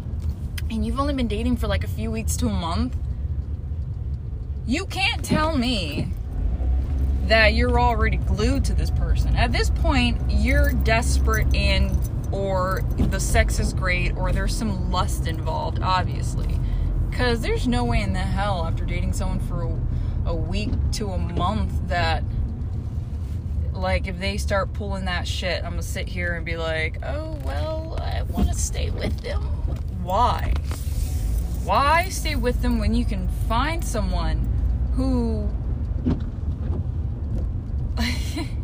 and 0.70 0.86
you've 0.86 0.98
only 0.98 1.12
been 1.12 1.28
dating 1.28 1.56
for 1.58 1.66
like 1.66 1.84
a 1.84 1.88
few 1.88 2.10
weeks 2.10 2.34
to 2.38 2.46
a 2.46 2.52
month, 2.52 2.96
you 4.66 4.86
can't 4.86 5.22
tell 5.22 5.56
me 5.56 6.08
that 7.28 7.54
you're 7.54 7.78
already 7.80 8.16
glued 8.16 8.64
to 8.66 8.74
this 8.74 8.90
person. 8.90 9.36
At 9.36 9.52
this 9.52 9.70
point, 9.70 10.20
you're 10.28 10.72
desperate 10.72 11.54
and 11.54 11.96
or 12.32 12.82
the 12.96 13.20
sex 13.20 13.58
is 13.60 13.72
great 13.72 14.16
or 14.16 14.32
there's 14.32 14.56
some 14.56 14.90
lust 14.90 15.26
involved, 15.26 15.80
obviously. 15.82 16.58
Cuz 17.12 17.40
there's 17.40 17.68
no 17.68 17.84
way 17.84 18.00
in 18.00 18.12
the 18.12 18.20
hell 18.20 18.64
after 18.64 18.84
dating 18.84 19.12
someone 19.12 19.40
for 19.40 19.62
a, 19.62 20.30
a 20.30 20.34
week 20.34 20.70
to 20.92 21.10
a 21.10 21.18
month 21.18 21.88
that 21.88 22.24
like 23.72 24.06
if 24.06 24.18
they 24.18 24.36
start 24.36 24.72
pulling 24.72 25.04
that 25.06 25.26
shit, 25.26 25.58
I'm 25.64 25.72
going 25.72 25.82
to 25.82 25.86
sit 25.86 26.08
here 26.08 26.34
and 26.34 26.44
be 26.44 26.56
like, 26.56 26.98
"Oh, 27.04 27.36
well, 27.44 27.98
I 28.00 28.22
want 28.22 28.48
to 28.48 28.54
stay 28.54 28.90
with 28.90 29.20
them." 29.20 29.42
Why? 30.02 30.52
Why 31.64 32.08
stay 32.08 32.36
with 32.36 32.62
them 32.62 32.78
when 32.78 32.94
you 32.94 33.04
can 33.04 33.28
find 33.48 33.84
someone 33.84 34.48
who 34.94 35.48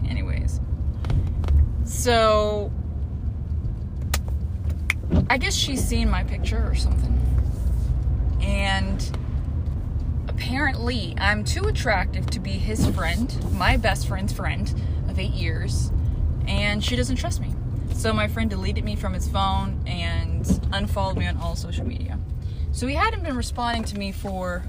anyways 0.09 0.61
so 1.99 2.71
i 5.29 5.37
guess 5.37 5.55
she's 5.55 5.85
seen 5.85 6.09
my 6.09 6.23
picture 6.23 6.65
or 6.65 6.75
something. 6.77 7.15
And 8.41 9.19
apparently 10.29 11.15
i'm 11.19 11.43
too 11.43 11.65
attractive 11.65 12.27
to 12.31 12.39
be 12.39 12.53
his 12.53 12.87
friend 12.91 13.37
my 13.53 13.77
best 13.77 14.07
friend's 14.07 14.33
friend 14.33 14.73
of 15.09 15.19
eight 15.19 15.33
years 15.33 15.91
and 16.47 16.83
she 16.83 16.97
doesn't 16.97 17.17
trust 17.17 17.41
me. 17.41 17.53
So 17.95 18.13
my 18.13 18.29
friend 18.29 18.49
deleted 18.49 18.85
me 18.85 18.95
from 18.95 19.13
his 19.13 19.29
phone 19.29 19.83
and 19.87 20.47
unfollowed 20.73 21.19
me 21.19 21.27
on 21.27 21.37
all 21.37 21.57
social 21.57 21.85
media. 21.85 22.19
So 22.73 22.87
he 22.87 22.95
hadn't 22.95 23.25
been 23.25 23.37
responding 23.37 23.85
to 23.85 23.99
me 23.99 24.13
for 24.13 24.63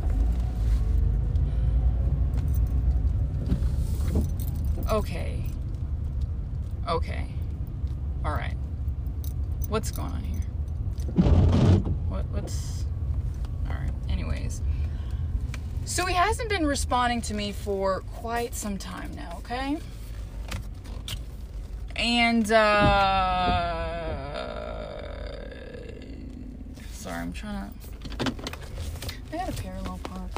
Okay. 4.92 5.38
Okay. 6.89 7.28
All 8.25 8.32
right. 8.32 8.56
What's 9.67 9.91
going 9.91 10.12
on 10.12 10.23
here? 10.23 10.41
What 12.10 12.25
what's 12.32 12.86
All 13.67 13.75
right. 13.75 13.91
Anyways. 14.10 14.63
So 15.86 16.08
he 16.08 16.15
hasn't 16.15 16.49
been 16.49 16.65
responding 16.65 17.21
to 17.21 17.36
me 17.36 17.52
for 17.52 18.02
quite 18.15 18.56
some 18.56 18.80
time 18.80 19.12
now, 19.15 19.36
okay? 19.38 19.78
And 21.95 22.52
uh 22.52 22.58
sorry, 26.91 27.19
I'm 27.19 27.34
trying 27.34 27.69
to 27.69 28.34
I 29.32 29.38
got 29.38 29.49
a 29.49 29.62
parallel 29.62 29.99
park. 30.04 30.32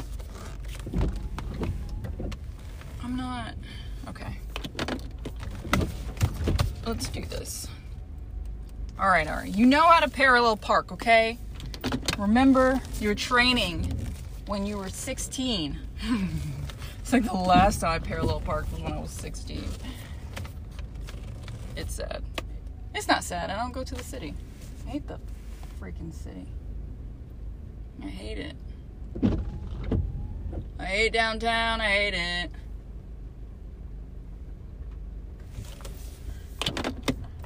I'm 3.02 3.16
not 3.16 3.54
Okay. 4.06 4.36
Let's 6.86 7.08
do 7.08 7.24
this. 7.24 7.68
All 8.98 9.08
right, 9.08 9.28
right. 9.36 9.54
You 9.54 9.66
know 9.66 9.86
how 9.86 10.00
to 10.00 10.10
parallel 10.10 10.56
park, 10.56 10.92
okay? 10.92 11.38
Remember 12.18 12.80
your 13.00 13.14
training 13.14 13.96
when 14.46 14.66
you 14.66 14.78
were 14.78 14.88
16. 14.88 15.78
it's 16.98 17.12
like 17.12 17.24
the 17.24 17.34
last 17.34 17.80
time 17.80 17.92
I 17.92 17.98
parallel 17.98 18.40
parked 18.40 18.72
was 18.72 18.80
when 18.80 18.92
I 18.92 19.00
was 19.00 19.10
16. 19.10 19.64
It's 21.76 21.94
sad. 21.94 22.22
It's 22.94 23.08
not 23.08 23.24
sad. 23.24 23.50
I 23.50 23.56
don't 23.56 23.72
go 23.72 23.84
to 23.84 23.94
the 23.94 24.04
city. 24.04 24.34
I 24.86 24.90
hate 24.90 25.06
the 25.06 25.18
freaking 25.80 26.12
city. 26.12 26.46
I 28.02 28.08
hate 28.08 28.38
it. 28.38 28.56
I 30.78 30.84
hate 30.84 31.12
downtown. 31.12 31.80
I 31.80 31.88
hate 31.88 32.14
it. 32.14 32.50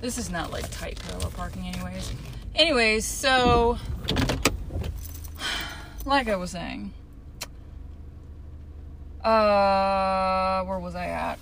This 0.00 0.18
is 0.18 0.30
not 0.30 0.52
like 0.52 0.70
tight 0.70 1.00
parallel 1.00 1.30
parking, 1.30 1.66
anyways. 1.66 2.12
Anyways, 2.54 3.04
so 3.04 3.78
like 6.04 6.28
I 6.28 6.36
was 6.36 6.52
saying, 6.52 6.92
uh, 9.24 10.62
where 10.64 10.78
was 10.78 10.94
I 10.94 11.06
at? 11.06 11.38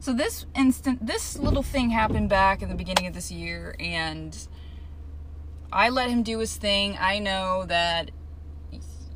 So 0.00 0.12
this 0.12 0.46
instant, 0.54 1.04
this 1.04 1.38
little 1.38 1.62
thing 1.62 1.90
happened 1.90 2.28
back 2.28 2.62
in 2.62 2.68
the 2.68 2.74
beginning 2.74 3.06
of 3.06 3.14
this 3.14 3.30
year, 3.30 3.74
and 3.80 4.36
I 5.72 5.88
let 5.88 6.08
him 6.08 6.22
do 6.22 6.38
his 6.38 6.56
thing. 6.56 6.96
I 6.98 7.18
know 7.18 7.64
that, 7.66 8.10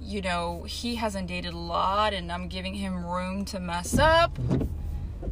you 0.01 0.21
know, 0.21 0.65
he 0.65 0.97
hasn't 0.97 1.29
dated 1.29 1.55
a 1.55 1.59
lot, 1.59 2.13
and 2.13 2.33
I'm 2.33 2.49
giving 2.49 2.75
him 2.75 3.07
room 3.07 3.45
to 3.47 3.61
mess 3.61 3.99
up 3.99 4.37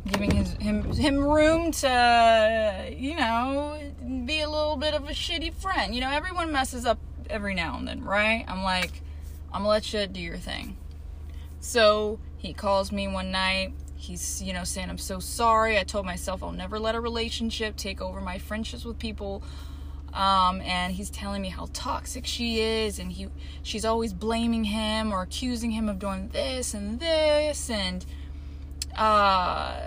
giving 0.07 0.31
his 0.31 0.53
him 0.55 0.83
him 0.93 1.19
room 1.19 1.73
to 1.73 2.95
you 2.97 3.17
know 3.17 3.79
be 4.25 4.41
a 4.41 4.49
little 4.49 4.77
bit 4.77 4.95
of 4.95 5.09
a 5.09 5.13
shitty 5.13 5.55
friend. 5.55 5.95
You 5.95 6.01
know, 6.01 6.11
everyone 6.11 6.53
messes 6.53 6.87
up 6.87 6.99
every 7.29 7.55
now 7.55 7.77
and 7.77 7.87
then, 7.87 8.03
right? 8.05 8.45
I'm 8.49 8.63
like, 8.63 9.03
I'm 9.53 9.63
gonna 9.63 9.69
let 9.69 9.93
you 9.93 10.07
do 10.07 10.21
your 10.21 10.37
thing. 10.37 10.77
So 11.61 12.19
he 12.37 12.53
calls 12.53 12.91
me 12.91 13.07
one 13.09 13.31
night. 13.31 13.75
He's, 13.97 14.43
you 14.43 14.55
know, 14.55 14.65
saying, 14.65 14.89
I'm 14.89 14.99
so 14.99 15.19
sorry. 15.19 15.79
I 15.79 15.85
told 15.85 16.07
myself 16.07 16.43
I'll 16.43 16.53
never 16.53 16.79
let 16.79 16.95
a 16.95 17.01
relationship 17.01 17.77
take 17.77 18.01
over 18.01 18.21
my 18.21 18.39
friendships 18.39 18.85
with 18.85 18.99
people. 18.99 19.43
Um, 20.15 20.61
and 20.63 20.93
he's 20.93 21.11
telling 21.11 21.41
me 21.43 21.51
how 21.51 21.69
toxic 21.73 22.27
she 22.27 22.61
is, 22.61 22.99
and 22.99 23.13
he, 23.13 23.29
she's 23.63 23.85
always 23.85 24.13
blaming 24.13 24.65
him 24.65 25.13
or 25.13 25.23
accusing 25.23 25.71
him 25.71 25.89
of 25.89 26.01
doing 26.01 26.29
this 26.29 26.75
and 26.75 26.99
this, 26.99 27.71
and 27.71 28.05
uh, 28.97 29.81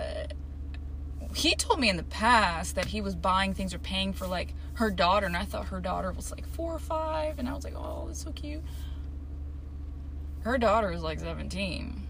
he 1.34 1.54
told 1.54 1.80
me 1.80 1.88
in 1.88 1.96
the 1.96 2.04
past 2.04 2.74
that 2.76 2.86
he 2.86 3.00
was 3.00 3.14
buying 3.14 3.54
things 3.54 3.74
or 3.74 3.78
paying 3.78 4.12
for 4.12 4.26
like 4.26 4.54
her 4.74 4.90
daughter, 4.90 5.26
and 5.26 5.36
I 5.36 5.44
thought 5.44 5.66
her 5.66 5.80
daughter 5.80 6.12
was 6.12 6.30
like 6.30 6.46
four 6.48 6.74
or 6.74 6.78
five, 6.78 7.38
and 7.38 7.48
I 7.48 7.54
was 7.54 7.64
like, 7.64 7.74
oh, 7.76 8.04
that's 8.06 8.24
so 8.24 8.32
cute. 8.32 8.62
Her 10.40 10.58
daughter 10.58 10.92
is 10.92 11.02
like 11.02 11.20
17. 11.20 12.06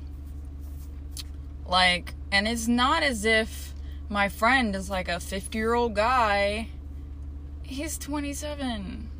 Like, 1.67 2.15
and 2.31 2.47
it's 2.47 2.69
not 2.69 3.03
as 3.03 3.25
if 3.25 3.75
my 4.09 4.29
friend 4.29 4.75
is 4.75 4.91
like 4.91 5.09
a 5.09 5.21
50 5.21 5.57
year 5.57 5.75
old 5.75 5.95
guy. 5.95 6.69
He's 7.63 7.97
27. 7.97 9.11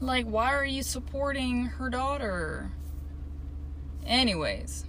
Like, 0.00 0.24
why 0.24 0.54
are 0.54 0.64
you 0.64 0.82
supporting 0.82 1.66
her 1.66 1.90
daughter? 1.90 2.70
Anyways, 4.06 4.86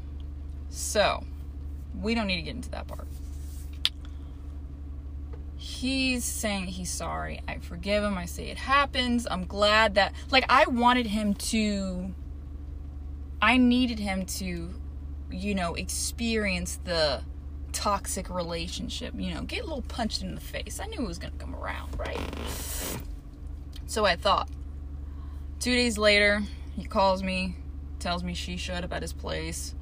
so 0.69 1.25
we 1.99 2.15
don't 2.15 2.27
need 2.27 2.37
to 2.37 2.41
get 2.41 2.55
into 2.55 2.69
that 2.71 2.87
part. 2.87 3.07
He's 5.55 6.23
saying 6.23 6.67
he's 6.67 6.89
sorry. 6.91 7.41
I 7.47 7.57
forgive 7.57 8.03
him. 8.03 8.17
I 8.17 8.25
say 8.25 8.49
it 8.49 8.57
happens. 8.57 9.27
I'm 9.29 9.45
glad 9.45 9.95
that, 9.95 10.13
like, 10.29 10.45
I 10.49 10.65
wanted 10.65 11.07
him 11.07 11.33
to, 11.35 12.13
I 13.41 13.57
needed 13.57 13.99
him 13.99 14.25
to, 14.25 14.69
you 15.31 15.55
know, 15.55 15.75
experience 15.75 16.79
the 16.83 17.21
toxic 17.71 18.29
relationship, 18.29 19.13
you 19.15 19.33
know, 19.33 19.43
get 19.43 19.61
a 19.61 19.63
little 19.63 19.81
punched 19.83 20.21
in 20.21 20.35
the 20.35 20.41
face. 20.41 20.79
I 20.81 20.87
knew 20.87 21.01
it 21.01 21.07
was 21.07 21.17
going 21.17 21.33
to 21.33 21.39
come 21.39 21.55
around, 21.55 21.97
right? 21.97 22.19
So 23.87 24.05
I 24.05 24.15
thought. 24.15 24.49
Two 25.59 25.73
days 25.73 25.97
later, 25.97 26.41
He 26.75 26.85
calls 26.85 27.21
me, 27.21 27.55
tells 27.99 28.23
me 28.23 28.33
she 28.33 28.57
should 28.57 28.83
about 28.83 29.01
his 29.01 29.13
place. 29.13 29.75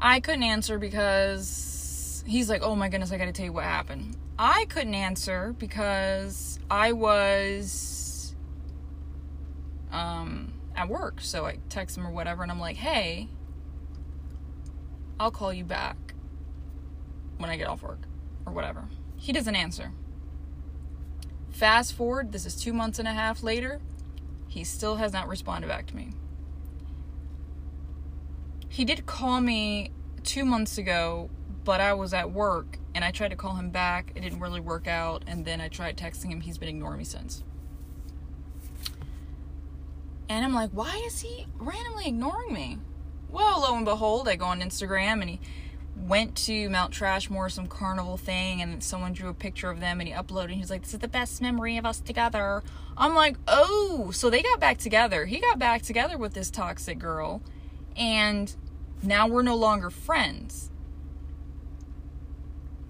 I 0.00 0.20
couldn't 0.20 0.42
answer 0.42 0.78
because 0.78 2.24
he's 2.26 2.48
like, 2.48 2.62
oh 2.62 2.74
my 2.74 2.88
goodness, 2.88 3.12
I 3.12 3.18
gotta 3.18 3.32
tell 3.32 3.44
you 3.44 3.52
what 3.52 3.64
happened. 3.64 4.16
I 4.38 4.64
couldn't 4.70 4.94
answer 4.94 5.54
because 5.58 6.58
I 6.70 6.92
was 6.92 8.34
um, 9.92 10.54
at 10.74 10.88
work. 10.88 11.20
So 11.20 11.44
I 11.46 11.58
text 11.68 11.96
him 11.96 12.06
or 12.06 12.10
whatever, 12.10 12.42
and 12.42 12.50
I'm 12.50 12.60
like, 12.60 12.76
hey, 12.76 13.28
I'll 15.18 15.30
call 15.30 15.52
you 15.52 15.64
back 15.64 16.14
when 17.36 17.50
I 17.50 17.56
get 17.56 17.68
off 17.68 17.82
work 17.82 18.00
or 18.46 18.52
whatever. 18.52 18.84
He 19.16 19.32
doesn't 19.32 19.54
answer. 19.54 19.92
Fast 21.50 21.92
forward, 21.92 22.32
this 22.32 22.46
is 22.46 22.56
two 22.56 22.72
months 22.72 22.98
and 22.98 23.06
a 23.06 23.12
half 23.12 23.42
later, 23.42 23.80
he 24.48 24.64
still 24.64 24.96
has 24.96 25.12
not 25.12 25.28
responded 25.28 25.68
back 25.68 25.86
to 25.88 25.96
me. 25.96 26.12
He 28.70 28.84
did 28.84 29.04
call 29.04 29.40
me 29.40 29.90
two 30.22 30.44
months 30.44 30.78
ago, 30.78 31.28
but 31.64 31.80
I 31.80 31.92
was 31.92 32.14
at 32.14 32.30
work 32.30 32.78
and 32.94 33.04
I 33.04 33.10
tried 33.10 33.30
to 33.30 33.36
call 33.36 33.56
him 33.56 33.70
back. 33.70 34.12
It 34.14 34.20
didn't 34.20 34.38
really 34.38 34.60
work 34.60 34.86
out, 34.86 35.24
and 35.26 35.44
then 35.44 35.60
I 35.60 35.66
tried 35.66 35.96
texting 35.96 36.30
him. 36.30 36.40
He's 36.40 36.56
been 36.56 36.68
ignoring 36.68 36.98
me 36.98 37.04
since. 37.04 37.42
And 40.28 40.44
I'm 40.44 40.54
like, 40.54 40.70
why 40.70 41.02
is 41.04 41.20
he 41.20 41.46
randomly 41.58 42.06
ignoring 42.06 42.52
me? 42.52 42.78
Well, 43.28 43.62
lo 43.62 43.76
and 43.76 43.84
behold, 43.84 44.28
I 44.28 44.36
go 44.36 44.44
on 44.44 44.60
Instagram 44.60 45.20
and 45.20 45.30
he 45.30 45.40
went 45.96 46.36
to 46.44 46.70
Mount 46.70 46.94
Trashmore, 46.94 47.50
some 47.50 47.66
carnival 47.66 48.16
thing, 48.16 48.62
and 48.62 48.82
someone 48.84 49.12
drew 49.12 49.28
a 49.28 49.34
picture 49.34 49.68
of 49.68 49.80
them 49.80 49.98
and 50.00 50.08
he 50.08 50.14
uploaded. 50.14 50.44
And 50.44 50.54
he's 50.54 50.70
like, 50.70 50.82
This 50.82 50.94
is 50.94 51.00
the 51.00 51.08
best 51.08 51.42
memory 51.42 51.76
of 51.76 51.84
us 51.84 51.98
together. 51.98 52.62
I'm 52.96 53.16
like, 53.16 53.36
Oh, 53.48 54.12
so 54.12 54.30
they 54.30 54.42
got 54.42 54.60
back 54.60 54.78
together. 54.78 55.26
He 55.26 55.40
got 55.40 55.58
back 55.58 55.82
together 55.82 56.16
with 56.16 56.34
this 56.34 56.50
toxic 56.50 57.00
girl, 57.00 57.42
and 58.00 58.52
now 59.02 59.28
we're 59.28 59.42
no 59.42 59.54
longer 59.54 59.90
friends. 59.90 60.70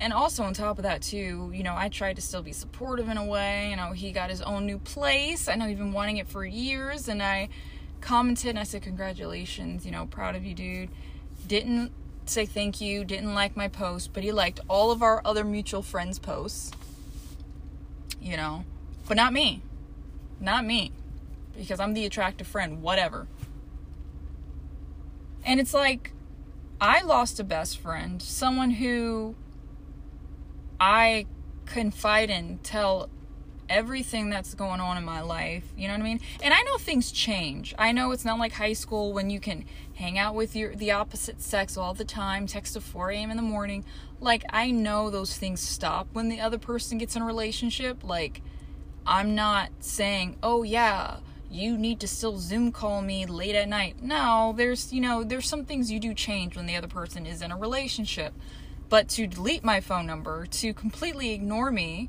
And 0.00 0.14
also, 0.14 0.44
on 0.44 0.54
top 0.54 0.78
of 0.78 0.84
that, 0.84 1.02
too, 1.02 1.50
you 1.52 1.62
know, 1.62 1.74
I 1.76 1.90
tried 1.90 2.16
to 2.16 2.22
still 2.22 2.42
be 2.42 2.52
supportive 2.52 3.10
in 3.10 3.18
a 3.18 3.24
way. 3.24 3.68
You 3.68 3.76
know, 3.76 3.92
he 3.92 4.12
got 4.12 4.30
his 4.30 4.40
own 4.40 4.64
new 4.64 4.78
place. 4.78 5.46
I 5.46 5.56
know 5.56 5.66
he's 5.66 5.76
been 5.76 5.92
wanting 5.92 6.16
it 6.16 6.26
for 6.26 6.42
years, 6.42 7.06
and 7.06 7.22
I 7.22 7.50
commented 8.00 8.50
and 8.50 8.58
I 8.58 8.62
said, 8.62 8.80
Congratulations, 8.80 9.84
you 9.84 9.92
know, 9.92 10.06
proud 10.06 10.36
of 10.36 10.44
you, 10.44 10.54
dude. 10.54 10.88
Didn't 11.46 11.92
say 12.24 12.46
thank 12.46 12.80
you, 12.80 13.04
didn't 13.04 13.34
like 13.34 13.56
my 13.56 13.68
post, 13.68 14.14
but 14.14 14.22
he 14.22 14.32
liked 14.32 14.60
all 14.68 14.90
of 14.90 15.02
our 15.02 15.20
other 15.24 15.44
mutual 15.44 15.82
friends' 15.82 16.18
posts. 16.18 16.70
You 18.22 18.38
know, 18.38 18.64
but 19.06 19.16
not 19.18 19.34
me. 19.34 19.62
Not 20.40 20.64
me. 20.64 20.92
Because 21.58 21.80
I'm 21.80 21.92
the 21.92 22.06
attractive 22.06 22.46
friend, 22.46 22.80
whatever. 22.80 23.26
And 25.44 25.60
it's 25.60 25.74
like, 25.74 26.12
I 26.80 27.02
lost 27.02 27.38
a 27.40 27.44
best 27.44 27.78
friend, 27.78 28.22
someone 28.22 28.70
who 28.70 29.34
I 30.78 31.26
confide 31.66 32.30
in, 32.30 32.58
tell 32.62 33.10
everything 33.68 34.28
that's 34.28 34.54
going 34.54 34.80
on 34.80 34.96
in 34.96 35.04
my 35.04 35.20
life. 35.20 35.64
You 35.76 35.86
know 35.88 35.94
what 35.94 36.00
I 36.00 36.04
mean? 36.04 36.20
And 36.42 36.52
I 36.52 36.60
know 36.62 36.76
things 36.76 37.12
change. 37.12 37.74
I 37.78 37.92
know 37.92 38.10
it's 38.10 38.24
not 38.24 38.38
like 38.38 38.52
high 38.52 38.72
school 38.72 39.12
when 39.12 39.30
you 39.30 39.38
can 39.40 39.64
hang 39.94 40.18
out 40.18 40.34
with 40.34 40.56
your 40.56 40.74
the 40.74 40.90
opposite 40.90 41.40
sex 41.40 41.76
all 41.76 41.94
the 41.94 42.04
time, 42.04 42.46
text 42.46 42.76
at 42.76 42.82
4 42.82 43.10
a.m. 43.12 43.30
in 43.30 43.36
the 43.36 43.42
morning. 43.42 43.84
Like 44.20 44.44
I 44.50 44.70
know 44.72 45.08
those 45.08 45.38
things 45.38 45.60
stop 45.60 46.08
when 46.12 46.28
the 46.28 46.40
other 46.40 46.58
person 46.58 46.98
gets 46.98 47.14
in 47.14 47.22
a 47.22 47.26
relationship. 47.26 48.02
Like 48.02 48.42
I'm 49.06 49.34
not 49.34 49.70
saying, 49.78 50.36
oh 50.42 50.62
yeah, 50.64 51.18
you 51.50 51.76
need 51.76 51.98
to 52.00 52.08
still 52.08 52.38
Zoom 52.38 52.70
call 52.70 53.02
me 53.02 53.26
late 53.26 53.56
at 53.56 53.68
night. 53.68 54.02
No, 54.02 54.54
there's 54.56 54.92
you 54.92 55.00
know 55.00 55.24
there's 55.24 55.48
some 55.48 55.64
things 55.64 55.90
you 55.90 55.98
do 55.98 56.14
change 56.14 56.56
when 56.56 56.66
the 56.66 56.76
other 56.76 56.88
person 56.88 57.26
is 57.26 57.42
in 57.42 57.50
a 57.50 57.56
relationship. 57.56 58.32
But 58.88 59.08
to 59.10 59.26
delete 59.26 59.64
my 59.64 59.80
phone 59.80 60.06
number, 60.06 60.46
to 60.46 60.72
completely 60.74 61.32
ignore 61.32 61.70
me, 61.70 62.08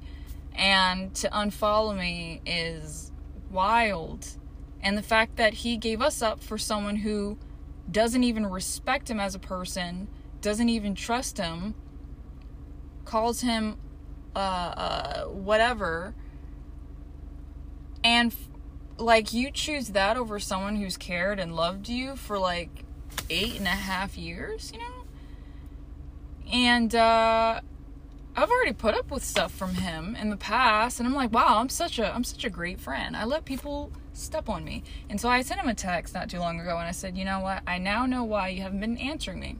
and 0.54 1.14
to 1.16 1.30
unfollow 1.30 1.98
me 1.98 2.42
is 2.46 3.12
wild. 3.52 4.28
And 4.82 4.98
the 4.98 5.04
fact 5.04 5.36
that 5.38 5.54
he 5.54 5.78
gave 5.78 6.02
us 6.02 6.22
up 6.22 6.44
for 6.44 6.58
someone 6.58 6.98
who 6.98 7.38
doesn't 7.90 8.24
even 8.24 8.48
respect 8.48 9.10
him 9.10 9.20
as 9.20 9.36
a 9.36 9.40
person, 9.40 10.08
doesn't 10.42 10.70
even 10.70 10.96
trust 10.96 11.38
him, 11.38 11.76
calls 13.06 13.42
him 13.42 13.78
uh, 14.36 14.40
uh 14.40 15.24
whatever, 15.26 16.16
and 18.04 18.32
f- 18.32 18.50
like 19.02 19.34
you 19.34 19.52
choose 19.52 19.90
that 19.90 20.18
over 20.18 20.40
someone 20.40 20.76
who's 20.76 20.98
cared 20.98 21.40
and 21.40 21.56
loved 21.56 21.90
you 21.90 22.16
for 22.16 22.38
like 22.38 22.86
eight 23.30 23.58
and 23.58 23.68
a 23.68 23.72
half 23.72 24.18
years, 24.18 24.72
you 24.74 24.80
know? 24.80 25.04
And 26.52 26.94
uh 26.96 27.62
I've 28.34 28.50
already 28.50 28.72
put 28.74 28.96
up 28.96 29.12
with 29.12 29.26
stuff 29.26 29.52
from 29.52 29.76
him 29.76 30.16
in 30.16 30.30
the 30.30 30.38
past 30.38 31.00
and 31.00 31.08
I'm 31.08 31.14
like, 31.14 31.34
wow, 31.34 31.60
I'm 31.60 31.70
such 31.70 32.00
a 32.00 32.14
I'm 32.14 32.24
such 32.24 32.46
a 32.46 32.50
great 32.50 32.80
friend. 32.80 33.18
I 33.18 33.26
let 33.26 33.44
people 33.46 33.92
step 34.14 34.50
on 34.50 34.64
me. 34.64 34.84
And 35.10 35.20
so 35.20 35.30
I 35.30 35.42
sent 35.42 35.60
him 35.60 35.68
a 35.68 35.74
text 35.74 36.14
not 36.14 36.30
too 36.30 36.40
long 36.40 36.60
ago 36.60 36.78
and 36.78 36.88
I 36.88 36.92
said, 36.92 37.18
"You 37.18 37.26
know 37.26 37.40
what? 37.40 37.64
I 37.68 37.78
now 37.78 38.06
know 38.06 38.24
why 38.24 38.50
you 38.50 38.62
haven't 38.62 38.80
been 38.80 38.98
answering 38.98 39.40
me. 39.40 39.58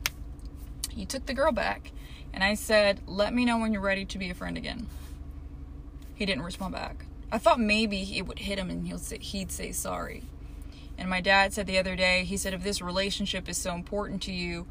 You 0.94 1.06
took 1.06 1.26
the 1.26 1.34
girl 1.34 1.52
back." 1.52 1.92
And 2.34 2.44
I 2.44 2.54
said, 2.54 3.02
"Let 3.08 3.34
me 3.34 3.46
know 3.46 3.58
when 3.58 3.74
you're 3.74 3.82
ready 3.82 4.06
to 4.06 4.18
be 4.18 4.30
a 4.30 4.34
friend 4.34 4.58
again." 4.58 4.88
He 6.16 6.26
didn't 6.26 6.44
respond 6.44 6.74
back. 6.74 7.06
I 7.32 7.38
thought 7.38 7.60
maybe 7.60 8.18
it 8.18 8.28
would 8.28 8.40
hit 8.40 8.60
him 8.60 8.70
and 8.70 8.86
he'll 8.88 8.98
say, 8.98 9.18
he'd 9.20 9.52
say 9.52 9.72
sorry. 9.72 10.24
And 10.98 11.10
my 11.10 11.22
dad 11.22 11.54
said 11.54 11.66
the 11.66 11.78
other 11.78 11.96
day, 11.96 12.26
he 12.26 12.38
said, 12.38 12.54
if 12.54 12.64
this 12.64 12.82
relationship 12.82 13.48
is 13.48 13.58
so 13.58 13.74
important 13.74 14.22
to 14.24 14.32
you, 14.32 14.68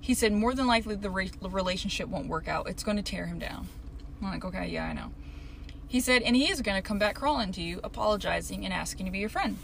he 0.00 0.14
said 0.14 0.32
more 0.32 0.54
than 0.54 0.66
likely 0.66 0.94
the 0.94 1.10
re- 1.10 1.30
relationship 1.42 2.08
won't 2.08 2.26
work 2.26 2.48
out. 2.48 2.68
It's 2.68 2.82
going 2.82 2.96
to 2.96 3.02
tear 3.02 3.26
him 3.26 3.38
down. 3.38 3.68
I'm 4.22 4.30
like, 4.30 4.44
okay, 4.44 4.66
yeah, 4.68 4.86
I 4.86 4.92
know. 4.94 5.12
He 5.86 6.00
said, 6.00 6.22
and 6.22 6.34
he 6.34 6.50
is 6.50 6.62
going 6.62 6.76
to 6.76 6.82
come 6.82 6.98
back 6.98 7.16
crawling 7.16 7.52
to 7.52 7.62
you, 7.62 7.80
apologizing 7.84 8.64
and 8.64 8.72
asking 8.72 9.06
to 9.06 9.12
be 9.12 9.18
your 9.18 9.28
friend. 9.28 9.58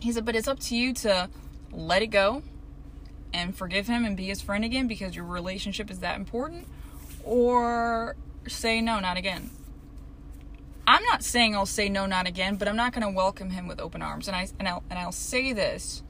He 0.00 0.12
said, 0.12 0.24
but 0.24 0.36
it's 0.36 0.48
up 0.48 0.60
to 0.60 0.76
you 0.76 0.94
to 0.94 1.28
let 1.72 2.00
it 2.02 2.08
go 2.08 2.42
and 3.32 3.54
forgive 3.54 3.88
him 3.88 4.04
and 4.04 4.16
be 4.16 4.26
his 4.26 4.40
friend 4.40 4.64
again 4.64 4.86
because 4.86 5.14
your 5.14 5.24
relationship 5.24 5.90
is 5.90 5.98
that 5.98 6.16
important, 6.16 6.66
or 7.24 8.16
say 8.46 8.80
no, 8.80 9.00
not 9.00 9.16
again. 9.16 9.50
I'm 10.88 11.04
not 11.04 11.22
saying 11.22 11.54
I'll 11.54 11.66
say 11.66 11.90
no, 11.90 12.06
not 12.06 12.26
again, 12.26 12.56
but 12.56 12.66
I'm 12.66 12.74
not 12.74 12.94
going 12.94 13.06
to 13.06 13.14
welcome 13.14 13.50
him 13.50 13.68
with 13.68 13.78
open 13.78 14.00
arms. 14.00 14.26
And 14.26 14.34
I 14.34 14.48
and 14.58 14.66
I'll 14.66 14.82
and 14.88 14.98
I'll 14.98 15.12
say 15.12 15.52
this. 15.52 16.02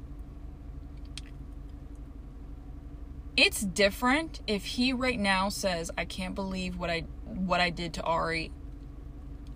It's 3.37 3.61
different 3.61 4.41
if 4.47 4.65
he 4.65 4.93
right 4.93 5.19
now 5.19 5.49
says 5.49 5.91
I 5.99 6.05
can't 6.05 6.37
believe 6.37 6.79
what 6.79 6.91
I 6.91 7.01
what 7.25 7.61
I 7.61 7.71
did 7.71 7.93
to 7.95 8.03
Ari 8.03 8.53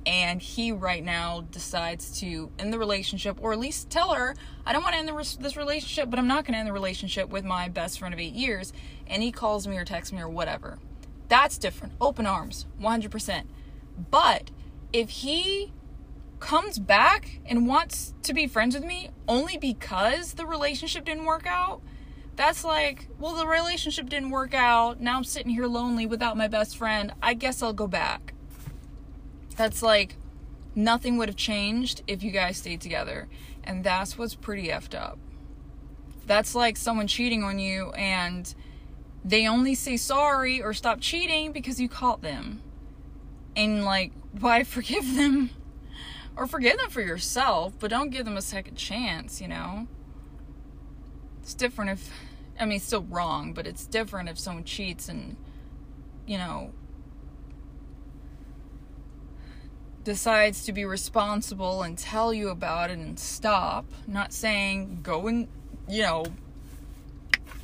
and 0.05 0.43
he 0.43 0.73
right 0.73 1.05
now 1.05 1.43
decides 1.53 2.19
to 2.19 2.51
end 2.59 2.73
the 2.73 2.79
relationship 2.79 3.39
or 3.41 3.53
at 3.53 3.61
least 3.61 3.91
tell 3.91 4.15
her 4.15 4.35
I 4.67 4.73
don't 4.73 4.83
want 4.83 4.95
to 4.95 4.99
end 4.99 5.09
the, 5.09 5.37
this 5.41 5.57
relationship 5.57 6.11
but 6.11 6.19
I'm 6.19 6.27
not 6.27 6.45
going 6.45 6.55
to 6.55 6.59
end 6.59 6.69
the 6.69 6.73
relationship 6.73 7.29
with 7.29 7.45
my 7.45 7.69
best 7.69 8.01
friend 8.01 8.13
of 8.13 8.19
8 8.19 8.33
years 8.33 8.73
and 9.07 9.23
he 9.23 9.31
calls 9.31 9.69
me 9.69 9.79
or 9.79 9.85
texts 9.85 10.13
me 10.13 10.21
or 10.21 10.29
whatever. 10.29 10.81
That's 11.29 11.59
different. 11.59 11.95
Open 12.01 12.27
arms 12.27 12.67
100% 12.81 13.45
but 14.11 14.51
if 14.93 15.11
he 15.11 15.73
comes 16.41 16.79
back 16.79 17.41
and 17.47 17.67
wants 17.67 18.15
to 18.23 18.35
be 18.35 18.47
friends 18.47 18.75
with 18.75 18.85
me 18.85 19.11
only 19.29 19.57
because 19.57 20.35
the 20.35 20.45
relationship 20.45 21.05
didn't 21.05 21.25
work 21.25 21.47
out 21.47 21.81
that's 22.37 22.65
like, 22.65 23.09
well, 23.19 23.35
the 23.35 23.47
relationship 23.47 24.09
didn't 24.09 24.31
work 24.31 24.55
out. 24.55 25.01
Now 25.01 25.17
I'm 25.17 25.25
sitting 25.25 25.53
here 25.53 25.67
lonely 25.67 26.07
without 26.07 26.37
my 26.37 26.49
best 26.49 26.77
friend. 26.77 27.13
I 27.23 27.35
guess 27.35 27.63
I'll 27.63 27.75
go 27.75 27.87
back. 27.87 28.33
That's 29.57 29.83
like, 29.83 30.17
nothing 30.75 31.19
would 31.19 31.29
have 31.29 31.37
changed 31.37 32.03
if 32.07 32.23
you 32.23 32.31
guys 32.31 32.57
stayed 32.57 32.81
together. 32.81 33.29
And 33.63 33.85
that's 33.85 34.17
what's 34.17 34.35
pretty 34.35 34.69
effed 34.69 34.95
up. 34.95 35.19
That's 36.27 36.55
like 36.55 36.77
someone 36.77 37.07
cheating 37.07 37.43
on 37.45 37.59
you 37.59 37.91
and 37.93 38.53
they 39.25 39.47
only 39.47 39.75
say 39.75 39.97
sorry 39.97 40.63
or 40.63 40.73
stop 40.73 41.01
cheating 41.01 41.53
because 41.53 41.81
you 41.81 41.89
caught 41.89 42.23
them. 42.23 42.63
And 43.57 43.85
like, 43.85 44.13
why 44.39 44.65
forgive 44.65 45.15
them? 45.15 45.51
Or 46.37 46.47
forgive 46.47 46.79
them 46.79 46.91
for 46.91 47.03
yourself, 47.03 47.75
but 47.79 47.91
don't 47.91 48.11
give 48.11 48.25
them 48.25 48.37
a 48.37 48.43
second 48.43 48.77
chance, 48.77 49.41
you 49.41 49.49
know? 49.49 49.87
It's 51.43 51.53
different 51.53 51.91
if, 51.91 52.11
I 52.59 52.65
mean, 52.65 52.77
it's 52.77 52.87
still 52.87 53.03
wrong, 53.03 53.53
but 53.53 53.67
it's 53.67 53.87
different 53.87 54.29
if 54.31 54.39
someone 54.39 54.65
cheats 54.65 55.09
and, 55.09 55.37
you 56.27 56.39
know, 56.39 56.73
decides 60.05 60.65
to 60.65 60.73
be 60.73 60.85
responsible 60.85 61.83
and 61.83 61.97
tell 61.99 62.33
you 62.33 62.49
about 62.49 62.91
it 62.91 62.99
and 62.99 63.19
stop. 63.19 63.85
Not 64.07 64.33
saying 64.33 65.01
go 65.03 65.27
and, 65.27 65.49
you 65.89 66.03
know, 66.03 66.25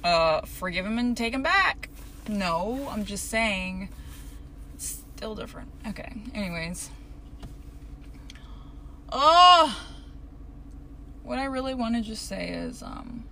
uh, 0.04 0.42
forgive 0.42 0.86
him 0.86 0.98
and 0.98 1.16
take 1.16 1.34
him 1.34 1.42
back. 1.42 1.88
No, 2.28 2.88
I'm 2.90 3.04
just 3.04 3.28
saying 3.28 3.88
still 5.18 5.34
different. 5.34 5.68
Okay, 5.84 6.12
anyways. 6.32 6.90
Oh! 9.10 9.84
what 11.24 11.38
I 11.38 11.44
really 11.44 11.74
want 11.74 11.96
to 11.96 12.00
just 12.00 12.26
say 12.26 12.50
is, 12.50 12.82
um, 12.82 13.24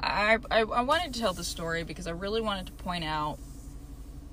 I, 0.00 0.38
I 0.50 0.60
I 0.62 0.80
wanted 0.80 1.12
to 1.12 1.20
tell 1.20 1.34
the 1.34 1.44
story 1.44 1.84
because 1.84 2.06
I 2.06 2.12
really 2.12 2.40
wanted 2.40 2.66
to 2.66 2.72
point 2.72 3.04
out 3.04 3.38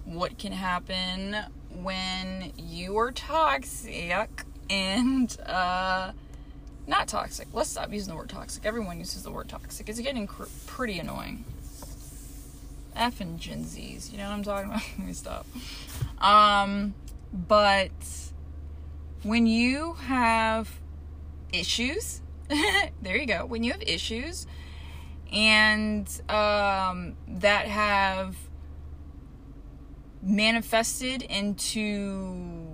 what 0.05 0.38
can 0.38 0.53
happen 0.53 1.36
when 1.84 2.53
you 2.57 2.97
are 2.97 3.11
toxic 3.11 4.45
and 4.69 5.39
uh 5.41 6.13
not 6.88 7.09
toxic. 7.09 7.49
Let's 7.51 7.69
stop 7.69 7.91
using 7.91 8.13
the 8.13 8.17
word 8.17 8.30
toxic. 8.30 8.65
Everyone 8.65 8.97
uses 8.97 9.23
the 9.23 9.32
word 9.32 9.49
toxic. 9.49 9.89
It's 9.89 9.99
getting 9.99 10.25
cr- 10.25 10.45
pretty 10.65 10.99
annoying. 10.99 11.43
And 12.97 13.39
Gen 13.39 13.63
Zs, 13.63 14.11
you 14.11 14.17
know 14.17 14.25
what 14.25 14.33
I'm 14.33 14.43
talking 14.43 14.69
about? 14.71 14.81
Let 14.97 15.07
me 15.07 15.13
stop. 15.13 15.45
Um, 16.19 16.95
but 17.31 17.91
when 19.23 19.45
you 19.45 19.93
have 19.93 20.69
issues, 21.53 22.21
there 23.01 23.17
you 23.17 23.25
go. 23.25 23.45
When 23.45 23.63
you 23.63 23.71
have 23.71 23.83
issues 23.83 24.47
and 25.31 26.07
um, 26.29 27.15
that 27.27 27.67
have 27.67 28.35
manifested 30.21 31.21
into 31.21 32.65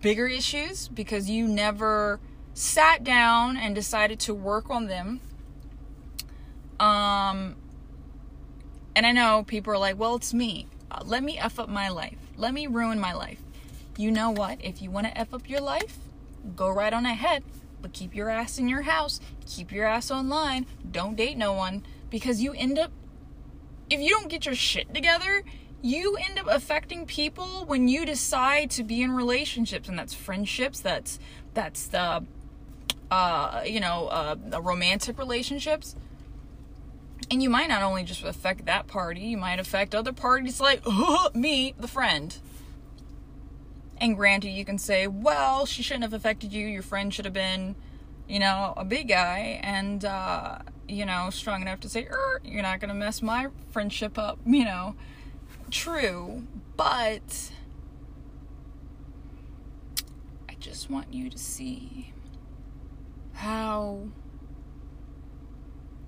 bigger 0.00 0.26
issues 0.26 0.88
because 0.88 1.28
you 1.28 1.48
never 1.48 2.20
sat 2.54 3.02
down 3.02 3.56
and 3.56 3.74
decided 3.74 4.20
to 4.20 4.34
work 4.34 4.70
on 4.70 4.86
them. 4.86 5.20
Um, 6.78 7.56
and 8.98 9.06
I 9.06 9.12
know 9.12 9.44
people 9.44 9.72
are 9.72 9.78
like, 9.78 9.96
well, 9.96 10.16
it's 10.16 10.34
me. 10.34 10.66
Uh, 10.90 11.02
let 11.04 11.22
me 11.22 11.38
F 11.38 11.60
up 11.60 11.68
my 11.68 11.88
life. 11.88 12.18
Let 12.36 12.52
me 12.52 12.66
ruin 12.66 12.98
my 12.98 13.12
life. 13.12 13.40
You 13.96 14.10
know 14.10 14.30
what? 14.30 14.58
If 14.60 14.82
you 14.82 14.90
want 14.90 15.06
to 15.06 15.16
F 15.16 15.32
up 15.32 15.48
your 15.48 15.60
life, 15.60 15.98
go 16.56 16.68
right 16.68 16.92
on 16.92 17.06
ahead. 17.06 17.44
But 17.80 17.92
keep 17.92 18.12
your 18.12 18.28
ass 18.28 18.58
in 18.58 18.68
your 18.68 18.82
house. 18.82 19.20
Keep 19.46 19.70
your 19.70 19.86
ass 19.86 20.10
online. 20.10 20.66
Don't 20.90 21.14
date 21.14 21.38
no 21.38 21.52
one. 21.52 21.84
Because 22.10 22.42
you 22.42 22.52
end 22.54 22.76
up, 22.76 22.90
if 23.88 24.00
you 24.00 24.08
don't 24.08 24.28
get 24.28 24.46
your 24.46 24.56
shit 24.56 24.92
together, 24.92 25.44
you 25.80 26.16
end 26.16 26.40
up 26.40 26.48
affecting 26.50 27.06
people 27.06 27.66
when 27.68 27.86
you 27.86 28.04
decide 28.04 28.68
to 28.70 28.82
be 28.82 29.00
in 29.00 29.12
relationships. 29.12 29.88
And 29.88 29.96
that's 29.96 30.12
friendships. 30.12 30.80
That's, 30.80 31.20
that's 31.54 31.86
the, 31.86 32.24
uh, 33.12 33.62
you 33.64 33.78
know, 33.78 34.08
uh, 34.08 34.34
romantic 34.60 35.20
relationships 35.20 35.94
and 37.30 37.42
you 37.42 37.50
might 37.50 37.68
not 37.68 37.82
only 37.82 38.04
just 38.04 38.24
affect 38.24 38.66
that 38.66 38.86
party, 38.86 39.20
you 39.20 39.36
might 39.36 39.58
affect 39.58 39.94
other 39.94 40.12
parties 40.12 40.60
like 40.60 40.82
uh, 40.86 41.30
me, 41.34 41.74
the 41.78 41.88
friend. 41.88 42.36
And 44.00 44.16
granted, 44.16 44.50
you 44.50 44.64
can 44.64 44.78
say, 44.78 45.06
well, 45.06 45.66
she 45.66 45.82
shouldn't 45.82 46.04
have 46.04 46.12
affected 46.12 46.52
you. 46.52 46.66
Your 46.66 46.82
friend 46.82 47.12
should 47.12 47.24
have 47.24 47.34
been, 47.34 47.74
you 48.28 48.38
know, 48.38 48.72
a 48.76 48.84
big 48.84 49.08
guy 49.08 49.60
and, 49.62 50.04
uh, 50.04 50.60
you 50.88 51.04
know, 51.04 51.28
strong 51.30 51.62
enough 51.62 51.80
to 51.80 51.88
say, 51.88 52.06
er, 52.06 52.40
you're 52.44 52.62
not 52.62 52.80
going 52.80 52.88
to 52.88 52.94
mess 52.94 53.20
my 53.20 53.48
friendship 53.70 54.16
up, 54.16 54.38
you 54.46 54.64
know. 54.64 54.94
True, 55.70 56.46
but 56.76 57.50
I 60.48 60.54
just 60.60 60.88
want 60.88 61.12
you 61.12 61.28
to 61.28 61.36
see 61.36 62.12
how 63.34 64.04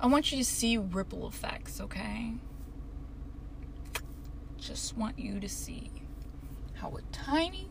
I 0.01 0.07
want 0.07 0.33
you 0.33 0.39
to 0.39 0.45
see 0.45 0.79
ripple 0.79 1.29
effects, 1.29 1.79
okay? 1.79 2.33
Just 4.59 4.97
want 4.97 5.19
you 5.19 5.39
to 5.41 5.49
see 5.49 5.91
how 6.75 6.97
a 6.97 7.03
tiny 7.13 7.69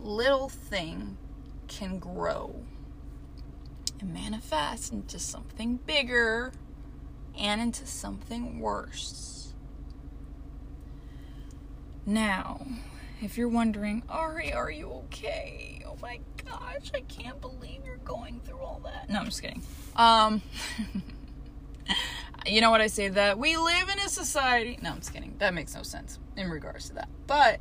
little 0.00 0.48
thing 0.48 1.16
can 1.68 2.00
grow 2.00 2.64
and 4.00 4.12
manifest 4.12 4.92
into 4.92 5.20
something 5.20 5.76
bigger 5.76 6.52
and 7.38 7.60
into 7.60 7.86
something 7.86 8.58
worse. 8.58 9.54
Now, 12.04 12.66
if 13.22 13.38
you're 13.38 13.48
wondering, 13.48 14.02
Ari, 14.08 14.52
are 14.52 14.70
you 14.70 14.90
okay? 15.04 15.84
Oh 15.86 15.96
my 16.02 16.18
gosh, 16.44 16.90
I 16.92 17.00
can't 17.02 17.40
believe 17.40 17.82
you're 17.84 17.98
going 17.98 18.40
through 18.44 18.60
all 18.60 18.80
that. 18.84 19.08
No, 19.08 19.20
I'm 19.20 19.26
just 19.26 19.42
kidding. 19.42 19.62
Um, 19.94 20.42
you 22.48 22.60
know 22.60 22.70
what 22.70 22.80
I 22.80 22.86
say 22.86 23.08
that 23.08 23.38
we 23.38 23.56
live 23.56 23.88
in 23.88 23.98
a 23.98 24.08
society. 24.08 24.78
No, 24.82 24.90
I'm 24.90 24.98
just 24.98 25.12
kidding. 25.12 25.34
That 25.38 25.54
makes 25.54 25.74
no 25.74 25.82
sense 25.82 26.18
in 26.36 26.50
regards 26.50 26.88
to 26.88 26.94
that. 26.94 27.08
But 27.26 27.60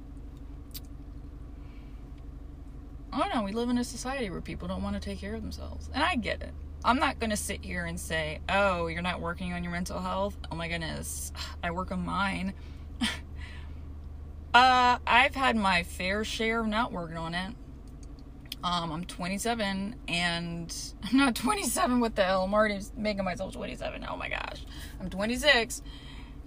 I 3.11 3.19
don't 3.19 3.33
know. 3.33 3.43
We 3.43 3.51
live 3.51 3.69
in 3.69 3.77
a 3.77 3.83
society 3.83 4.29
where 4.29 4.41
people 4.41 4.67
don't 4.67 4.83
want 4.83 4.95
to 4.95 4.99
take 4.99 5.19
care 5.19 5.35
of 5.35 5.41
themselves, 5.41 5.89
and 5.93 6.03
I 6.03 6.15
get 6.15 6.41
it. 6.41 6.53
I'm 6.85 6.99
not 6.99 7.19
going 7.19 7.31
to 7.31 7.37
sit 7.37 7.63
here 7.63 7.85
and 7.85 7.99
say, 7.99 8.39
"Oh, 8.49 8.87
you're 8.87 9.01
not 9.01 9.21
working 9.21 9.53
on 9.53 9.63
your 9.63 9.71
mental 9.71 9.99
health." 9.99 10.37
Oh 10.51 10.55
my 10.55 10.67
goodness, 10.67 11.31
I 11.63 11.71
work 11.71 11.91
on 11.91 12.05
mine. 12.05 12.53
uh, 14.53 14.97
I've 15.05 15.35
had 15.35 15.55
my 15.55 15.83
fair 15.83 16.23
share 16.23 16.61
of 16.61 16.67
not 16.67 16.91
working 16.91 17.17
on 17.17 17.33
it. 17.33 17.55
Um, 18.63 18.91
I'm 18.91 19.05
27 19.05 19.95
and 20.07 20.75
I'm 21.03 21.17
not 21.17 21.35
27. 21.35 21.99
What 21.99 22.15
the 22.15 22.23
hell? 22.23 22.43
I'm 22.43 22.53
already 22.53 22.79
making 22.95 23.23
myself 23.23 23.53
27. 23.53 24.05
Oh 24.09 24.17
my 24.17 24.29
gosh. 24.29 24.65
I'm 24.99 25.09
26. 25.09 25.81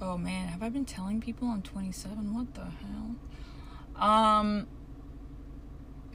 Oh 0.03 0.17
man, 0.17 0.49
have 0.49 0.63
I 0.63 0.71
been 0.71 0.85
telling 0.87 1.21
people 1.21 1.49
I'm 1.49 1.63
27? 1.63 2.35
What 2.35 2.55
the 2.55 2.65
hell? 2.65 3.17
Um, 3.97 4.67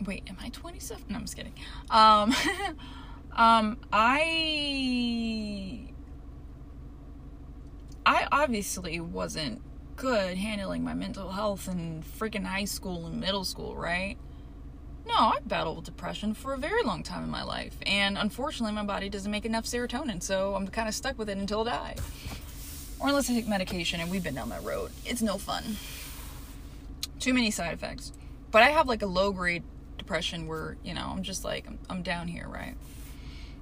wait, 0.06 0.24
am 0.28 0.38
I 0.42 0.50
27? 0.50 1.06
No, 1.10 1.18
I'm 1.18 1.22
just 1.22 1.38
kidding. 1.38 1.54
Um, 1.90 2.34
um, 3.36 3.78
I, 3.94 5.88
I 8.06 8.28
obviously 8.32 9.00
wasn't 9.00 9.62
good 9.96 10.38
handling 10.38 10.84
my 10.84 10.94
mental 10.94 11.32
health 11.32 11.68
in 11.68 12.04
freaking 12.04 12.46
high 12.46 12.66
school 12.66 13.06
and 13.06 13.20
middle 13.20 13.44
school, 13.44 13.76
right? 13.76 14.18
No, 15.08 15.34
I've 15.36 15.48
battled 15.48 15.78
with 15.78 15.86
depression 15.86 16.34
for 16.34 16.54
a 16.54 16.58
very 16.58 16.82
long 16.84 17.04
time 17.04 17.24
in 17.24 17.30
my 17.30 17.44
life, 17.44 17.78
and 17.86 18.18
unfortunately, 18.18 18.76
my 18.76 18.84
body 18.84 19.08
doesn't 19.08 19.32
make 19.32 19.46
enough 19.46 19.66
serotonin, 19.66 20.22
so 20.22 20.56
I'm 20.56 20.68
kind 20.68 20.88
of 20.88 20.96
stuck 20.96 21.18
with 21.20 21.30
it 21.30 21.38
until 21.38 21.62
I 21.62 21.64
die. 21.64 21.96
Or 23.00 23.10
unless 23.10 23.30
I 23.30 23.34
take 23.34 23.48
medication, 23.48 24.00
and 24.00 24.10
we've 24.10 24.24
been 24.24 24.36
down 24.36 24.50
that 24.50 24.64
road. 24.64 24.92
It's 25.06 25.22
no 25.22 25.38
fun. 25.38 25.78
Too 27.20 27.34
many 27.34 27.52
side 27.52 27.74
effects. 27.74 28.14
But 28.52 28.64
I 28.64 28.70
have 28.70 28.88
like 28.88 29.02
a 29.02 29.08
low 29.08 29.32
grade 29.32 29.64
depression 29.98 30.48
where, 30.48 30.78
you 30.84 30.94
know, 30.94 31.10
I'm 31.12 31.22
just 31.22 31.44
like, 31.44 31.68
I'm, 31.68 31.78
I'm 31.90 32.02
down 32.02 32.28
here, 32.28 32.48
right? 32.48 32.76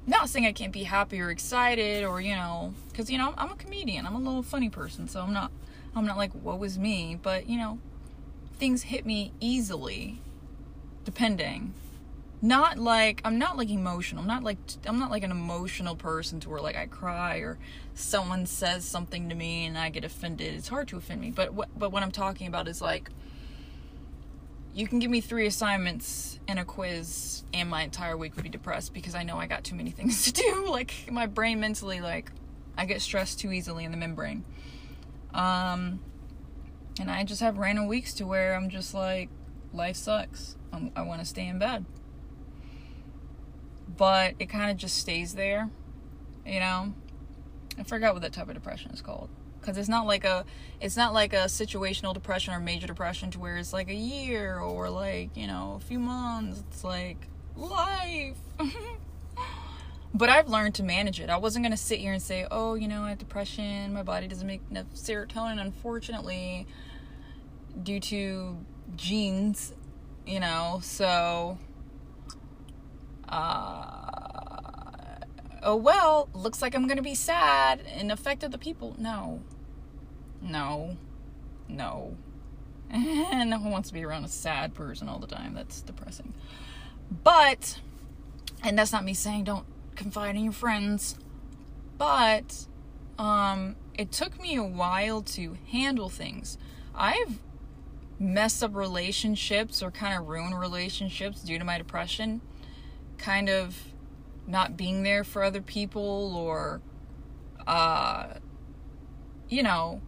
Not 0.05 0.29
saying 0.29 0.45
I 0.45 0.51
can't 0.51 0.71
be 0.71 0.83
happy 0.83 1.19
or 1.19 1.29
excited 1.29 2.03
or, 2.03 2.21
you 2.21 2.35
know, 2.35 2.73
because, 2.89 3.09
you 3.09 3.17
know, 3.17 3.33
I'm 3.37 3.51
a 3.51 3.55
comedian. 3.55 4.05
I'm 4.05 4.15
a 4.15 4.19
little 4.19 4.43
funny 4.43 4.69
person, 4.69 5.07
so 5.07 5.21
I'm 5.21 5.33
not, 5.33 5.51
I'm 5.95 6.05
not 6.05 6.17
like, 6.17 6.31
what 6.33 6.59
was 6.59 6.77
me, 6.77 7.17
but, 7.21 7.49
you 7.49 7.57
know, 7.57 7.79
things 8.57 8.83
hit 8.83 9.05
me 9.05 9.33
easily 9.39 10.19
depending. 11.03 11.73
Not 12.41 12.77
like 12.77 13.21
i'm 13.23 13.37
not 13.37 13.57
like 13.57 13.69
emotional. 13.69 14.21
I'm 14.21 14.27
not 14.27 14.43
like 14.43 14.57
i'm 14.85 14.99
not 14.99 15.11
like 15.11 15.23
an 15.23 15.31
emotional 15.31 15.95
person 15.95 16.39
to 16.41 16.49
where 16.49 16.59
like 16.59 16.75
i 16.75 16.87
cry 16.87 17.37
or 17.37 17.57
someone 17.93 18.45
says 18.45 18.83
something 18.83 19.29
to 19.29 19.35
me 19.35 19.65
and 19.65 19.77
i 19.77 19.89
get 19.89 20.03
offended. 20.03 20.53
It's 20.53 20.67
hard 20.67 20.89
to 20.89 20.97
offend 20.97 21.21
me. 21.21 21.31
But 21.31 21.53
what 21.53 21.69
but 21.77 21.91
what 21.91 22.03
i'm 22.03 22.11
talking 22.11 22.47
about 22.47 22.67
is 22.67 22.81
like 22.81 23.09
you 24.73 24.87
can 24.87 24.99
give 24.99 25.09
me 25.09 25.21
three 25.21 25.45
assignments 25.45 26.39
and 26.47 26.59
a 26.59 26.65
quiz 26.65 27.43
and 27.53 27.69
my 27.69 27.83
entire 27.83 28.17
week 28.17 28.35
would 28.35 28.43
be 28.43 28.49
depressed 28.49 28.91
because 28.93 29.13
i 29.15 29.23
know 29.23 29.37
i 29.37 29.45
got 29.47 29.63
too 29.63 29.75
many 29.75 29.91
things 29.97 30.25
to 30.25 30.33
do. 30.33 30.65
Like 30.67 31.09
my 31.09 31.27
brain 31.27 31.61
mentally 31.61 32.01
like 32.01 32.29
i 32.77 32.85
get 32.85 33.01
stressed 33.01 33.39
too 33.39 33.53
easily 33.53 33.85
in 33.85 33.91
the 33.91 33.97
membrane. 33.97 34.43
Um 35.33 36.01
and 36.99 37.09
i 37.09 37.23
just 37.23 37.39
have 37.41 37.57
random 37.57 37.87
weeks 37.87 38.13
to 38.15 38.25
where 38.25 38.53
i'm 38.53 38.69
just 38.69 38.93
like 38.93 39.29
life 39.73 39.95
sucks 39.95 40.55
I'm, 40.73 40.91
i 40.95 41.01
want 41.01 41.21
to 41.21 41.25
stay 41.25 41.47
in 41.47 41.59
bed. 41.59 41.85
But 43.95 44.33
it 44.39 44.47
kind 44.47 44.71
of 44.71 44.77
just 44.77 44.97
stays 44.97 45.35
there, 45.35 45.69
you 46.45 46.59
know. 46.59 46.93
I 47.77 47.83
forgot 47.83 48.13
what 48.13 48.23
that 48.23 48.33
type 48.33 48.47
of 48.47 48.55
depression 48.55 48.91
is 48.91 49.01
called 49.01 49.29
because 49.59 49.77
it's 49.77 49.89
not 49.89 50.05
like 50.05 50.25
a 50.25 50.45
it's 50.81 50.97
not 50.97 51.13
like 51.13 51.33
a 51.33 51.45
situational 51.45 52.13
depression 52.13 52.53
or 52.53 52.59
major 52.59 52.85
depression 52.85 53.31
to 53.31 53.39
where 53.39 53.57
it's 53.57 53.71
like 53.71 53.89
a 53.89 53.95
year 53.95 54.59
or 54.59 54.89
like 54.89 55.35
you 55.37 55.47
know 55.47 55.79
a 55.81 55.85
few 55.85 55.99
months. 55.99 56.63
It's 56.69 56.83
like 56.83 57.17
life. 57.55 58.37
but 60.13 60.29
I've 60.29 60.49
learned 60.49 60.75
to 60.75 60.83
manage 60.83 61.19
it. 61.19 61.29
I 61.29 61.37
wasn't 61.37 61.65
gonna 61.65 61.77
sit 61.77 61.99
here 61.99 62.13
and 62.13 62.21
say, 62.21 62.47
oh, 62.49 62.73
you 62.73 62.87
know, 62.87 63.03
I 63.03 63.09
have 63.09 63.19
depression. 63.19 63.93
My 63.93 64.03
body 64.03 64.27
doesn't 64.27 64.47
make 64.47 64.61
enough 64.71 64.87
serotonin, 64.95 65.61
unfortunately, 65.61 66.67
due 67.81 67.99
to 67.99 68.57
genes 68.95 69.73
you 70.25 70.39
know, 70.39 70.79
so 70.81 71.57
uh 73.27 74.03
oh 75.61 75.75
well, 75.75 76.29
looks 76.33 76.61
like 76.61 76.75
I'm 76.75 76.87
gonna 76.87 77.01
be 77.01 77.15
sad 77.15 77.81
and 77.93 78.11
affect 78.11 78.43
other 78.43 78.57
people. 78.57 78.95
No. 78.97 79.41
No. 80.41 80.97
No. 81.67 82.15
no 82.91 83.57
one 83.59 83.71
wants 83.71 83.89
to 83.89 83.93
be 83.93 84.03
around 84.03 84.23
a 84.23 84.29
sad 84.29 84.73
person 84.73 85.09
all 85.09 85.19
the 85.19 85.27
time. 85.27 85.53
That's 85.53 85.81
depressing. 85.81 86.33
But 87.23 87.79
and 88.63 88.77
that's 88.77 88.91
not 88.91 89.03
me 89.03 89.13
saying 89.13 89.43
don't 89.45 89.65
confide 89.95 90.35
in 90.35 90.45
your 90.45 90.53
friends, 90.53 91.17
but 91.97 92.65
um, 93.19 93.75
it 93.93 94.11
took 94.11 94.41
me 94.41 94.55
a 94.55 94.63
while 94.63 95.21
to 95.21 95.57
handle 95.69 96.09
things. 96.09 96.57
I've 96.95 97.39
messed 98.19 98.63
up 98.63 98.75
relationships 98.75 99.81
or 99.81 99.91
kind 99.91 100.17
of 100.17 100.27
ruin 100.27 100.53
relationships 100.53 101.41
due 101.41 101.59
to 101.59 101.65
my 101.65 101.77
depression, 101.77 102.41
kind 103.17 103.49
of 103.49 103.77
not 104.47 104.77
being 104.77 105.03
there 105.03 105.23
for 105.23 105.43
other 105.43 105.61
people 105.61 106.35
or, 106.35 106.81
uh, 107.65 108.35
you 109.49 109.63
know, 109.63 110.01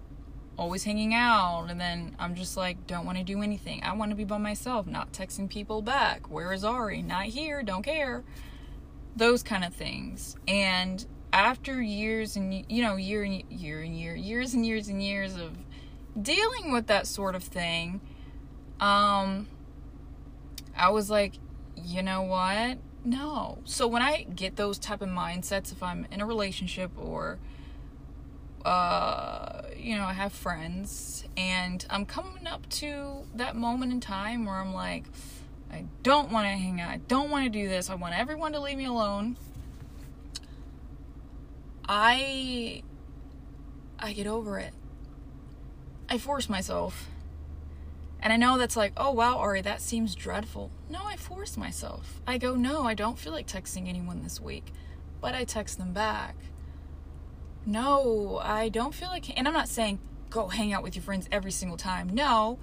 always 0.58 0.84
hanging 0.86 1.14
out 1.14 1.68
and 1.70 1.80
then 1.80 2.16
I'm 2.18 2.36
just 2.36 2.56
like 2.56 2.88
don't 2.88 3.06
want 3.06 3.18
to 3.18 3.24
do 3.24 3.42
anything. 3.42 3.84
I 3.84 3.94
want 3.94 4.12
to 4.12 4.16
be 4.16 4.24
by 4.24 4.38
myself, 4.38 4.88
not 4.88 5.12
texting 5.12 5.50
people 5.50 5.82
back. 5.82 6.30
Where 6.30 6.54
is 6.54 6.64
Ari? 6.64 7.02
Not 7.02 7.26
here, 7.26 7.64
don't 7.64 7.84
care. 7.84 8.24
Those 9.16 9.44
kind 9.44 9.64
of 9.64 9.74
things. 9.74 10.36
And 10.48 11.06
after 11.34 11.82
years 11.82 12.38
and 12.38 12.66
you 12.70 12.82
know, 12.82 12.96
year 12.96 13.24
and 13.24 13.44
year 13.50 13.82
and 13.82 13.98
year, 13.98 14.16
years 14.16 14.54
and 14.54 14.66
years 14.66 14.88
and 14.88 15.04
years 15.04 15.36
of 15.36 15.58
dealing 16.20 16.72
with 16.72 16.88
that 16.88 17.08
sort 17.08 17.36
of 17.36 17.44
thing, 17.44 18.02
um 18.80 19.48
I 20.78 20.90
was 20.90 21.10
like, 21.10 21.34
you 21.78 22.04
know 22.04 22.22
what? 22.24 22.78
No. 23.06 23.60
So 23.64 23.88
when 23.88 24.02
I 24.02 24.24
get 24.24 24.58
those 24.58 24.78
type 24.78 25.02
of 25.02 25.10
mindsets 25.10 25.72
if 25.72 25.82
I'm 25.82 26.06
in 26.12 26.22
a 26.22 26.26
relationship 26.26 26.92
or 26.98 27.40
uh, 28.66 29.62
you 29.78 29.96
know, 29.96 30.06
I 30.06 30.14
have 30.14 30.34
friends, 30.34 31.24
and 31.38 31.86
I'm 31.88 32.06
coming 32.06 32.48
up 32.48 32.68
to 32.70 33.28
that 33.36 33.56
moment 33.56 33.92
in 33.92 34.00
time 34.00 34.46
where 34.46 34.56
I'm 34.56 34.74
like, 34.74 35.04
I 35.72 35.86
don't 36.02 36.32
want 36.32 36.46
to 36.46 36.50
hang 36.52 36.82
out. 36.82 36.90
I 36.90 36.98
don't 36.98 37.30
want 37.30 37.46
to 37.46 37.50
do 37.50 37.70
this. 37.70 37.92
I 37.92 37.96
want 37.96 38.18
everyone 38.18 38.54
to 38.54 38.60
leave 38.60 38.78
me 38.78 38.86
alone. 38.86 39.38
I 41.88 42.82
I 44.00 44.14
get 44.14 44.26
over 44.26 44.58
it. 44.58 44.74
I 46.10 46.18
force 46.18 46.50
myself. 46.50 47.10
And 48.22 48.34
I 48.34 48.38
know 48.38 48.58
that's 48.58 48.78
like, 48.78 48.94
oh 48.98 49.12
wow, 49.12 49.38
Ari, 49.38 49.62
that 49.62 49.82
seems 49.82 50.16
dreadful. 50.16 50.72
No, 50.90 51.02
I 51.06 51.16
force 51.16 51.58
myself. 51.58 52.22
I 52.26 52.38
go, 52.38 52.56
no, 52.56 52.84
I 52.84 52.94
don't 52.94 53.20
feel 53.20 53.34
like 53.34 53.48
texting 53.48 53.88
anyone 53.88 54.24
this 54.24 54.42
week. 54.42 54.72
But 55.22 55.36
I 55.36 55.44
text 55.44 55.78
them 55.78 55.94
back 55.94 56.36
no, 57.66 58.40
I 58.44 58.70
don't 58.70 58.94
feel 58.94 59.10
like, 59.10 59.36
and 59.38 59.48
I'm 59.48 59.54
not 59.54 59.68
saying 59.68 60.00
go 60.30 60.48
hang 60.48 60.74
out 60.74 60.84
with 60.84 60.96
your 60.96 61.04
friends 61.04 61.28
every 61.32 61.52
single 61.52 61.78
time. 61.78 62.10
No, 62.14 62.60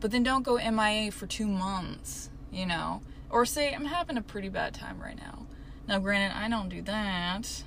but 0.00 0.10
then 0.10 0.22
don't 0.22 0.42
go 0.42 0.56
MIA 0.56 1.10
for 1.10 1.26
two 1.26 1.46
months, 1.46 2.30
you 2.50 2.66
know, 2.66 3.00
or 3.30 3.46
say 3.46 3.72
I'm 3.72 3.86
having 3.86 4.16
a 4.16 4.22
pretty 4.22 4.48
bad 4.48 4.74
time 4.74 5.00
right 5.00 5.16
now. 5.16 5.46
Now, 5.88 5.98
granted, 5.98 6.36
I 6.36 6.48
don't 6.48 6.68
do 6.68 6.82
that. 6.82 7.64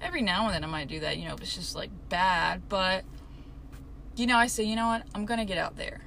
Every 0.00 0.22
now 0.22 0.46
and 0.46 0.54
then 0.54 0.64
I 0.64 0.66
might 0.66 0.88
do 0.88 1.00
that, 1.00 1.16
you 1.16 1.26
know, 1.26 1.34
if 1.34 1.40
it's 1.40 1.54
just 1.54 1.74
like 1.74 1.90
bad, 2.08 2.68
but 2.68 3.04
you 4.16 4.26
know, 4.26 4.36
I 4.38 4.46
say, 4.46 4.64
you 4.64 4.76
know 4.76 4.88
what, 4.88 5.02
I'm 5.14 5.26
gonna 5.26 5.44
get 5.44 5.58
out 5.58 5.76
there. 5.76 6.00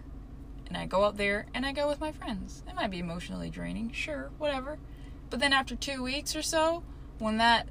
And 0.67 0.77
I 0.77 0.85
go 0.85 1.03
out 1.03 1.17
there 1.17 1.45
and 1.53 1.65
I 1.65 1.71
go 1.71 1.87
with 1.87 1.99
my 1.99 2.11
friends. 2.11 2.63
It 2.67 2.75
might 2.75 2.91
be 2.91 2.99
emotionally 2.99 3.49
draining, 3.49 3.91
sure, 3.91 4.29
whatever. 4.37 4.77
But 5.29 5.39
then 5.39 5.53
after 5.53 5.75
two 5.75 6.03
weeks 6.03 6.35
or 6.35 6.41
so, 6.41 6.83
when 7.19 7.37
that 7.37 7.67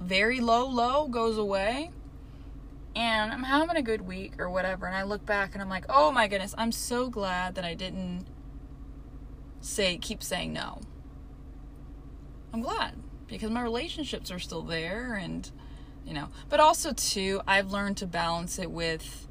very 0.00 0.40
low 0.40 0.66
low 0.66 1.06
goes 1.08 1.38
away 1.38 1.90
and 2.94 3.32
I'm 3.32 3.44
having 3.44 3.76
a 3.76 3.82
good 3.82 4.02
week 4.02 4.34
or 4.38 4.50
whatever 4.50 4.86
and 4.86 4.96
I 4.96 5.02
look 5.02 5.24
back 5.24 5.54
and 5.54 5.62
I'm 5.62 5.68
like, 5.68 5.86
"Oh 5.88 6.10
my 6.12 6.28
goodness, 6.28 6.54
I'm 6.58 6.72
so 6.72 7.08
glad 7.08 7.54
that 7.54 7.64
I 7.64 7.74
didn't 7.74 8.26
say 9.60 9.96
keep 9.96 10.22
saying 10.22 10.52
no." 10.52 10.80
I'm 12.52 12.60
glad 12.60 12.96
because 13.26 13.50
my 13.50 13.62
relationships 13.62 14.30
are 14.30 14.38
still 14.38 14.62
there 14.62 15.14
and 15.14 15.50
you 16.04 16.12
know, 16.12 16.28
but 16.48 16.60
also 16.60 16.92
too, 16.92 17.40
I've 17.46 17.70
learned 17.70 17.96
to 17.98 18.06
balance 18.06 18.58
it 18.58 18.70
with 18.70 19.28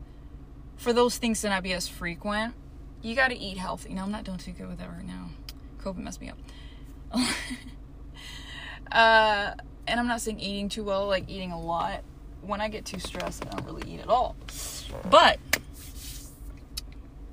for 0.81 0.93
those 0.93 1.19
things 1.19 1.41
to 1.41 1.49
not 1.49 1.61
be 1.61 1.73
as 1.73 1.87
frequent, 1.87 2.55
you 3.03 3.15
got 3.15 3.27
to 3.27 3.37
eat 3.37 3.57
healthy. 3.57 3.93
Now, 3.93 4.03
I'm 4.03 4.11
not 4.11 4.23
doing 4.23 4.39
too 4.39 4.51
good 4.51 4.67
with 4.67 4.79
that 4.79 4.89
right 4.89 5.05
now. 5.05 5.29
COVID 5.83 5.97
messed 5.97 6.19
me 6.19 6.31
up. 6.31 6.37
uh 8.91 9.53
and 9.87 9.99
I'm 9.99 10.07
not 10.07 10.21
saying 10.21 10.39
eating 10.39 10.69
too 10.69 10.83
well, 10.83 11.07
like 11.07 11.29
eating 11.29 11.51
a 11.51 11.59
lot. 11.59 12.03
When 12.41 12.61
I 12.61 12.67
get 12.67 12.85
too 12.85 12.99
stressed, 12.99 13.45
I 13.45 13.49
don't 13.49 13.65
really 13.65 13.91
eat 13.91 13.99
at 13.99 14.09
all. 14.09 14.35
But 15.09 15.39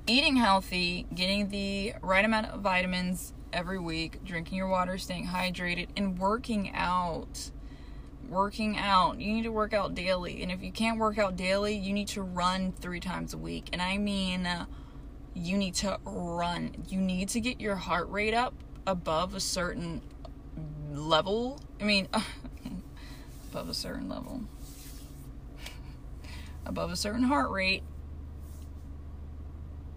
eating 0.05 0.35
healthy, 0.35 1.07
getting 1.13 1.49
the 1.49 1.93
right 2.01 2.23
amount 2.23 2.47
of 2.47 2.61
vitamins 2.61 3.33
every 3.51 3.79
week, 3.79 4.23
drinking 4.23 4.57
your 4.57 4.67
water, 4.67 4.97
staying 4.97 5.27
hydrated, 5.27 5.87
and 5.97 6.19
working 6.19 6.71
out. 6.75 7.49
Working 8.29 8.77
out. 8.77 9.19
You 9.19 9.33
need 9.33 9.43
to 9.43 9.51
work 9.51 9.73
out 9.73 9.95
daily. 9.95 10.43
And 10.43 10.51
if 10.51 10.61
you 10.61 10.71
can't 10.71 10.99
work 10.99 11.17
out 11.17 11.35
daily, 11.35 11.75
you 11.75 11.93
need 11.93 12.09
to 12.09 12.21
run 12.21 12.71
three 12.73 12.99
times 12.99 13.33
a 13.33 13.37
week. 13.37 13.69
And 13.73 13.81
I 13.81 13.97
mean, 13.97 14.47
you 15.33 15.57
need 15.57 15.75
to 15.75 15.99
run. 16.05 16.75
You 16.89 16.99
need 16.99 17.29
to 17.29 17.39
get 17.39 17.59
your 17.59 17.75
heart 17.75 18.09
rate 18.09 18.33
up 18.33 18.53
above 18.85 19.35
a 19.35 19.39
certain 19.39 20.01
level. 20.91 21.59
I 21.79 21.83
mean, 21.83 22.07
above 23.51 23.69
a 23.69 23.73
certain 23.73 24.09
level, 24.09 24.41
above 26.65 26.91
a 26.91 26.95
certain 26.95 27.23
heart 27.23 27.49
rate. 27.51 27.83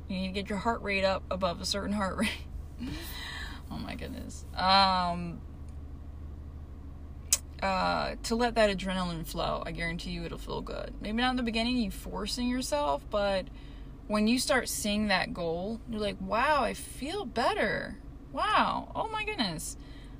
You 0.09 0.19
need 0.19 0.29
to 0.29 0.33
get 0.33 0.49
your 0.51 0.59
heart 0.59 0.83
rate 0.83 1.05
up 1.05 1.23
above 1.31 1.61
a 1.61 1.65
certain 1.65 1.93
heart 1.93 2.17
rate. 2.17 2.31
oh 3.71 3.79
my 3.79 3.95
goodness. 3.95 4.45
Um, 4.55 5.41
uh, 7.63 8.17
to 8.25 8.35
let 8.35 8.57
that 8.57 8.77
adrenaline 8.77 9.25
flow, 9.25 9.63
I 9.65 9.71
guarantee 9.71 10.11
you 10.11 10.25
it'll 10.25 10.39
feel 10.39 10.61
good. 10.61 10.93
Maybe 11.01 11.23
not 11.23 11.31
in 11.31 11.37
the 11.37 11.45
beginning, 11.45 11.77
you 11.77 11.93
forcing 11.93 12.49
yourself, 12.49 13.05
but 13.09 13.47
when 14.09 14.27
you 14.27 14.39
start 14.39 14.69
seeing 14.69 15.09
that 15.09 15.33
goal, 15.33 15.81
you're 15.89 16.01
like, 16.01 16.17
wow, 16.21 16.65
I 16.65 16.75
feel 16.75 17.25
better. 17.25 17.99
Wow. 18.33 18.91
Oh 18.97 19.09
my 19.09 19.25
goodness. 19.25 19.77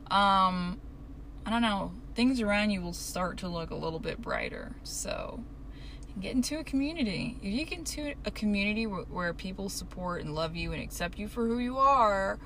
Um, 0.09 0.81
I 1.45 1.51
don't 1.51 1.63
know, 1.63 1.93
things 2.15 2.41
around 2.41 2.71
you 2.71 2.81
will 2.81 2.93
start 2.93 3.39
to 3.39 3.49
look 3.49 3.71
a 3.71 3.75
little 3.75 3.99
bit 3.99 4.23
brighter. 4.23 4.77
So, 4.85 5.43
get 6.21 6.35
into 6.35 6.59
a 6.59 6.65
community. 6.65 7.39
If 7.43 7.53
you 7.53 7.65
get 7.65 7.79
into 7.79 8.15
a 8.25 8.31
community 8.31 8.87
where, 8.87 9.03
where 9.03 9.35
people 9.35 9.69
support 9.69 10.23
and 10.23 10.35
love 10.35 10.55
you 10.55 10.73
and 10.73 10.81
accept 10.81 11.19
you 11.19 11.27
for 11.27 11.47
who 11.47 11.59
you 11.59 11.79
are, 11.79 12.39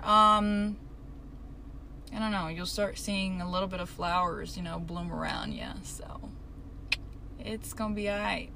um, 0.00 0.78
I 2.14 2.18
don't 2.18 2.30
know, 2.30 2.48
you'll 2.48 2.66
start 2.66 2.98
seeing 2.98 3.40
a 3.40 3.50
little 3.50 3.68
bit 3.68 3.80
of 3.80 3.88
flowers, 3.88 4.56
you 4.56 4.62
know, 4.62 4.78
bloom 4.78 5.12
around 5.12 5.52
you. 5.52 5.66
So, 5.82 6.30
it's 7.38 7.72
gonna 7.72 7.94
be 7.94 8.10
alright. 8.10 8.50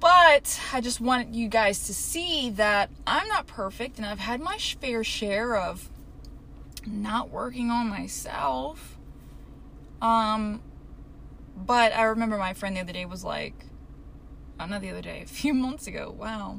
But 0.00 0.60
I 0.72 0.80
just 0.80 1.00
want 1.00 1.34
you 1.34 1.48
guys 1.48 1.86
to 1.86 1.94
see 1.94 2.50
that 2.50 2.90
I'm 3.06 3.28
not 3.28 3.46
perfect 3.46 3.96
and 3.96 4.06
I've 4.06 4.18
had 4.18 4.40
my 4.40 4.58
fair 4.58 5.02
share 5.02 5.56
of 5.56 5.88
not 6.86 7.30
working 7.30 7.70
on 7.70 7.88
myself. 7.88 8.98
Um, 10.02 10.60
but 11.56 11.94
I 11.94 12.02
remember 12.02 12.36
my 12.36 12.52
friend 12.52 12.76
the 12.76 12.80
other 12.80 12.92
day 12.92 13.06
was 13.06 13.24
like, 13.24 13.54
uh, 14.60 14.66
not 14.66 14.82
the 14.82 14.90
other 14.90 15.02
day, 15.02 15.22
a 15.22 15.26
few 15.26 15.54
months 15.54 15.86
ago. 15.86 16.14
Wow. 16.16 16.58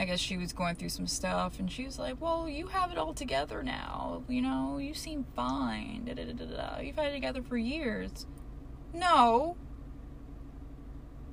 I 0.00 0.06
guess 0.06 0.18
she 0.18 0.38
was 0.38 0.54
going 0.54 0.76
through 0.76 0.88
some 0.88 1.06
stuff, 1.06 1.60
and 1.60 1.70
she 1.70 1.84
was 1.84 1.98
like, 1.98 2.18
"Well, 2.22 2.48
you 2.48 2.68
have 2.68 2.90
it 2.90 2.96
all 2.96 3.12
together 3.12 3.62
now. 3.62 4.22
You 4.28 4.40
know, 4.40 4.78
you 4.78 4.94
seem 4.94 5.26
fine. 5.36 6.06
Da, 6.06 6.14
da, 6.14 6.24
da, 6.32 6.80
You've 6.80 6.96
had 6.96 7.08
it 7.08 7.12
together 7.12 7.42
for 7.42 7.58
years." 7.58 8.24
No. 8.94 9.58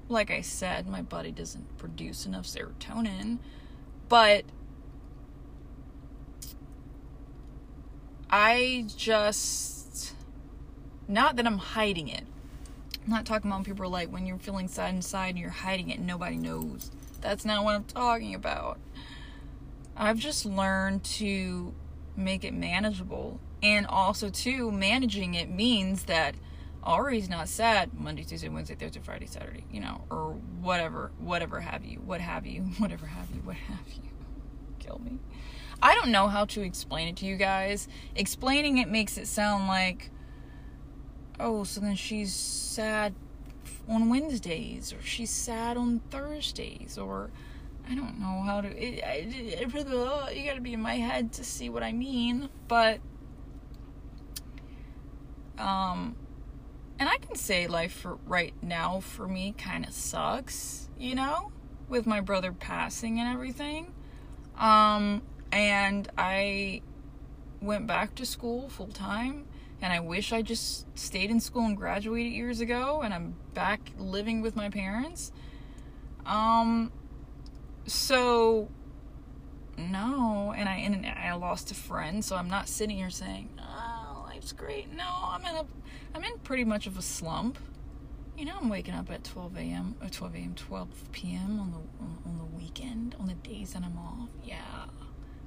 Like 0.10 0.30
I 0.32 0.42
said, 0.42 0.86
my 0.86 1.02
body 1.02 1.32
doesn't 1.32 1.78
produce 1.78 2.26
enough 2.26 2.46
serotonin, 2.46 3.40
but 4.10 4.44
I 8.30 8.86
just, 8.98 10.14
not 11.08 11.38
that 11.38 11.48
I'm 11.48 11.58
hiding 11.58 12.10
it. 12.10 12.26
I'm 13.06 13.12
not 13.12 13.26
talking 13.26 13.50
about 13.50 13.64
people 13.64 13.90
like 13.90 14.12
when 14.12 14.26
you're 14.26 14.38
feeling 14.38 14.68
sad 14.68 14.94
inside 14.94 15.30
and 15.30 15.40
you're 15.40 15.50
hiding 15.52 15.90
it 15.90 16.00
and 16.00 16.08
nobody 16.08 16.36
knows. 16.36 16.92
That's 17.28 17.44
not 17.44 17.66
what 17.66 17.76
I'm 17.76 17.84
talking 17.84 18.34
about. 18.34 18.80
I've 19.98 20.18
just 20.18 20.46
learned 20.46 21.04
to 21.04 21.74
make 22.16 22.46
it 22.46 22.54
manageable. 22.54 23.42
And 23.62 23.86
also, 23.86 24.30
too, 24.30 24.72
managing 24.72 25.34
it 25.34 25.50
means 25.50 26.06
that 26.06 26.36
Ari's 26.84 27.28
not 27.28 27.50
sad 27.50 27.94
Monday, 27.94 28.24
Tuesday, 28.24 28.48
Wednesday, 28.48 28.76
Thursday, 28.76 29.02
Friday, 29.04 29.26
Saturday, 29.26 29.66
you 29.70 29.82
know, 29.82 30.06
or 30.10 30.38
whatever, 30.62 31.12
whatever 31.20 31.60
have 31.60 31.84
you, 31.84 31.98
what 31.98 32.22
have 32.22 32.46
you, 32.46 32.62
whatever 32.78 33.08
have 33.08 33.30
you, 33.36 33.42
what 33.42 33.58
have 33.58 33.90
you. 33.94 34.10
Kill 34.80 35.02
me. 35.04 35.20
I 35.82 35.96
don't 35.96 36.14
know 36.14 36.30
how 36.30 36.46
to 36.46 36.62
explain 36.62 37.10
it 37.10 37.18
to 37.18 37.26
you 37.26 37.36
guys. 37.36 37.90
Explaining 38.16 38.78
it 38.78 38.88
makes 38.88 39.18
it 39.18 39.28
sound 39.28 39.68
like, 39.68 40.12
oh, 41.42 41.66
so 41.66 41.82
then 41.82 41.96
she's 41.96 42.34
sad 42.34 43.14
on 43.88 44.10
Wednesdays, 44.10 44.94
or 44.94 45.02
she's 45.02 45.30
sad 45.30 45.78
on 45.78 46.02
Thursdays, 46.10 46.98
or 46.98 47.30
I 47.90 47.96
don't 47.96 48.20
know 48.20 48.42
how 48.46 48.62
to. 48.62 48.68
It, 48.68 49.00
it, 49.00 49.74
it, 49.74 50.36
you 50.36 50.46
gotta 50.46 50.62
be 50.62 50.74
in 50.74 50.82
my 50.82 50.96
head 50.96 51.32
to 51.34 51.44
see 51.44 51.70
what 51.70 51.84
I 51.84 51.94
mean, 51.94 52.50
but 52.68 53.00
um, 55.58 56.16
and 57.00 57.10
I 57.10 57.18
can 57.18 57.36
say 57.36 57.68
life 57.68 57.94
for 57.94 58.18
right 58.26 58.54
now 58.62 59.00
for 59.00 59.28
me 59.28 59.54
kind 59.58 59.86
of 59.86 59.94
sucks, 59.94 60.90
you 60.98 61.16
know, 61.16 61.52
with 61.88 62.06
my 62.06 62.22
brother 62.22 62.52
passing 62.52 63.20
and 63.20 63.30
everything. 63.30 63.94
Um, 64.58 65.22
and 65.52 66.10
I 66.18 66.82
went 67.62 67.88
back 67.88 68.16
to 68.16 68.26
school 68.26 68.70
full 68.70 68.88
time 68.88 69.46
and 69.82 69.94
I 69.94 70.00
wish 70.00 70.34
I 70.34 70.42
just 70.42 70.86
stayed 70.98 71.30
in 71.30 71.40
school 71.40 71.66
and 71.66 71.78
graduated 71.78 72.34
years 72.34 72.60
ago 72.62 73.02
and 73.04 73.14
I'm 73.14 73.36
back 73.58 73.82
living 73.98 74.42
with 74.44 74.56
my 74.56 74.70
parents. 74.70 75.32
Um 76.28 76.92
so 77.88 78.70
no, 79.78 80.54
and 80.56 80.70
I 80.70 80.76
and 80.76 81.06
I 81.06 81.34
lost 81.34 81.72
a 81.72 81.76
friend, 81.76 82.24
so 82.24 82.36
I'm 82.36 82.50
not 82.50 82.68
sitting 82.68 82.98
here 82.98 83.10
saying, 83.10 83.50
"Oh, 83.60 84.26
life's 84.28 84.52
great." 84.52 84.94
No, 84.94 85.08
I'm 85.08 85.42
in 85.42 85.56
a 85.56 85.66
I'm 86.14 86.24
in 86.24 86.38
pretty 86.40 86.66
much 86.66 86.86
of 86.86 86.98
a 86.98 87.02
slump. 87.02 87.58
You 88.38 88.46
know, 88.46 88.58
I'm 88.62 88.70
waking 88.70 88.94
up 88.94 89.10
at 89.10 89.24
12 89.24 89.58
a.m. 89.58 89.96
or 90.02 90.10
12 90.10 90.36
a.m. 90.36 90.54
12 90.56 91.12
p.m. 91.12 91.60
on 91.60 91.72
the 91.72 91.82
on, 92.30 92.38
the 92.38 92.58
weekend 92.58 93.16
on 93.20 93.26
the 93.28 93.34
days 93.34 93.74
that 93.74 93.84
I'm 93.84 93.98
off. 93.98 94.30
Yeah 94.44 94.86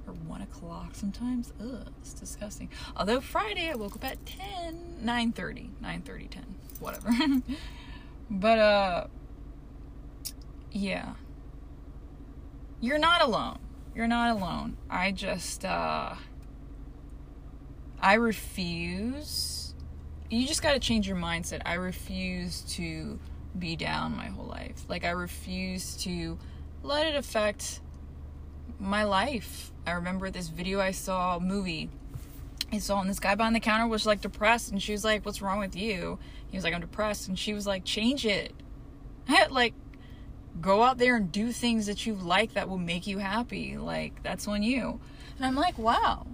or 0.07 0.13
1 0.13 0.41
o'clock 0.41 0.95
sometimes. 0.95 1.53
Ugh, 1.61 1.87
it's 2.01 2.13
disgusting. 2.13 2.69
Although 2.97 3.21
Friday 3.21 3.69
I 3.69 3.75
woke 3.75 3.95
up 3.95 4.03
at 4.03 4.25
10, 4.25 4.97
9 5.05 5.31
30, 5.31 5.69
9 5.79 6.01
30, 6.01 6.27
10, 6.27 6.43
whatever. 6.79 7.09
but, 8.31 8.59
uh, 8.59 9.07
yeah. 10.71 11.13
You're 12.79 12.97
not 12.97 13.21
alone. 13.21 13.59
You're 13.93 14.07
not 14.07 14.35
alone. 14.35 14.77
I 14.89 15.11
just, 15.11 15.65
uh, 15.65 16.15
I 17.99 18.13
refuse. 18.13 19.75
You 20.29 20.47
just 20.47 20.63
got 20.63 20.73
to 20.73 20.79
change 20.79 21.07
your 21.07 21.17
mindset. 21.17 21.61
I 21.65 21.73
refuse 21.73 22.61
to 22.75 23.19
be 23.59 23.75
down 23.75 24.15
my 24.15 24.27
whole 24.27 24.45
life. 24.45 24.85
Like, 24.87 25.03
I 25.03 25.11
refuse 25.11 25.97
to 25.97 26.39
let 26.83 27.05
it 27.05 27.15
affect 27.15 27.81
my 28.79 29.03
life. 29.03 29.71
I 29.85 29.91
remember 29.91 30.31
this 30.31 30.47
video 30.47 30.79
I 30.79 30.91
saw, 30.91 31.37
movie 31.37 31.89
I 32.71 32.77
saw, 32.79 33.01
and 33.01 33.09
this 33.09 33.19
guy 33.19 33.35
behind 33.35 33.55
the 33.55 33.59
counter 33.59 33.87
was 33.87 34.05
like 34.05 34.21
depressed, 34.21 34.71
and 34.71 34.81
she 34.81 34.91
was 34.91 35.03
like, 35.03 35.25
"What's 35.25 35.41
wrong 35.41 35.59
with 35.59 35.75
you?" 35.75 36.19
He 36.49 36.57
was 36.57 36.63
like, 36.63 36.73
"I'm 36.73 36.81
depressed," 36.81 37.27
and 37.27 37.37
she 37.37 37.53
was 37.53 37.67
like, 37.67 37.83
"Change 37.83 38.25
it." 38.25 38.53
like, 39.49 39.73
go 40.59 40.83
out 40.83 40.97
there 40.97 41.15
and 41.15 41.31
do 41.31 41.51
things 41.51 41.85
that 41.85 42.05
you 42.05 42.13
like 42.13 42.53
that 42.53 42.69
will 42.69 42.77
make 42.77 43.07
you 43.07 43.19
happy. 43.19 43.77
Like, 43.77 44.23
that's 44.23 44.47
on 44.47 44.63
you. 44.63 44.99
And 45.37 45.45
I'm 45.45 45.55
like, 45.55 45.77
wow, 45.77 46.27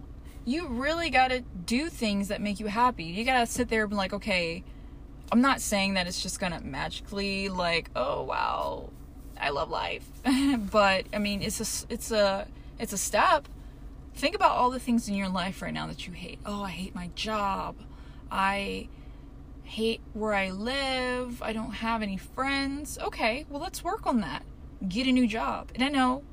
you 0.45 0.67
really 0.67 1.09
got 1.09 1.29
to 1.29 1.41
do 1.41 1.89
things 1.89 2.29
that 2.29 2.41
make 2.41 2.59
you 2.59 2.67
happy. 2.67 3.03
You 3.03 3.23
got 3.23 3.39
to 3.39 3.45
sit 3.45 3.69
there 3.69 3.81
and 3.81 3.89
be 3.89 3.95
like, 3.95 4.13
okay, 4.13 4.63
I'm 5.31 5.41
not 5.41 5.59
saying 5.59 5.95
that 5.95 6.07
it's 6.07 6.21
just 6.21 6.39
gonna 6.39 6.61
magically 6.61 7.49
like, 7.49 7.89
oh 7.95 8.23
wow, 8.23 8.89
I 9.39 9.49
love 9.49 9.69
life. 9.69 10.09
but 10.71 11.05
I 11.13 11.17
mean, 11.17 11.41
it's 11.41 11.59
a 11.59 11.93
it's 11.93 12.11
a 12.11 12.47
it's 12.79 12.93
a 12.93 12.97
step. 12.97 13.47
Think 14.17 14.33
about 14.33 14.53
all 14.53 14.71
the 14.71 14.79
things 14.79 15.07
in 15.07 15.13
your 15.13 15.29
life 15.29 15.61
right 15.61 15.71
now 15.71 15.85
that 15.85 16.07
you 16.07 16.13
hate. 16.13 16.39
Oh, 16.43 16.63
I 16.63 16.71
hate 16.71 16.95
my 16.95 17.11
job. 17.13 17.75
I 18.31 18.89
hate 19.63 20.01
where 20.13 20.33
I 20.33 20.49
live. 20.49 21.39
I 21.43 21.53
don't 21.53 21.69
have 21.69 22.01
any 22.01 22.17
friends. 22.17 22.97
Okay, 22.97 23.45
well 23.47 23.61
let's 23.61 23.83
work 23.83 24.07
on 24.07 24.21
that. 24.21 24.43
Get 24.87 25.05
a 25.05 25.11
new 25.11 25.27
job. 25.27 25.69
And 25.75 25.83
I 25.83 25.89
know 25.89 26.23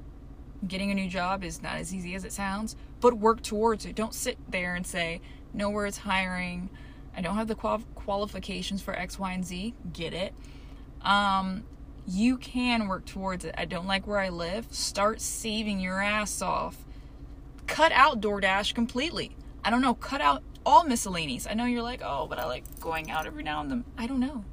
getting 0.67 0.91
a 0.91 0.95
new 0.95 1.11
job 1.11 1.45
is 1.45 1.61
not 1.61 1.77
as 1.77 1.95
easy 1.95 2.15
as 2.15 2.25
it 2.25 2.33
sounds, 2.33 2.75
but 3.01 3.19
work 3.19 3.43
towards 3.43 3.85
it. 3.85 3.95
Don't 3.95 4.15
sit 4.15 4.39
there 4.49 4.75
and 4.75 4.87
say, 4.87 5.21
"Nowhere 5.53 5.85
is 5.85 5.99
hiring. 5.99 6.71
I 7.15 7.21
don't 7.21 7.37
have 7.37 7.49
the 7.49 7.55
qual- 7.55 7.83
qualifications 7.95 8.81
for 8.81 8.95
X, 8.95 9.19
Y, 9.19 9.31
and 9.31 9.45
Z." 9.45 9.75
Get 9.93 10.15
it. 10.15 10.35
Um, 11.03 11.65
you 12.07 12.39
can 12.39 12.89
work 12.89 13.05
towards 13.05 13.45
it. 13.45 13.55
I 13.59 13.67
don't 13.67 13.87
like 13.87 14.07
where 14.07 14.21
I 14.21 14.31
live. 14.31 14.69
Start 14.71 15.21
saving 15.21 15.81
your 15.81 16.01
ass 16.01 16.41
off. 16.41 16.84
Cut 17.67 17.93
out 17.93 18.21
DoorDash 18.21 18.75
completely. 18.75 19.37
I 19.65 19.71
don't 19.71 19.81
know, 19.81 19.95
cut 19.95 20.21
out 20.21 20.43
all 20.67 20.85
miscellanies. 20.85 21.47
I 21.47 21.55
know 21.55 21.65
you're 21.65 21.83
like, 21.83 22.03
oh, 22.05 22.27
but 22.29 22.39
I 22.39 22.47
like 22.47 22.65
going 22.81 23.11
out 23.11 23.27
every 23.27 23.43
now 23.43 23.61
and 23.61 23.71
then. 23.71 23.85
I 23.97 24.07
don't 24.07 24.21
know. 24.21 24.45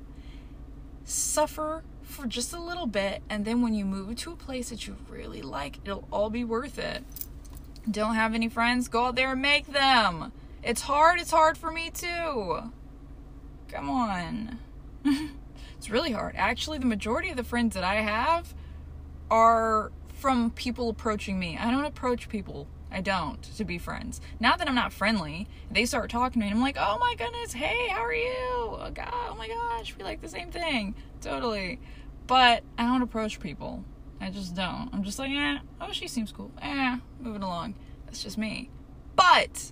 Suffer 1.03 1.84
for 2.01 2.26
just 2.26 2.53
a 2.53 2.59
little 2.59 2.86
bit, 2.86 3.22
and 3.30 3.45
then 3.45 3.62
when 3.62 3.74
you 3.74 3.86
move 3.86 4.16
to 4.18 4.32
a 4.32 4.36
place 4.36 4.70
that 4.70 4.88
you 4.88 4.97
really 5.09 5.41
like, 5.41 5.80
it'll 5.84 6.07
all 6.12 6.30
be 6.30 6.43
worth 6.43 6.78
it. 6.78 7.03
Don't 7.89 8.16
have 8.16 8.34
any 8.34 8.49
friends? 8.49 8.88
Go 8.88 9.05
out 9.05 9.16
there 9.16 9.32
and 9.32 9.41
make 9.41 9.68
them. 9.68 10.32
It's 10.64 10.82
hard. 10.82 11.20
It's 11.20 11.32
hard 11.32 11.57
for 11.57 11.72
me 11.72 11.89
too. 11.89 12.72
Come 13.68 13.89
on. 13.89 14.59
It's 15.82 15.89
really 15.89 16.12
hard. 16.12 16.36
Actually, 16.36 16.78
the 16.78 16.86
majority 16.86 17.32
of 17.32 17.38
the 17.38 17.43
friends 17.43 17.74
that 17.74 17.84
I 17.84 17.95
have 17.95 18.53
are 19.32 19.91
from 20.14 20.51
people 20.51 20.89
approaching 20.89 21.39
me. 21.39 21.57
I 21.57 21.72
don't 21.72 21.86
approach 21.86 22.30
people. 22.30 22.68
I 22.92 23.02
don't 23.02 23.42
to 23.42 23.64
be 23.64 23.78
friends. 23.78 24.20
Now 24.39 24.58
that 24.58 24.68
I'm 24.68 24.76
not 24.76 24.92
friendly, 24.92 25.48
they 25.72 25.86
start 25.86 26.10
talking 26.10 26.34
to 26.34 26.39
me 26.39 26.48
and 26.48 26.56
I'm 26.56 26.62
like, 26.62 26.78
oh 26.78 26.98
my 27.00 27.16
goodness, 27.18 27.54
hey, 27.54 27.88
how 27.88 28.04
are 28.04 28.14
you? 28.14 28.44
Oh, 28.44 28.92
God, 28.94 29.14
oh 29.30 29.36
my 29.36 29.48
gosh, 29.48 29.96
we 29.98 30.04
like 30.04 30.22
the 30.22 30.28
same 30.28 30.52
thing. 30.52 30.96
Totally. 31.22 31.80
But 32.28 32.64
I 32.78 32.86
don't 32.86 33.02
approach 33.02 33.39
people. 33.39 33.86
I 34.20 34.30
just 34.30 34.56
don't. 34.56 34.89
I'm 34.94 35.04
just 35.04 35.20
like, 35.20 35.32
eh, 35.32 35.60
oh, 35.80 35.92
she 35.92 36.08
seems 36.08 36.32
cool. 36.32 36.52
Eh, 36.62 36.98
moving 37.20 37.44
along. 37.44 37.76
That's 38.06 38.22
just 38.22 38.38
me. 38.38 38.70
But 39.16 39.72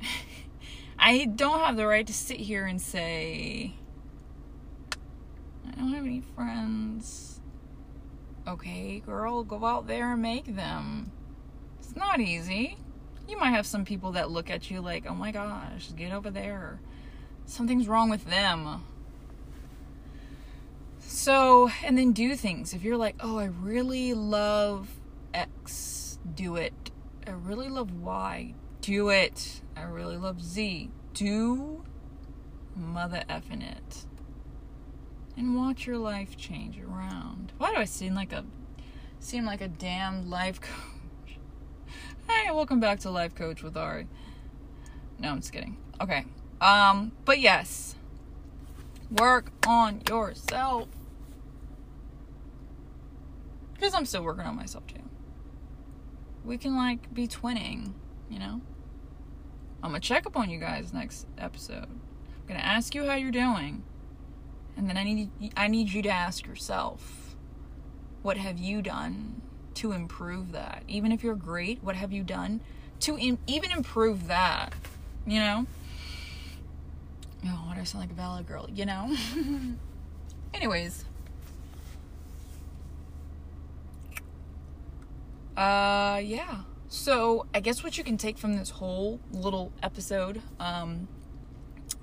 I 0.98 1.24
don't 1.24 1.60
have 1.60 1.76
the 1.76 1.86
right 1.86 2.06
to 2.06 2.14
sit 2.14 2.38
here 2.38 2.66
and 2.66 2.80
say, 2.80 3.74
I 5.66 5.72
don't 5.72 5.92
have 5.92 6.04
any 6.04 6.22
friends. 6.34 7.40
Okay, 8.46 9.00
girl, 9.00 9.42
go 9.42 9.64
out 9.64 9.86
there 9.86 10.12
and 10.12 10.22
make 10.22 10.56
them. 10.56 11.12
It's 11.90 11.98
not 11.98 12.20
easy. 12.20 12.76
You 13.26 13.36
might 13.36 13.50
have 13.50 13.66
some 13.66 13.84
people 13.84 14.12
that 14.12 14.30
look 14.30 14.48
at 14.48 14.70
you 14.70 14.80
like, 14.80 15.06
oh 15.08 15.14
my 15.14 15.32
gosh, 15.32 15.90
get 15.96 16.12
over 16.12 16.30
there. 16.30 16.78
Something's 17.46 17.88
wrong 17.88 18.08
with 18.08 18.26
them. 18.26 18.84
So, 21.00 21.68
and 21.84 21.98
then 21.98 22.12
do 22.12 22.36
things. 22.36 22.74
If 22.74 22.84
you're 22.84 22.96
like, 22.96 23.16
oh, 23.18 23.38
I 23.40 23.46
really 23.46 24.14
love 24.14 24.88
X, 25.34 26.20
do 26.32 26.54
it. 26.54 26.92
I 27.26 27.32
really 27.32 27.68
love 27.68 27.92
Y, 27.92 28.54
do 28.82 29.08
it. 29.08 29.60
I 29.76 29.82
really 29.82 30.16
love 30.16 30.40
Z, 30.44 30.92
do 31.12 31.82
mother 32.76 33.24
effing 33.28 33.68
it 33.68 34.06
and 35.36 35.56
watch 35.56 35.88
your 35.88 35.98
life 35.98 36.36
change 36.36 36.78
around. 36.78 37.52
Why 37.58 37.72
do 37.72 37.78
I 37.78 37.84
seem 37.84 38.14
like 38.14 38.32
a 38.32 38.44
seem 39.18 39.44
like 39.44 39.60
a 39.60 39.68
damn 39.68 40.30
life 40.30 40.60
coach? 40.60 40.99
Hey, 42.30 42.52
welcome 42.52 42.78
back 42.78 43.00
to 43.00 43.10
Life 43.10 43.34
Coach 43.34 43.60
with 43.60 43.76
Ari. 43.76 44.06
No, 45.18 45.30
I'm 45.30 45.40
just 45.40 45.52
kidding. 45.52 45.76
Okay. 46.00 46.24
Um, 46.60 47.10
but 47.24 47.40
yes. 47.40 47.96
Work 49.10 49.50
on 49.66 50.00
yourself. 50.08 50.88
Because 53.74 53.94
I'm 53.94 54.06
still 54.06 54.22
working 54.22 54.44
on 54.44 54.54
myself 54.54 54.86
too. 54.86 55.02
We 56.44 56.56
can 56.56 56.76
like 56.76 57.12
be 57.12 57.26
twinning, 57.26 57.94
you 58.30 58.38
know? 58.38 58.60
I'm 59.82 59.90
gonna 59.90 59.98
check 59.98 60.24
up 60.24 60.36
on 60.36 60.50
you 60.50 60.60
guys 60.60 60.92
next 60.92 61.26
episode. 61.36 61.88
I'm 61.88 62.46
gonna 62.46 62.60
ask 62.60 62.94
you 62.94 63.06
how 63.06 63.16
you're 63.16 63.32
doing. 63.32 63.82
And 64.76 64.88
then 64.88 64.96
I 64.96 65.02
need 65.02 65.30
I 65.56 65.66
need 65.66 65.90
you 65.90 66.00
to 66.02 66.10
ask 66.10 66.46
yourself, 66.46 67.34
what 68.22 68.36
have 68.36 68.56
you 68.56 68.82
done 68.82 69.39
to 69.74 69.92
improve 69.92 70.52
that? 70.52 70.82
Even 70.88 71.12
if 71.12 71.22
you're 71.22 71.34
great, 71.34 71.82
what 71.82 71.96
have 71.96 72.12
you 72.12 72.22
done 72.22 72.60
to 73.00 73.18
Im- 73.18 73.38
even 73.46 73.70
improve 73.70 74.26
that? 74.28 74.72
You 75.26 75.40
know? 75.40 75.66
Oh, 77.46 77.72
do 77.74 77.80
I 77.80 77.84
sound 77.84 78.02
like 78.02 78.10
a 78.10 78.14
valid 78.14 78.46
girl? 78.46 78.68
You 78.72 78.86
know? 78.86 79.16
Anyways. 80.54 81.04
Uh, 85.56 86.20
yeah. 86.22 86.62
So, 86.88 87.46
I 87.54 87.60
guess 87.60 87.84
what 87.84 87.96
you 87.96 88.04
can 88.04 88.16
take 88.16 88.36
from 88.36 88.56
this 88.56 88.70
whole 88.70 89.20
little 89.32 89.72
episode 89.82 90.42
um, 90.58 91.06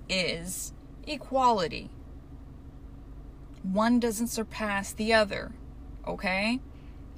is 0.07 0.71
equality 1.05 1.89
one 3.73 3.99
doesn't 3.99 4.27
surpass 4.27 4.93
the 4.93 5.13
other. 5.13 5.51
Okay? 6.07 6.59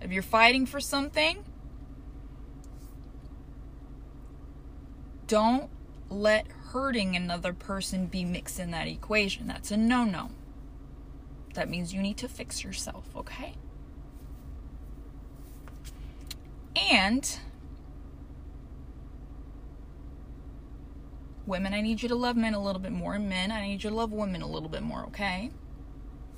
If 0.02 0.12
you're 0.12 0.24
fighting 0.24 0.66
for 0.66 0.80
something, 0.80 1.44
don't 5.28 5.70
let 6.10 6.48
hurting 6.72 7.16
another 7.16 7.54
person 7.54 8.08
be 8.08 8.24
mixed 8.26 8.60
in 8.60 8.72
that 8.72 8.88
equation. 8.88 9.48
That's 9.48 9.72
a 9.72 9.78
no 9.78 10.04
no. 10.04 10.32
That 11.54 11.70
means 11.70 11.94
you 11.94 12.02
need 12.02 12.18
to 12.18 12.28
fix 12.28 12.64
yourself, 12.64 13.06
okay? 13.16 13.54
And 16.92 17.38
women, 21.46 21.74
I 21.74 21.82
need 21.82 22.02
you 22.02 22.10
to 22.10 22.16
love 22.16 22.38
men 22.38 22.54
a 22.54 22.64
little 22.64 22.82
bit 22.82 22.92
more. 22.92 23.16
And 23.16 23.28
men, 23.28 23.52
I 23.52 23.68
need 23.68 23.84
you 23.84 23.90
to 23.90 23.96
love 23.96 24.12
women 24.12 24.42
a 24.42 24.48
little 24.48 24.70
bit 24.70 24.84
more, 24.84 25.04
okay? 25.08 25.52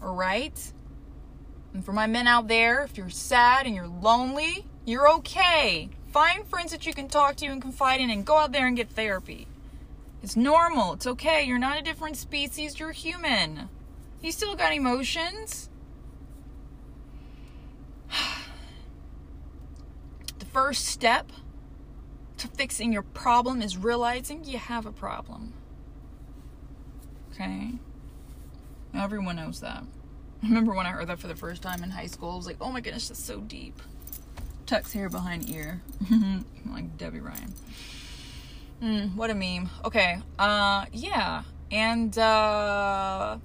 All 0.02 0.16
right? 0.16 0.74
And 1.74 1.86
for 1.86 1.94
my 1.94 2.08
men 2.08 2.28
out 2.28 2.48
there, 2.48 2.84
if 2.84 2.98
you're 2.98 3.10
sad 3.10 3.66
and 3.66 3.74
you're 3.76 3.88
lonely, 3.88 4.66
you're 4.86 5.10
okay. 5.16 5.90
Find 6.12 6.46
friends 6.46 6.72
that 6.72 6.86
you 6.86 6.94
can 6.94 7.08
talk 7.08 7.38
to 7.38 7.46
and 7.46 7.62
confide 7.62 8.02
in 8.02 8.10
and 8.10 8.26
go 8.26 8.38
out 8.38 8.52
there 8.52 8.68
and 8.68 8.76
get 8.76 8.90
therapy. 8.90 9.48
It's 10.22 10.36
normal. 10.36 10.94
It's 10.94 11.08
okay. 11.08 11.44
You're 11.44 11.58
not 11.58 11.80
a 11.80 11.82
different 11.82 12.18
species. 12.18 12.80
You're 12.80 12.92
human. 12.92 13.70
You 14.22 14.32
still 14.32 14.56
got 14.56 14.74
emotions. 14.74 15.70
the 20.40 20.46
first 20.46 20.86
step 20.86 21.32
to 22.38 22.48
fixing 22.48 22.92
your 22.92 23.04
problem 23.04 23.62
is 23.62 23.78
realizing 23.78 24.44
you 24.44 24.58
have 24.58 24.86
a 24.86 24.92
problem. 24.92 25.54
Okay? 27.32 27.74
Everyone 28.94 29.38
knows 29.38 29.62
that. 29.62 29.84
I 30.42 30.48
remember 30.48 30.74
when 30.74 30.86
I 30.86 30.90
heard 30.90 31.08
that 31.08 31.20
for 31.20 31.28
the 31.28 31.36
first 31.36 31.62
time 31.62 31.84
in 31.84 31.92
high 31.92 32.08
school, 32.08 32.32
I 32.32 32.36
was 32.36 32.48
like, 32.48 32.58
oh 32.62 32.72
my 32.72 32.82
goodness, 32.82 33.10
that's 33.10 33.24
so 33.24 33.40
deep. 33.40 33.82
Tucks 34.66 34.94
hair 34.94 35.10
behind 35.10 35.50
ear. 35.50 35.82
like 36.72 36.98
Debby 36.98 37.20
Ryan. 37.20 37.54
Mm, 38.82 39.16
what 39.16 39.30
a 39.30 39.36
meme. 39.36 39.70
Okay. 39.86 40.20
Uh 40.40 40.86
yeah. 40.92 41.44
And 41.72 42.18
uh 42.18 43.38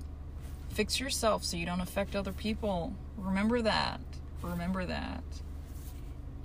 fix 0.71 0.99
yourself 0.99 1.45
so 1.45 1.57
you 1.57 1.67
don't 1.67 1.81
affect 1.81 2.17
other 2.17 2.33
people. 2.33 2.95
Remember 3.19 3.61
that. 3.61 4.01
Remember 4.43 4.87
that. 4.87 5.25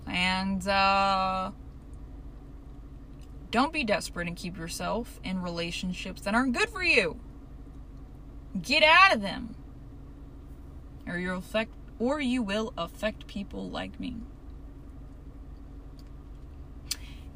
And 0.08 0.68
uh 0.68 1.52
don't 3.52 3.74
be 3.74 3.84
desperate 3.84 4.28
and 4.28 4.36
keep 4.36 4.58
yourself 4.58 5.20
in 5.24 5.42
relationships 5.42 6.22
that 6.22 6.34
aren't 6.34 6.54
good 6.54 6.70
for 6.70 6.84
you. 6.84 7.20
Get 8.62 8.84
out 8.84 9.14
of 9.14 9.22
them. 9.22 9.56
Or 11.08 11.18
you'll 11.18 11.40
affect 11.40 11.72
or 12.00 12.20
you 12.20 12.42
will 12.42 12.74
affect 12.78 13.28
people 13.28 13.70
like 13.70 14.00
me. 14.00 14.16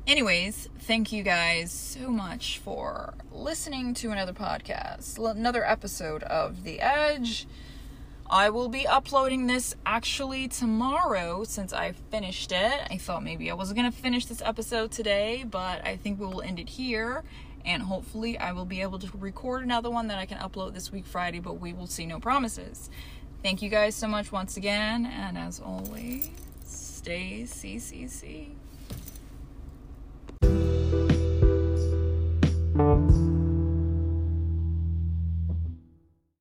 Anyways, 0.08 0.70
thank 0.80 1.12
you 1.12 1.24
guys 1.24 1.72
so 1.72 2.10
much 2.10 2.60
for 2.60 3.16
listening 3.32 3.94
to 3.96 4.12
another 4.12 4.34
podcast, 4.34 5.18
another 5.18 5.66
episode 5.66 6.24
of 6.24 6.64
The 6.64 6.80
Edge. 6.80 7.48
I 8.28 8.50
will 8.50 8.70
be 8.70 8.88
uploading 8.88 9.46
this 9.46 9.76
actually 9.86 10.48
tomorrow 10.48 11.44
since 11.44 11.74
I 11.74 11.92
finished 11.92 12.52
it. 12.52 12.82
I 12.90 12.98
thought 12.98 13.24
maybe 13.24 13.52
I 13.52 13.54
wasn't 13.54 13.78
going 13.78 13.92
to 13.92 13.98
finish 13.98 14.26
this 14.26 14.42
episode 14.44 14.92
today, 14.92 15.44
but 15.48 15.86
I 15.86 15.96
think 15.96 16.20
we 16.20 16.26
will 16.26 16.42
end 16.42 16.60
it 16.60 16.70
here. 16.70 17.24
And 17.64 17.84
hopefully, 17.84 18.38
I 18.38 18.52
will 18.52 18.66
be 18.66 18.82
able 18.82 19.00
to 19.00 19.10
record 19.18 19.64
another 19.64 19.90
one 19.90 20.08
that 20.08 20.20
I 20.20 20.28
can 20.28 20.38
upload 20.38 20.74
this 20.76 20.92
week, 20.92 21.06
Friday, 21.06 21.40
but 21.40 21.60
we 21.60 21.74
will 21.74 21.88
see 21.88 22.06
no 22.06 22.20
promises. 22.20 22.90
Thank 23.46 23.62
you 23.62 23.70
guys 23.70 23.94
so 23.94 24.08
much 24.08 24.32
once 24.32 24.58
again, 24.58 25.06
and 25.06 25.38
as 25.38 25.60
always, 25.60 26.32
stay 26.66 27.44
CCC. 27.44 28.48